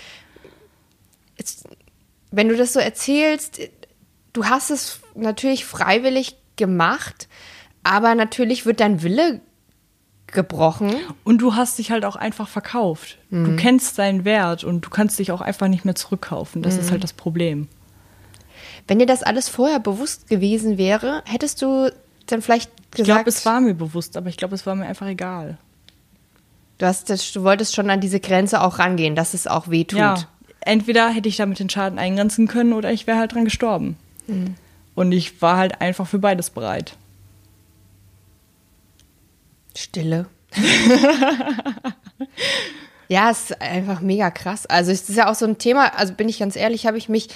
wenn 2.31 2.49
du 2.49 2.57
das 2.57 2.73
so 2.73 2.81
erzählst, 2.81 3.61
du 4.39 4.45
hast 4.49 4.71
es 4.71 5.01
natürlich 5.15 5.65
freiwillig 5.65 6.37
gemacht, 6.57 7.29
aber 7.83 8.15
natürlich 8.15 8.67
wird 8.67 8.81
dein 8.81 9.03
Wille 9.03 9.41
gebrochen. 10.29 10.95
Und 11.25 11.39
du 11.39 11.55
hast 11.55 11.79
dich 11.79 11.91
halt 11.91 12.05
auch 12.05 12.15
einfach 12.15 12.49
verkauft. 12.49 13.19
Mhm. 13.31 13.45
Du 13.45 13.57
kennst 13.57 13.99
deinen 13.99 14.25
Wert 14.25 14.63
und 14.63 14.85
du 14.85 14.91
kannst 14.91 15.19
dich 15.19 15.33
auch 15.33 15.41
einfach 15.41 15.69
nicht 15.69 15.85
mehr 15.85 15.95
zurückkaufen. 15.95 16.63
Das 16.63 16.75
mhm. 16.75 16.81
ist 16.81 16.91
halt 16.91 17.03
das 17.03 17.13
Problem. 17.13 17.67
Wenn 18.87 18.99
dir 18.99 19.07
das 19.07 19.23
alles 19.23 19.49
vorher 19.49 19.81
bewusst 19.81 20.29
gewesen 20.29 20.79
wäre, 20.79 21.23
hättest 21.27 21.61
du 21.63 21.93
dann 22.27 22.43
vielleicht 22.43 22.71
gesagt. 22.93 22.99
Ich 22.99 23.05
glaube, 23.05 23.29
es 23.29 23.45
war 23.45 23.61
mir 23.61 23.75
bewusst, 23.75 24.17
aber 24.17 24.29
ich 24.29 24.37
glaube, 24.37 24.55
es 24.55 24.67
war 24.67 24.75
mir 24.75 24.87
einfach 24.87 25.07
egal. 25.07 25.59
Du, 26.79 26.87
hast 26.87 27.11
das, 27.11 27.33
du 27.33 27.43
wolltest 27.43 27.75
schon 27.75 27.91
an 27.91 28.01
diese 28.01 28.21
Grenze 28.21 28.61
auch 28.61 28.79
rangehen, 28.79 29.17
dass 29.17 29.35
es 29.35 29.47
auch 29.47 29.69
weh 29.69 29.85
tut. 29.85 29.99
Ja, 29.99 30.17
entweder 30.61 31.09
hätte 31.09 31.29
ich 31.29 31.37
damit 31.37 31.59
den 31.59 31.71
Schaden 31.71 31.99
eingrenzen 31.99 32.47
können 32.47 32.73
oder 32.73 32.93
ich 32.93 33.07
wäre 33.07 33.19
halt 33.19 33.35
dran 33.35 33.45
gestorben. 33.45 33.97
Mhm. 34.29 34.55
Und 34.95 35.13
ich 35.13 35.41
war 35.43 35.57
halt 35.57 35.81
einfach 35.81 36.07
für 36.07 36.19
beides 36.19 36.51
bereit. 36.51 36.97
Stille. 39.77 40.27
ja, 43.09 43.31
es 43.31 43.51
ist 43.51 43.63
einfach 43.63 44.01
mega 44.01 44.31
krass. 44.31 44.67
Also 44.67 44.91
es 44.91 45.09
ist 45.09 45.17
ja 45.17 45.31
auch 45.31 45.35
so 45.35 45.47
ein 45.47 45.59
Thema, 45.59 45.97
also 45.97 46.15
bin 46.15 46.29
ich 46.29 46.39
ganz 46.39 46.57
ehrlich, 46.57 46.87
habe 46.87 46.99
ich 46.99 47.09
mich 47.09 47.29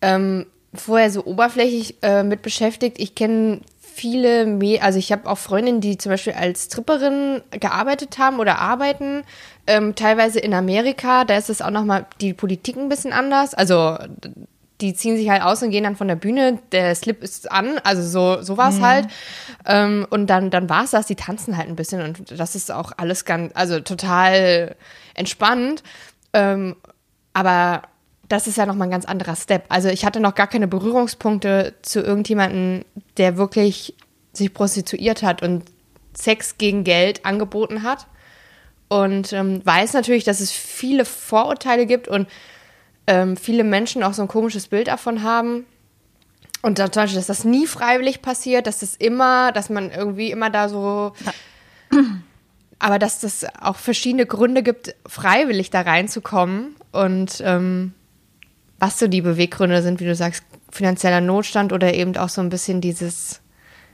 ähm, 0.00 0.46
vorher 0.72 1.10
so 1.10 1.24
oberflächlich 1.24 1.96
äh, 2.02 2.22
mit 2.22 2.42
beschäftigt. 2.42 2.98
Ich 2.98 3.14
kenne 3.14 3.60
viele, 3.80 4.46
Me 4.46 4.80
also 4.82 4.98
ich 4.98 5.12
habe 5.12 5.28
auch 5.28 5.38
Freundinnen, 5.38 5.80
die 5.80 5.98
zum 5.98 6.10
Beispiel 6.10 6.32
als 6.32 6.68
Tripperin 6.68 7.42
gearbeitet 7.50 8.18
haben 8.18 8.40
oder 8.40 8.58
arbeiten, 8.58 9.22
ähm, 9.66 9.94
teilweise 9.94 10.40
in 10.40 10.52
Amerika. 10.52 11.24
Da 11.24 11.36
ist 11.36 11.50
es 11.50 11.62
auch 11.62 11.70
nochmal 11.70 12.06
die 12.20 12.34
Politik 12.34 12.76
ein 12.76 12.88
bisschen 12.88 13.12
anders. 13.12 13.54
Also 13.54 13.98
die 14.80 14.94
ziehen 14.94 15.16
sich 15.16 15.28
halt 15.28 15.42
aus 15.42 15.62
und 15.62 15.70
gehen 15.70 15.84
dann 15.84 15.96
von 15.96 16.08
der 16.08 16.16
Bühne, 16.16 16.58
der 16.72 16.94
Slip 16.94 17.22
ist 17.22 17.50
an, 17.50 17.78
also 17.84 18.02
so, 18.02 18.42
so 18.42 18.56
war 18.56 18.70
es 18.70 18.78
mhm. 18.78 18.86
halt. 18.86 19.08
Ähm, 19.66 20.06
und 20.10 20.26
dann, 20.26 20.50
dann 20.50 20.68
war 20.68 20.84
es 20.84 20.90
das, 20.90 21.06
die 21.06 21.14
tanzen 21.14 21.56
halt 21.56 21.68
ein 21.68 21.76
bisschen 21.76 22.02
und 22.02 22.38
das 22.38 22.54
ist 22.54 22.72
auch 22.72 22.92
alles 22.96 23.24
ganz, 23.24 23.52
also 23.54 23.80
total 23.80 24.74
entspannt. 25.14 25.82
Ähm, 26.32 26.76
aber 27.32 27.82
das 28.28 28.46
ist 28.46 28.56
ja 28.56 28.66
nochmal 28.66 28.88
ein 28.88 28.92
ganz 28.92 29.04
anderer 29.04 29.36
Step. 29.36 29.64
Also 29.68 29.88
ich 29.88 30.04
hatte 30.04 30.20
noch 30.20 30.34
gar 30.34 30.46
keine 30.46 30.66
Berührungspunkte 30.66 31.74
zu 31.82 32.00
irgendjemandem, 32.00 32.84
der 33.16 33.36
wirklich 33.36 33.94
sich 34.32 34.52
prostituiert 34.52 35.22
hat 35.22 35.42
und 35.42 35.64
Sex 36.14 36.58
gegen 36.58 36.84
Geld 36.84 37.24
angeboten 37.24 37.82
hat. 37.82 38.06
Und 38.88 39.32
ähm, 39.32 39.64
weiß 39.64 39.92
natürlich, 39.92 40.24
dass 40.24 40.40
es 40.40 40.52
viele 40.52 41.04
Vorurteile 41.04 41.86
gibt 41.86 42.08
und 42.08 42.28
ähm, 43.06 43.36
viele 43.36 43.64
Menschen 43.64 44.02
auch 44.02 44.14
so 44.14 44.22
ein 44.22 44.28
komisches 44.28 44.68
Bild 44.68 44.88
davon 44.88 45.22
haben. 45.22 45.66
Und 46.62 46.78
zum 46.78 46.90
Beispiel, 46.90 47.18
dass 47.18 47.26
das 47.26 47.44
nie 47.44 47.66
freiwillig 47.66 48.22
passiert, 48.22 48.66
dass 48.66 48.78
das 48.78 48.94
immer, 48.94 49.52
dass 49.52 49.68
man 49.68 49.90
irgendwie 49.90 50.30
immer 50.30 50.50
da 50.50 50.68
so. 50.68 51.12
Aber 52.78 52.98
dass 52.98 53.20
das 53.20 53.46
auch 53.60 53.76
verschiedene 53.76 54.26
Gründe 54.26 54.62
gibt, 54.62 54.94
freiwillig 55.06 55.70
da 55.70 55.82
reinzukommen. 55.82 56.74
Und 56.92 57.42
ähm, 57.44 57.92
was 58.78 58.98
so 58.98 59.08
die 59.08 59.22
Beweggründe 59.22 59.80
sind, 59.82 60.00
wie 60.00 60.06
du 60.06 60.14
sagst, 60.14 60.42
finanzieller 60.70 61.20
Notstand 61.20 61.72
oder 61.72 61.94
eben 61.94 62.16
auch 62.16 62.28
so 62.28 62.40
ein 62.40 62.48
bisschen 62.48 62.80
dieses, 62.80 63.40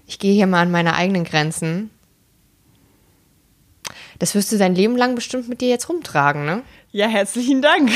ich 0.07 0.19
gehe 0.19 0.35
hier 0.35 0.47
mal 0.47 0.63
an 0.63 0.71
meine 0.71 0.95
eigenen 0.95 1.25
Grenzen. 1.25 1.91
Das 4.21 4.35
wirst 4.35 4.53
du 4.53 4.59
dein 4.59 4.75
Leben 4.75 4.97
lang 4.97 5.17
bestimmt 5.17 5.49
mit 5.49 5.61
dir 5.61 5.69
jetzt 5.69 5.89
rumtragen, 5.89 6.45
ne? 6.45 6.63
Ja, 6.93 7.09
herzlichen 7.09 7.63
Dank. 7.63 7.91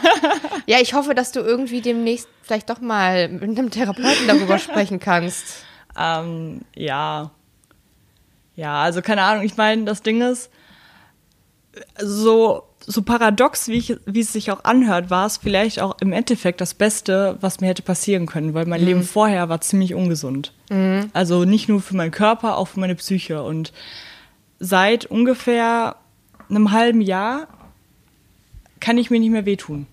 ja, 0.66 0.78
ich 0.80 0.92
hoffe, 0.92 1.14
dass 1.14 1.32
du 1.32 1.40
irgendwie 1.40 1.80
demnächst 1.80 2.28
vielleicht 2.42 2.68
doch 2.68 2.80
mal 2.80 3.28
mit 3.28 3.44
einem 3.44 3.70
Therapeuten 3.70 4.26
darüber 4.26 4.58
sprechen 4.58 4.98
kannst. 4.98 5.64
Ähm, 5.98 6.62
ja. 6.74 7.30
Ja, 8.56 8.82
also 8.82 9.02
keine 9.02 9.22
Ahnung, 9.22 9.44
ich 9.44 9.56
meine, 9.56 9.84
das 9.84 10.02
Ding 10.02 10.20
ist, 10.20 10.50
so 11.98 12.64
so 12.86 13.02
paradox, 13.02 13.68
wie, 13.68 13.78
ich, 13.78 13.96
wie 14.06 14.20
es 14.20 14.32
sich 14.32 14.50
auch 14.50 14.64
anhört, 14.64 15.10
war 15.10 15.26
es 15.26 15.36
vielleicht 15.36 15.80
auch 15.80 15.96
im 16.00 16.12
Endeffekt 16.12 16.60
das 16.60 16.74
Beste, 16.74 17.36
was 17.40 17.60
mir 17.60 17.68
hätte 17.68 17.82
passieren 17.82 18.26
können, 18.26 18.54
weil 18.54 18.66
mein 18.66 18.80
mhm. 18.80 18.86
Leben 18.86 19.02
vorher 19.02 19.48
war 19.48 19.60
ziemlich 19.60 19.94
ungesund. 19.94 20.52
Mhm. 20.70 21.10
Also 21.12 21.44
nicht 21.44 21.68
nur 21.68 21.80
für 21.80 21.96
meinen 21.96 22.10
Körper, 22.10 22.56
auch 22.56 22.68
für 22.68 22.80
meine 22.80 22.94
Psyche. 22.94 23.42
Und 23.42 23.72
seit 24.62 25.06
ungefähr 25.06 25.96
einem 26.48 26.70
halben 26.70 27.00
Jahr 27.00 27.48
kann 28.78 28.96
ich 28.96 29.10
mir 29.10 29.18
nicht 29.18 29.32
mehr 29.32 29.44
wehtun. 29.44 29.86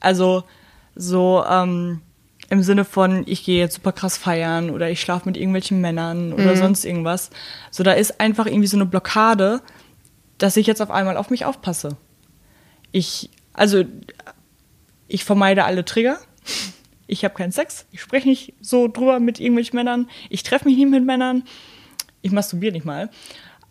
Also 0.00 0.44
so 0.94 1.44
ähm, 1.46 2.00
im 2.48 2.62
Sinne 2.62 2.86
von, 2.86 3.24
ich 3.26 3.44
gehe 3.44 3.58
jetzt 3.58 3.74
super 3.74 3.92
krass 3.92 4.16
feiern 4.16 4.70
oder 4.70 4.88
ich 4.88 5.00
schlafe 5.00 5.28
mit 5.28 5.36
irgendwelchen 5.36 5.82
Männern 5.82 6.32
oder 6.32 6.54
mhm. 6.54 6.56
sonst 6.56 6.86
irgendwas. 6.86 7.28
So, 7.70 7.82
da 7.82 7.92
ist 7.92 8.18
einfach 8.18 8.46
irgendwie 8.46 8.66
so 8.66 8.78
eine 8.78 8.86
Blockade, 8.86 9.60
dass 10.38 10.56
ich 10.56 10.66
jetzt 10.66 10.80
auf 10.80 10.90
einmal 10.90 11.18
auf 11.18 11.28
mich 11.28 11.44
aufpasse. 11.44 11.98
Ich, 12.92 13.28
also, 13.52 13.84
ich 15.06 15.24
vermeide 15.24 15.64
alle 15.64 15.84
Trigger. 15.84 16.18
Ich 17.06 17.24
habe 17.24 17.34
keinen 17.34 17.52
Sex. 17.52 17.84
Ich 17.90 18.00
spreche 18.00 18.26
nicht 18.26 18.54
so 18.62 18.88
drüber 18.88 19.20
mit 19.20 19.38
irgendwelchen 19.38 19.76
Männern. 19.76 20.08
Ich 20.30 20.44
treffe 20.44 20.64
mich 20.64 20.78
nicht 20.78 20.90
mit 20.90 21.04
Männern. 21.04 21.44
Ich 22.22 22.32
masturbiere 22.32 22.72
nicht 22.72 22.86
mal. 22.86 23.10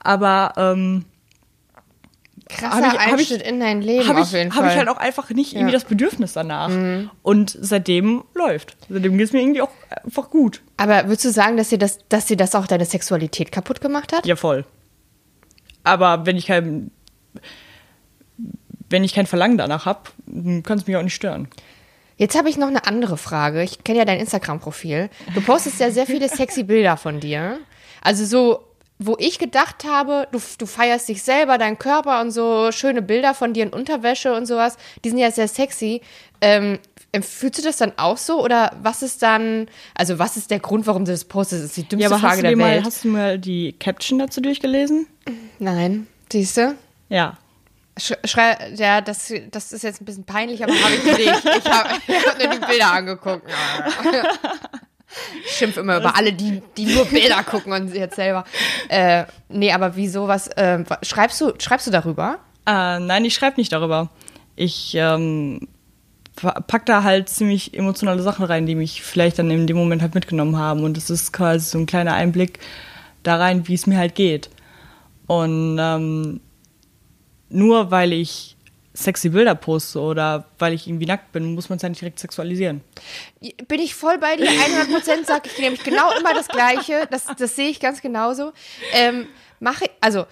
Aber 0.03 0.53
ähm, 0.57 1.05
Krasser 2.49 2.87
hab 2.87 2.93
ich, 2.93 2.99
hab 2.99 3.07
ich, 3.07 3.13
Einschnitt 3.13 3.41
in 3.43 3.59
dein 3.59 3.81
Leben 3.81 4.07
hab 4.07 4.17
auf 4.17 4.27
ich, 4.27 4.33
jeden 4.33 4.51
hab 4.53 4.61
Fall. 4.63 4.71
ich 4.71 4.77
halt 4.77 4.89
auch 4.89 4.97
einfach 4.97 5.29
nicht 5.29 5.53
irgendwie 5.53 5.71
Ja. 5.71 5.79
das 5.79 5.85
Bedürfnis 5.85 6.33
danach. 6.33 6.69
Und 7.21 7.57
seitdem 7.59 8.23
läuft. 8.33 8.75
Seitdem 8.89 9.17
geht 9.17 9.27
es 9.27 9.33
mir 9.33 9.41
irgendwie 9.41 9.61
auch 9.61 9.69
einfach 10.03 10.29
gut. 10.29 10.61
Aber 10.77 11.05
würdest 11.05 11.25
du 11.25 11.31
sagen, 11.31 11.55
dass 11.57 11.69
dir 11.69 11.77
das, 11.77 11.99
dass 12.09 12.25
dir 12.25 12.37
das 12.37 12.55
auch 12.55 12.67
deine 12.67 12.85
Sexualität 12.85 13.51
kaputt 13.51 13.79
gemacht 13.81 14.11
hat? 14.13 14.25
Ja, 14.25 14.35
voll. 14.35 14.65
Aber 15.83 16.25
wenn 16.25 16.35
ich 16.37 16.47
kein, 16.47 16.91
wenn 18.89 19.03
ich 19.03 19.13
kein 19.13 19.25
Verlangen 19.27 19.57
danach 19.57 19.85
habe, 19.85 20.01
kann 20.63 20.77
es 20.77 20.87
mich 20.87 20.95
auch 20.97 21.03
nicht 21.03 21.15
stören. 21.15 21.47
Jetzt 22.17 22.37
habe 22.37 22.49
ich 22.49 22.57
noch 22.57 22.67
eine 22.67 22.85
andere 22.85 23.17
Frage. 23.17 23.63
Ich 23.63 23.83
kenne 23.83 23.99
ja 23.99 24.05
dein 24.05 24.19
Instagram-Profil. 24.19 25.09
Du 25.33 25.41
postest 25.41 25.79
ja 25.79 25.89
sehr 25.89 26.05
viele 26.05 26.29
sexy 26.29 26.63
Bilder 26.63 26.97
von 26.97 27.19
dir. 27.19 27.57
Also 28.03 28.25
so, 28.25 28.63
wo 29.03 29.15
ich 29.19 29.39
gedacht 29.39 29.83
habe, 29.83 30.27
du, 30.31 30.39
du 30.59 30.65
feierst 30.67 31.09
dich 31.09 31.23
selber, 31.23 31.57
deinen 31.57 31.79
Körper 31.79 32.21
und 32.21 32.29
so 32.31 32.71
schöne 32.71 33.01
Bilder 33.01 33.33
von 33.33 33.53
dir 33.53 33.63
in 33.63 33.69
Unterwäsche 33.69 34.33
und 34.33 34.45
sowas, 34.45 34.77
die 35.03 35.09
sind 35.09 35.17
ja 35.17 35.31
sehr 35.31 35.47
sexy. 35.47 36.01
Ähm, 36.39 36.77
fühlst 37.19 37.59
du 37.59 37.63
das 37.63 37.77
dann 37.77 37.93
auch 37.97 38.17
so? 38.17 38.43
Oder 38.43 38.73
was 38.83 39.01
ist 39.01 39.23
dann, 39.23 39.67
also 39.95 40.19
was 40.19 40.37
ist 40.37 40.51
der 40.51 40.59
Grund, 40.59 40.85
warum 40.85 41.05
du 41.05 41.11
das 41.11 41.25
postest? 41.25 41.63
Das 41.63 41.69
ist 41.71 41.77
die 41.77 41.83
dümmste 41.89 42.09
Ja, 42.09 42.15
aber 42.15 42.19
Frage 42.19 42.33
hast 42.33 42.43
du, 42.43 42.47
der 42.47 42.57
mal, 42.57 42.71
Welt. 42.71 42.85
hast 42.85 43.03
du 43.03 43.07
mal 43.07 43.39
die 43.39 43.73
Caption 43.73 44.19
dazu 44.19 44.39
durchgelesen? 44.39 45.07
Nein, 45.57 46.05
siehst 46.31 46.57
du? 46.57 46.75
Ja. 47.09 47.37
Sch 47.99 48.13
schrei 48.23 48.71
ja, 48.75 49.01
das, 49.01 49.33
das 49.51 49.73
ist 49.73 49.83
jetzt 49.83 50.01
ein 50.01 50.05
bisschen 50.05 50.23
peinlich, 50.23 50.63
aber 50.63 50.73
habe 50.73 50.93
ich 50.93 51.03
nicht. 51.03 51.21
Ich 51.27 51.71
habe 51.71 51.89
hab 51.89 52.07
nur 52.39 52.53
die 52.53 52.65
Bilder 52.65 52.91
angeguckt. 52.93 53.49
Ich 55.45 55.51
schimpf 55.51 55.77
immer 55.77 55.97
über 55.97 56.15
alle, 56.15 56.31
die, 56.33 56.61
die 56.77 56.85
nur 56.85 57.05
Bilder 57.05 57.43
gucken 57.49 57.73
und 57.73 57.93
jetzt 57.93 58.15
selber. 58.15 58.45
Äh, 58.89 59.25
nee, 59.49 59.71
aber 59.71 59.95
wieso 59.95 60.27
was? 60.27 60.47
Äh, 60.47 60.83
schreibst 61.01 61.41
du, 61.41 61.53
schreibst 61.59 61.87
du 61.87 61.91
darüber? 61.91 62.39
Äh, 62.65 62.99
nein, 62.99 63.25
ich 63.25 63.33
schreibe 63.33 63.57
nicht 63.59 63.71
darüber. 63.73 64.09
Ich 64.55 64.93
ähm, 64.95 65.67
pa- 66.35 66.61
pack 66.61 66.85
da 66.85 67.03
halt 67.03 67.27
ziemlich 67.29 67.73
emotionale 67.73 68.21
Sachen 68.21 68.45
rein, 68.45 68.65
die 68.65 68.75
mich 68.75 69.01
vielleicht 69.01 69.39
dann 69.39 69.49
in 69.51 69.67
dem 69.67 69.77
Moment 69.77 70.01
halt 70.01 70.15
mitgenommen 70.15 70.57
haben. 70.57 70.83
Und 70.83 70.97
es 70.97 71.09
ist 71.09 71.33
quasi 71.33 71.69
so 71.69 71.77
ein 71.77 71.85
kleiner 71.85 72.13
Einblick 72.13 72.59
da 73.23 73.35
rein, 73.37 73.67
wie 73.67 73.73
es 73.73 73.87
mir 73.87 73.97
halt 73.97 74.15
geht. 74.15 74.49
Und 75.27 75.77
ähm, 75.79 76.39
nur 77.49 77.91
weil 77.91 78.13
ich 78.13 78.55
sexy 78.93 79.29
Bilder 79.29 79.55
poste 79.55 79.99
oder 79.99 80.45
weil 80.59 80.73
ich 80.73 80.87
irgendwie 80.87 81.05
nackt 81.05 81.31
bin, 81.31 81.55
muss 81.55 81.69
man 81.69 81.77
es 81.77 81.83
ja 81.83 81.89
nicht 81.89 82.01
direkt 82.01 82.19
sexualisieren. 82.19 82.81
Bin 83.67 83.79
ich 83.79 83.95
voll 83.95 84.17
bei 84.17 84.35
dir, 84.35 84.47
100% 84.47 85.25
sag 85.25 85.45
ich 85.47 85.57
nämlich 85.59 85.83
genau 85.83 86.11
immer 86.19 86.33
das 86.33 86.47
Gleiche. 86.47 87.07
Das, 87.09 87.25
das 87.37 87.55
sehe 87.55 87.69
ich 87.69 87.79
ganz 87.79 88.01
genauso. 88.01 88.51
Ähm, 88.93 89.27
mache, 89.59 89.85
also, 90.01 90.25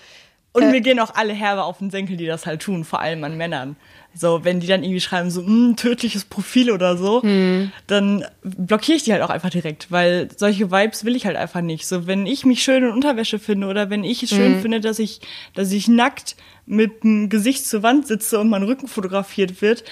Und 0.51 0.63
Äh. 0.63 0.71
mir 0.71 0.81
gehen 0.81 0.99
auch 0.99 1.13
alle 1.15 1.33
Herbe 1.33 1.63
auf 1.63 1.77
den 1.77 1.89
Senkel, 1.91 2.17
die 2.17 2.25
das 2.25 2.45
halt 2.45 2.61
tun, 2.61 2.83
vor 2.83 2.99
allem 2.99 3.23
an 3.23 3.37
Männern. 3.37 3.75
So, 4.15 4.43
wenn 4.43 4.59
die 4.59 4.67
dann 4.67 4.83
irgendwie 4.83 5.01
schreiben, 5.01 5.29
so, 5.29 5.45
"Hm, 5.45 5.75
tödliches 5.77 6.25
Profil 6.25 6.71
oder 6.71 6.97
so, 6.97 7.21
Hm. 7.21 7.71
dann 7.87 8.25
blockiere 8.43 8.97
ich 8.97 9.03
die 9.03 9.13
halt 9.13 9.21
auch 9.21 9.29
einfach 9.29 9.49
direkt, 9.51 9.91
weil 9.91 10.29
solche 10.35 10.71
Vibes 10.71 11.05
will 11.05 11.15
ich 11.15 11.25
halt 11.25 11.37
einfach 11.37 11.61
nicht. 11.61 11.85
So, 11.87 12.07
wenn 12.07 12.25
ich 12.25 12.45
mich 12.45 12.63
schön 12.63 12.83
in 12.83 12.89
Unterwäsche 12.91 13.39
finde 13.39 13.67
oder 13.67 13.89
wenn 13.89 14.03
ich 14.03 14.23
es 14.23 14.29
schön 14.31 14.55
Hm. 14.55 14.61
finde, 14.61 14.81
dass 14.81 14.99
ich, 14.99 15.21
dass 15.53 15.71
ich 15.71 15.87
nackt 15.87 16.35
mit 16.65 17.03
dem 17.03 17.29
Gesicht 17.29 17.65
zur 17.67 17.83
Wand 17.83 18.07
sitze 18.07 18.39
und 18.39 18.49
mein 18.49 18.63
Rücken 18.63 18.87
fotografiert 18.87 19.61
wird, 19.61 19.83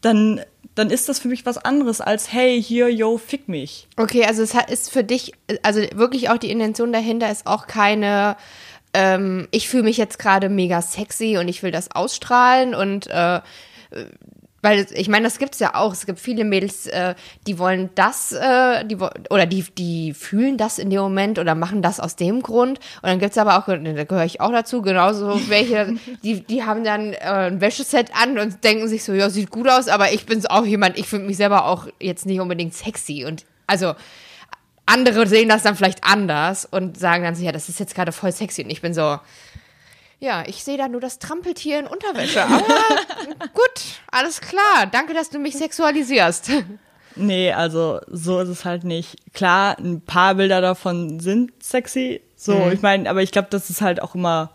dann, 0.00 0.40
dann 0.74 0.90
ist 0.90 1.08
das 1.08 1.18
für 1.18 1.28
mich 1.28 1.44
was 1.44 1.58
anderes 1.58 2.00
als, 2.00 2.32
hey, 2.32 2.62
hier, 2.62 2.88
yo, 2.88 3.18
fick 3.18 3.48
mich. 3.48 3.86
Okay, 3.96 4.24
also 4.24 4.42
es 4.42 4.54
ist 4.68 4.90
für 4.90 5.04
dich, 5.04 5.32
also 5.62 5.80
wirklich 5.94 6.30
auch 6.30 6.38
die 6.38 6.50
Intention 6.50 6.92
dahinter 6.92 7.30
ist 7.30 7.46
auch 7.46 7.66
keine, 7.66 8.36
ähm, 8.94 9.48
ich 9.50 9.68
fühle 9.68 9.84
mich 9.84 9.96
jetzt 9.96 10.18
gerade 10.18 10.48
mega 10.48 10.82
sexy 10.82 11.36
und 11.38 11.48
ich 11.48 11.62
will 11.62 11.70
das 11.70 11.90
ausstrahlen 11.90 12.74
und 12.74 13.06
äh, 13.08 13.40
weil 14.62 14.86
ich 14.92 15.08
meine, 15.08 15.24
das 15.24 15.38
gibt's 15.38 15.58
ja 15.58 15.74
auch. 15.74 15.92
Es 15.92 16.04
gibt 16.04 16.20
viele 16.20 16.44
Mädels, 16.44 16.86
äh, 16.86 17.14
die 17.46 17.58
wollen 17.58 17.90
das, 17.94 18.32
äh, 18.32 18.84
die 18.84 18.96
oder 18.96 19.46
die 19.46 19.64
die 19.76 20.12
fühlen 20.12 20.58
das 20.58 20.78
in 20.78 20.90
dem 20.90 21.00
Moment 21.00 21.38
oder 21.38 21.54
machen 21.54 21.80
das 21.80 21.98
aus 21.98 22.16
dem 22.16 22.42
Grund. 22.42 22.78
Und 23.00 23.08
dann 23.08 23.18
gibt's 23.18 23.38
aber 23.38 23.58
auch, 23.58 23.66
da 23.66 24.04
gehöre 24.04 24.24
ich 24.24 24.40
auch 24.40 24.52
dazu, 24.52 24.82
genauso 24.82 25.48
welche, 25.48 25.94
die 26.22 26.40
die 26.42 26.64
haben 26.64 26.84
dann 26.84 27.14
äh, 27.14 27.18
ein 27.20 27.60
Wäscheset 27.60 28.10
an 28.20 28.38
und 28.38 28.62
denken 28.62 28.88
sich 28.88 29.02
so, 29.04 29.12
ja 29.14 29.30
sieht 29.30 29.50
gut 29.50 29.68
aus, 29.68 29.88
aber 29.88 30.12
ich 30.12 30.26
bin 30.26 30.44
auch 30.46 30.66
jemand, 30.66 30.98
ich 30.98 31.06
finde 31.06 31.26
mich 31.26 31.38
selber 31.38 31.64
auch 31.66 31.86
jetzt 31.98 32.26
nicht 32.26 32.40
unbedingt 32.40 32.74
sexy 32.74 33.24
und 33.24 33.46
also 33.66 33.94
andere 34.90 35.26
sehen 35.26 35.48
das 35.48 35.62
dann 35.62 35.76
vielleicht 35.76 36.04
anders 36.04 36.64
und 36.64 36.98
sagen 36.98 37.24
dann 37.24 37.34
so, 37.34 37.42
ja, 37.44 37.52
das 37.52 37.68
ist 37.68 37.80
jetzt 37.80 37.94
gerade 37.94 38.12
voll 38.12 38.32
sexy. 38.32 38.62
Und 38.64 38.70
ich 38.70 38.80
bin 38.82 38.92
so, 38.94 39.18
ja, 40.18 40.44
ich 40.46 40.62
sehe 40.64 40.76
da 40.76 40.88
nur 40.88 41.00
das 41.00 41.18
Trampeltier 41.18 41.78
in 41.78 41.86
Unterwäsche. 41.86 42.42
Aber 42.44 42.58
gut, 43.54 43.80
alles 44.10 44.40
klar. 44.40 44.86
Danke, 44.90 45.14
dass 45.14 45.30
du 45.30 45.38
mich 45.38 45.56
sexualisierst. 45.56 46.50
Nee, 47.16 47.52
also 47.52 48.00
so 48.08 48.40
ist 48.40 48.48
es 48.48 48.64
halt 48.64 48.84
nicht. 48.84 49.16
Klar, 49.34 49.76
ein 49.78 50.00
paar 50.00 50.34
Bilder 50.36 50.60
davon 50.60 51.20
sind 51.20 51.52
sexy. 51.62 52.20
So, 52.36 52.54
Mhm. 52.54 52.72
ich 52.72 52.82
meine, 52.82 53.10
aber 53.10 53.22
ich 53.22 53.32
glaube, 53.32 53.48
das 53.50 53.68
ist 53.70 53.80
halt 53.82 54.00
auch 54.02 54.14
immer. 54.14 54.50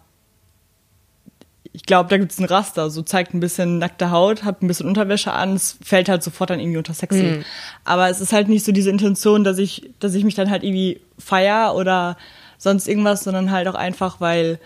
Ich 1.75 1.83
glaube, 1.83 2.09
da 2.09 2.17
gibt's 2.17 2.39
ein 2.39 2.45
Raster. 2.45 2.89
So 2.89 3.01
zeigt 3.01 3.33
ein 3.33 3.39
bisschen 3.39 3.79
nackte 3.79 4.09
Haut, 4.09 4.43
hat 4.43 4.61
ein 4.61 4.67
bisschen 4.67 4.87
Unterwäsche 4.87 5.33
an, 5.33 5.55
es 5.55 5.77
fällt 5.83 6.07
halt 6.07 6.23
sofort 6.23 6.49
dann 6.49 6.59
irgendwie 6.59 6.77
unter 6.77 6.93
sexy. 6.93 7.23
Mhm. 7.23 7.45
Aber 7.83 8.09
es 8.09 8.21
ist 8.21 8.31
halt 8.31 8.47
nicht 8.47 8.65
so 8.65 8.71
diese 8.71 8.89
Intention, 8.89 9.43
dass 9.43 9.57
ich, 9.57 9.89
dass 9.99 10.15
ich 10.15 10.23
mich 10.23 10.35
dann 10.35 10.49
halt 10.49 10.63
irgendwie 10.63 11.01
feier 11.19 11.75
oder 11.75 12.17
sonst 12.57 12.87
irgendwas, 12.87 13.23
sondern 13.23 13.51
halt 13.51 13.67
auch 13.67 13.75
einfach, 13.75 14.21
weil 14.21 14.59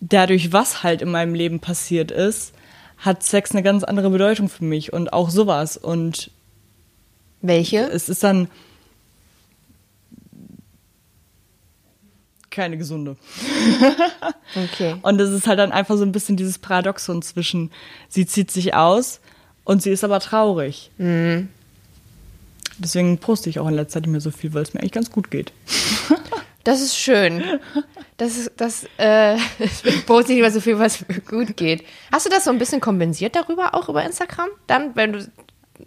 dadurch, 0.00 0.52
was 0.52 0.82
halt 0.82 1.00
in 1.00 1.10
meinem 1.10 1.34
Leben 1.34 1.60
passiert 1.60 2.10
ist, 2.10 2.52
hat 2.98 3.22
Sex 3.22 3.52
eine 3.52 3.62
ganz 3.62 3.82
andere 3.82 4.10
Bedeutung 4.10 4.48
für 4.48 4.64
mich 4.64 4.92
und 4.92 5.12
auch 5.12 5.30
sowas. 5.30 5.76
Und 5.76 6.30
Welche? 7.40 7.90
es 7.90 8.08
ist 8.08 8.22
dann 8.22 8.48
keine 12.52 12.78
gesunde. 12.78 13.16
Okay. 14.54 14.96
Und 15.00 15.18
es 15.18 15.30
ist 15.30 15.46
halt 15.46 15.58
dann 15.58 15.72
einfach 15.72 15.96
so 15.96 16.02
ein 16.02 16.12
bisschen 16.12 16.36
dieses 16.36 16.58
Paradoxon 16.58 17.22
zwischen, 17.22 17.70
sie 18.10 18.26
zieht 18.26 18.50
sich 18.50 18.74
aus 18.74 19.20
und 19.64 19.82
sie 19.82 19.88
ist 19.88 20.04
aber 20.04 20.20
traurig. 20.20 20.90
Deswegen 22.76 23.16
poste 23.16 23.48
ich 23.48 23.58
auch 23.58 23.68
in 23.68 23.74
letzter 23.74 23.94
Zeit 23.94 24.02
nicht 24.02 24.12
mehr 24.12 24.20
so 24.20 24.30
viel, 24.30 24.52
weil 24.52 24.62
es 24.62 24.74
mir 24.74 24.80
eigentlich 24.80 24.92
ganz 24.92 25.10
gut 25.10 25.30
geht. 25.30 25.52
Das 26.64 26.80
ist 26.80 26.96
schön. 26.96 27.42
Das 28.18 28.36
ist, 28.36 28.52
das, 28.56 28.86
äh, 28.96 29.34
ich 29.58 30.06
poste 30.06 30.30
nicht 30.30 30.42
mehr 30.42 30.52
so 30.52 30.60
viel, 30.60 30.78
was 30.78 31.00
mir 31.08 31.18
gut 31.20 31.56
geht. 31.56 31.82
Hast 32.12 32.24
du 32.24 32.30
das 32.30 32.44
so 32.44 32.50
ein 32.50 32.58
bisschen 32.58 32.80
kompensiert 32.80 33.34
darüber, 33.34 33.74
auch 33.74 33.88
über 33.88 34.04
Instagram? 34.04 34.48
Dann, 34.68 34.94
wenn 34.94 35.12
du, 35.12 35.26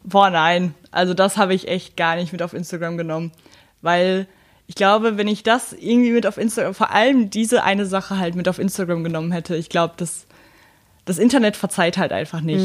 Boah, 0.04 0.30
nein. 0.30 0.74
Also 0.92 1.14
das 1.14 1.38
habe 1.38 1.54
ich 1.54 1.68
echt 1.68 1.96
gar 1.96 2.16
nicht 2.16 2.32
mit 2.32 2.42
auf 2.42 2.54
Instagram 2.54 2.98
genommen. 2.98 3.32
Weil 3.82 4.28
ich 4.68 4.76
glaube, 4.76 5.18
wenn 5.18 5.28
ich 5.28 5.44
das 5.44 5.74
irgendwie 5.74 6.12
mit 6.12 6.26
auf 6.26 6.38
Instagram, 6.38 6.74
vor 6.74 6.92
allem 6.92 7.30
diese 7.30 7.64
eine 7.64 7.86
Sache 7.86 8.18
halt 8.18 8.36
mit 8.36 8.48
auf 8.48 8.60
Instagram 8.60 9.04
genommen 9.04 9.32
hätte, 9.32 9.56
ich 9.56 9.70
glaube, 9.70 9.94
das, 9.98 10.26
das 11.06 11.20
Internet 11.20 11.56
verzeiht 11.56 11.98
halt 11.98 12.12
einfach 12.12 12.42
nicht. 12.42 12.64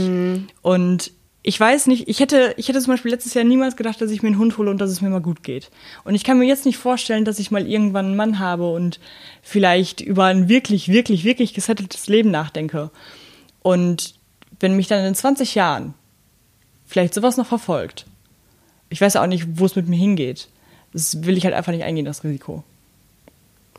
Und 0.62 1.12
ich 1.42 1.58
weiß 1.58 1.86
nicht, 1.86 2.08
ich 2.08 2.20
hätte, 2.20 2.54
ich 2.58 2.68
hätte 2.68 2.80
zum 2.80 2.92
Beispiel 2.92 3.10
letztes 3.10 3.34
Jahr 3.34 3.44
niemals 3.44 3.76
gedacht, 3.76 4.00
dass 4.00 4.10
ich 4.10 4.22
mir 4.22 4.28
einen 4.28 4.38
Hund 4.38 4.58
hole 4.58 4.70
und 4.70 4.78
dass 4.78 4.90
es 4.90 5.00
mir 5.00 5.08
mal 5.08 5.22
gut 5.22 5.42
geht. 5.42 5.70
Und 6.04 6.14
ich 6.14 6.24
kann 6.24 6.38
mir 6.38 6.46
jetzt 6.46 6.66
nicht 6.66 6.76
vorstellen, 6.76 7.24
dass 7.24 7.38
ich 7.38 7.50
mal 7.50 7.66
irgendwann 7.66 8.06
einen 8.06 8.16
Mann 8.16 8.38
habe 8.38 8.70
und 8.70 9.00
vielleicht 9.42 10.00
über 10.00 10.26
ein 10.26 10.48
wirklich, 10.48 10.88
wirklich, 10.88 11.24
wirklich 11.24 11.54
gesetteltes 11.54 12.08
Leben 12.08 12.30
nachdenke. 12.30 12.90
Und 13.62 14.14
wenn 14.58 14.76
mich 14.76 14.86
dann 14.86 15.04
in 15.04 15.14
20 15.14 15.54
Jahren 15.54 15.94
vielleicht 16.86 17.14
sowas 17.14 17.36
noch 17.36 17.46
verfolgt. 17.46 18.04
Ich 18.88 19.00
weiß 19.00 19.16
auch 19.16 19.26
nicht, 19.26 19.46
wo 19.60 19.64
es 19.64 19.76
mit 19.76 19.88
mir 19.88 19.96
hingeht. 19.96 20.48
Das 20.92 21.22
will 21.24 21.36
ich 21.36 21.44
halt 21.44 21.54
einfach 21.54 21.72
nicht 21.72 21.84
eingehen, 21.84 22.04
das 22.04 22.24
Risiko. 22.24 22.64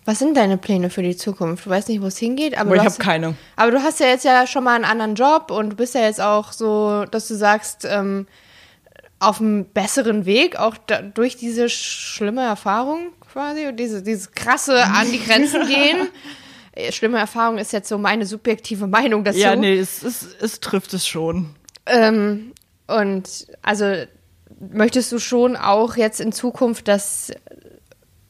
was 0.06 0.20
sind 0.20 0.36
deine 0.36 0.58
Pläne 0.58 0.90
für 0.90 1.04
die 1.04 1.16
Zukunft? 1.16 1.66
Du 1.66 1.70
weißt 1.70 1.90
nicht, 1.90 2.02
wo 2.02 2.08
es 2.08 2.18
hingeht, 2.18 2.58
aber, 2.58 2.72
Aber 2.72 2.76
ich 2.78 2.86
habe 2.86 2.96
keine. 2.98 3.36
aber 3.56 3.72
du 3.72 3.84
hast 3.84 4.00
ja 4.00 4.08
jetzt 4.08 4.26
ja 4.26 4.48
schon 4.48 4.64
mal 4.64 4.76
einen 4.76 4.86
anderen 4.86 5.16
Job 5.16 5.52
und 5.52 5.72
du 5.72 5.76
bist 5.76 5.94
ja 5.94 6.02
jetzt 6.02 6.22
auch 6.22 6.52
so, 6.54 7.06
dass 7.12 7.28
du 7.28 7.36
sagst, 7.36 7.86
ähm, 7.90 8.28
auf 9.20 9.40
einem 9.40 9.66
besseren 9.66 10.26
Weg, 10.26 10.58
auch 10.58 10.76
da, 10.88 11.02
durch 11.02 11.38
diese 11.38 11.70
schlimme 11.70 12.42
Erfahrung 12.42 13.12
quasi, 13.32 13.68
und 13.68 13.78
diese, 13.78 14.02
dieses 14.02 14.32
krasse 14.32 14.84
an 14.84 15.12
die 15.12 15.24
Grenzen 15.24 15.68
gehen. 15.68 16.08
Äh, 16.74 16.92
Schlimme 16.92 17.20
Erfahrung 17.20 17.58
ist 17.60 17.72
jetzt 17.72 17.90
so 17.90 17.98
meine 17.98 18.26
subjektive 18.26 18.88
Meinung 18.88 19.24
dazu. 19.24 19.38
Ja, 19.40 19.56
nee, 19.56 19.78
es, 19.78 20.02
es, 20.04 20.26
es 20.42 20.60
trifft 20.62 20.94
es 20.94 21.06
schon. 21.06 21.54
Ähm, 21.86 22.54
und 22.88 23.48
also 23.62 24.06
möchtest 24.60 25.12
du 25.12 25.20
schon 25.20 25.56
auch 25.56 25.96
jetzt 25.96 26.20
in 26.20 26.32
Zukunft, 26.32 26.88
dass 26.88 27.32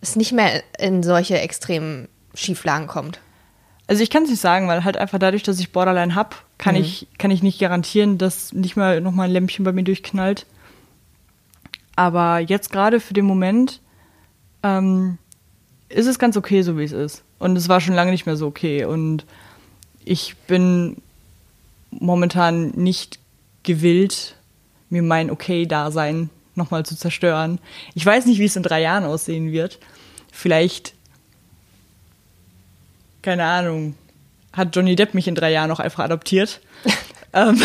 es 0.01 0.15
nicht 0.15 0.31
mehr 0.31 0.63
in 0.79 1.03
solche 1.03 1.39
extremen 1.39 2.07
Schieflagen 2.33 2.87
kommt? 2.87 3.19
Also 3.87 4.03
ich 4.03 4.09
kann 4.09 4.23
es 4.23 4.29
nicht 4.29 4.41
sagen, 4.41 4.67
weil 4.67 4.83
halt 4.83 4.97
einfach 4.97 5.19
dadurch, 5.19 5.43
dass 5.43 5.59
ich 5.59 5.71
Borderline 5.71 6.15
hab, 6.15 6.45
kann 6.57 6.75
ich 6.75 7.07
kann 7.17 7.31
ich 7.31 7.43
nicht 7.43 7.59
garantieren, 7.59 8.17
dass 8.17 8.53
nicht 8.53 8.77
mal 8.77 9.01
noch 9.01 9.11
mal 9.11 9.23
ein 9.23 9.31
Lämpchen 9.31 9.65
bei 9.65 9.73
mir 9.73 9.83
durchknallt. 9.83 10.45
Aber 11.95 12.39
jetzt 12.39 12.71
gerade 12.71 12.99
für 12.99 13.13
den 13.13 13.25
Moment 13.25 13.81
ähm, 14.63 15.17
ist 15.89 16.07
es 16.07 16.19
ganz 16.19 16.37
okay, 16.37 16.61
so 16.61 16.77
wie 16.77 16.83
es 16.83 16.93
ist. 16.93 17.23
Und 17.37 17.57
es 17.57 17.69
war 17.69 17.81
schon 17.81 17.95
lange 17.95 18.11
nicht 18.11 18.25
mehr 18.25 18.37
so 18.37 18.47
okay. 18.47 18.85
Und 18.85 19.25
ich 20.05 20.35
bin 20.47 20.97
momentan 21.91 22.69
nicht 22.69 23.19
gewillt, 23.63 24.35
mir 24.91 25.01
mein 25.01 25.31
Okay-Dasein 25.31 26.29
nochmal 26.55 26.85
zu 26.85 26.95
zerstören. 26.95 27.59
Ich 27.95 28.05
weiß 28.05 28.25
nicht, 28.25 28.39
wie 28.39 28.45
es 28.45 28.55
in 28.55 28.63
drei 28.63 28.81
Jahren 28.81 29.05
aussehen 29.05 29.51
wird. 29.51 29.79
Vielleicht, 30.31 30.93
keine 33.21 33.45
Ahnung, 33.45 33.95
hat 34.53 34.75
Johnny 34.75 34.95
Depp 34.95 35.13
mich 35.13 35.27
in 35.27 35.35
drei 35.35 35.51
Jahren 35.51 35.69
noch 35.69 35.79
einfach 35.79 36.03
adoptiert. 36.03 36.61
Ähm, 37.33 37.61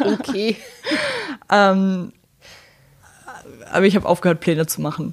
Okay. 0.00 0.56
ähm, 1.52 2.12
aber 3.70 3.84
ich 3.84 3.96
habe 3.96 4.08
aufgehört, 4.08 4.40
Pläne 4.40 4.66
zu 4.66 4.80
machen, 4.80 5.12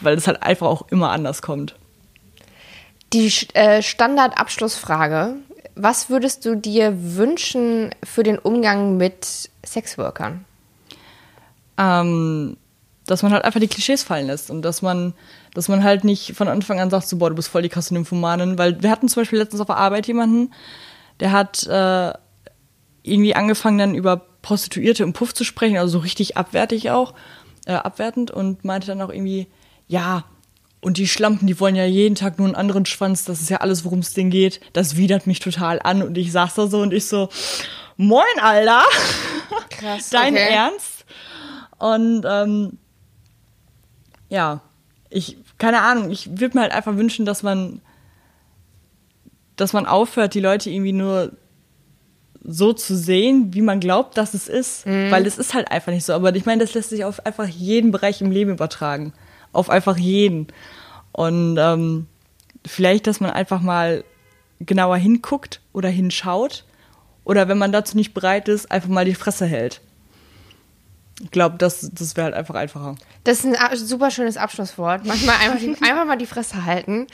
weil 0.00 0.16
es 0.16 0.28
halt 0.28 0.44
einfach 0.44 0.68
auch 0.68 0.86
immer 0.92 1.10
anders 1.10 1.42
kommt. 1.42 1.74
Die 3.12 3.32
äh, 3.54 3.82
Standardabschlussfrage. 3.82 5.34
Was 5.74 6.08
würdest 6.08 6.44
du 6.44 6.54
dir 6.54 7.16
wünschen 7.16 7.90
für 8.04 8.22
den 8.22 8.38
Umgang 8.38 8.96
mit 8.96 9.50
Sexworkern? 9.66 10.44
Ähm, 11.78 12.56
dass 13.06 13.22
man 13.22 13.32
halt 13.32 13.44
einfach 13.44 13.60
die 13.60 13.68
Klischees 13.68 14.02
fallen 14.02 14.26
lässt 14.26 14.50
und 14.50 14.62
dass 14.62 14.82
man, 14.82 15.14
dass 15.54 15.68
man 15.68 15.82
halt 15.82 16.04
nicht 16.04 16.36
von 16.36 16.48
Anfang 16.48 16.80
an 16.80 16.90
sagt, 16.90 17.08
so, 17.08 17.18
boah, 17.18 17.30
du 17.30 17.36
bist 17.36 17.48
voll 17.48 17.62
die 17.62 17.68
krasse 17.68 17.94
Nymphomanin, 17.94 18.58
weil 18.58 18.82
wir 18.82 18.90
hatten 18.90 19.08
zum 19.08 19.22
Beispiel 19.22 19.38
letztens 19.38 19.60
auf 19.60 19.66
der 19.66 19.76
Arbeit 19.76 20.06
jemanden, 20.06 20.52
der 21.20 21.32
hat 21.32 21.66
äh, 21.66 22.12
irgendwie 23.02 23.34
angefangen 23.34 23.78
dann 23.78 23.94
über 23.94 24.16
Prostituierte 24.42 25.02
im 25.02 25.12
Puff 25.12 25.34
zu 25.34 25.44
sprechen, 25.44 25.78
also 25.78 25.92
so 25.92 25.98
richtig 25.98 26.36
abwertig 26.36 26.90
auch, 26.90 27.14
äh, 27.66 27.72
abwertend 27.72 28.30
und 28.30 28.64
meinte 28.64 28.86
dann 28.86 29.02
auch 29.02 29.10
irgendwie, 29.10 29.48
ja, 29.88 30.24
und 30.80 30.96
die 30.96 31.06
Schlampen, 31.06 31.46
die 31.46 31.60
wollen 31.60 31.76
ja 31.76 31.84
jeden 31.84 32.16
Tag 32.16 32.38
nur 32.38 32.48
einen 32.48 32.56
anderen 32.56 32.86
Schwanz, 32.86 33.24
das 33.24 33.40
ist 33.40 33.50
ja 33.50 33.58
alles, 33.58 33.84
worum 33.84 34.00
es 34.00 34.14
denen 34.14 34.30
geht, 34.30 34.60
das 34.72 34.96
widert 34.96 35.28
mich 35.28 35.38
total 35.38 35.80
an 35.80 36.02
und 36.02 36.18
ich 36.18 36.32
saß 36.32 36.54
da 36.54 36.66
so 36.66 36.80
und 36.80 36.92
ich 36.92 37.06
so, 37.06 37.28
moin, 37.96 38.24
Alter, 38.40 38.82
Krass. 39.70 40.08
dein 40.10 40.34
okay. 40.34 40.48
Ernst? 40.50 41.01
Und 41.82 42.24
ähm, 42.30 42.78
ja, 44.28 44.60
ich, 45.10 45.36
keine 45.58 45.80
Ahnung, 45.80 46.12
ich 46.12 46.30
würde 46.38 46.56
mir 46.56 46.62
halt 46.62 46.72
einfach 46.72 46.96
wünschen, 46.96 47.26
dass 47.26 47.42
man, 47.42 47.80
dass 49.56 49.72
man 49.72 49.86
aufhört, 49.86 50.34
die 50.34 50.40
Leute 50.40 50.70
irgendwie 50.70 50.92
nur 50.92 51.32
so 52.44 52.72
zu 52.72 52.96
sehen, 52.96 53.52
wie 53.52 53.62
man 53.62 53.80
glaubt, 53.80 54.16
dass 54.16 54.32
es 54.32 54.48
ist. 54.48 54.86
Weil 55.10 55.26
es 55.26 55.38
ist 55.38 55.54
halt 55.54 55.72
einfach 55.72 55.90
nicht 55.90 56.04
so. 56.04 56.12
Aber 56.12 56.32
ich 56.36 56.46
meine, 56.46 56.62
das 56.62 56.72
lässt 56.74 56.90
sich 56.90 57.04
auf 57.04 57.26
einfach 57.26 57.48
jeden 57.48 57.90
Bereich 57.90 58.20
im 58.20 58.30
Leben 58.30 58.52
übertragen. 58.52 59.12
Auf 59.52 59.68
einfach 59.68 59.96
jeden. 59.96 60.46
Und 61.10 61.56
ähm, 61.58 62.06
vielleicht, 62.64 63.08
dass 63.08 63.18
man 63.18 63.30
einfach 63.30 63.60
mal 63.60 64.04
genauer 64.60 64.98
hinguckt 64.98 65.60
oder 65.72 65.88
hinschaut. 65.88 66.64
Oder 67.24 67.48
wenn 67.48 67.58
man 67.58 67.72
dazu 67.72 67.96
nicht 67.96 68.14
bereit 68.14 68.48
ist, 68.48 68.70
einfach 68.70 68.88
mal 68.88 69.04
die 69.04 69.16
Fresse 69.16 69.46
hält. 69.46 69.80
Ich 71.22 71.30
glaube, 71.30 71.56
das, 71.56 71.88
das 71.92 72.16
wäre 72.16 72.24
halt 72.26 72.34
einfach 72.34 72.56
einfacher. 72.56 72.96
Das 73.24 73.44
ist 73.44 73.46
ein 73.46 73.76
super 73.76 74.10
schönes 74.10 74.36
Abschlusswort. 74.36 75.06
Manchmal 75.06 75.36
einfach, 75.36 75.58
die, 75.58 75.68
einfach 75.82 76.04
mal 76.04 76.18
die 76.18 76.26
Fresse 76.26 76.64
halten. 76.64 77.06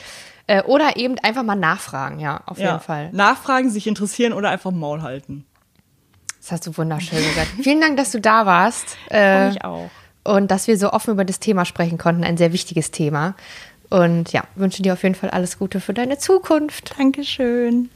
Äh, 0.47 0.63
oder 0.63 0.97
eben 0.97 1.19
einfach 1.19 1.43
mal 1.43 1.55
nachfragen, 1.55 2.19
ja, 2.19 2.41
auf 2.47 2.57
jeden 2.57 2.79
Fall. 2.79 3.09
Nachfragen, 3.11 3.69
sich 3.69 3.85
interessieren 3.85 4.33
oder 4.33 4.49
einfach 4.49 4.71
Maul 4.71 5.03
halten. 5.03 5.45
Das 6.41 6.51
hast 6.51 6.65
du 6.65 6.75
wunderschön 6.75 7.19
gesagt. 7.19 7.49
Vielen 7.61 7.81
Dank, 7.81 7.97
dass 7.97 8.11
du 8.11 8.19
da 8.19 8.47
warst. 8.47 8.97
Äh, 9.11 9.49
ich 9.51 9.63
auch. 9.63 9.91
und 10.23 10.49
dass 10.49 10.67
wir 10.67 10.77
so 10.77 10.91
offen 10.91 11.11
über 11.11 11.25
das 11.25 11.39
Thema 11.39 11.65
sprechen 11.65 11.99
konnten. 11.99 12.23
Ein 12.23 12.37
sehr 12.37 12.51
wichtiges 12.51 12.89
Thema. 12.89 13.35
Und 13.89 14.31
ja, 14.31 14.43
wünsche 14.55 14.81
dir 14.81 14.93
auf 14.93 15.03
jeden 15.03 15.15
Fall 15.15 15.29
alles 15.29 15.59
Gute 15.59 15.79
für 15.79 15.93
deine 15.93 16.17
Zukunft. 16.17 16.97
Dankeschön. 16.97 17.89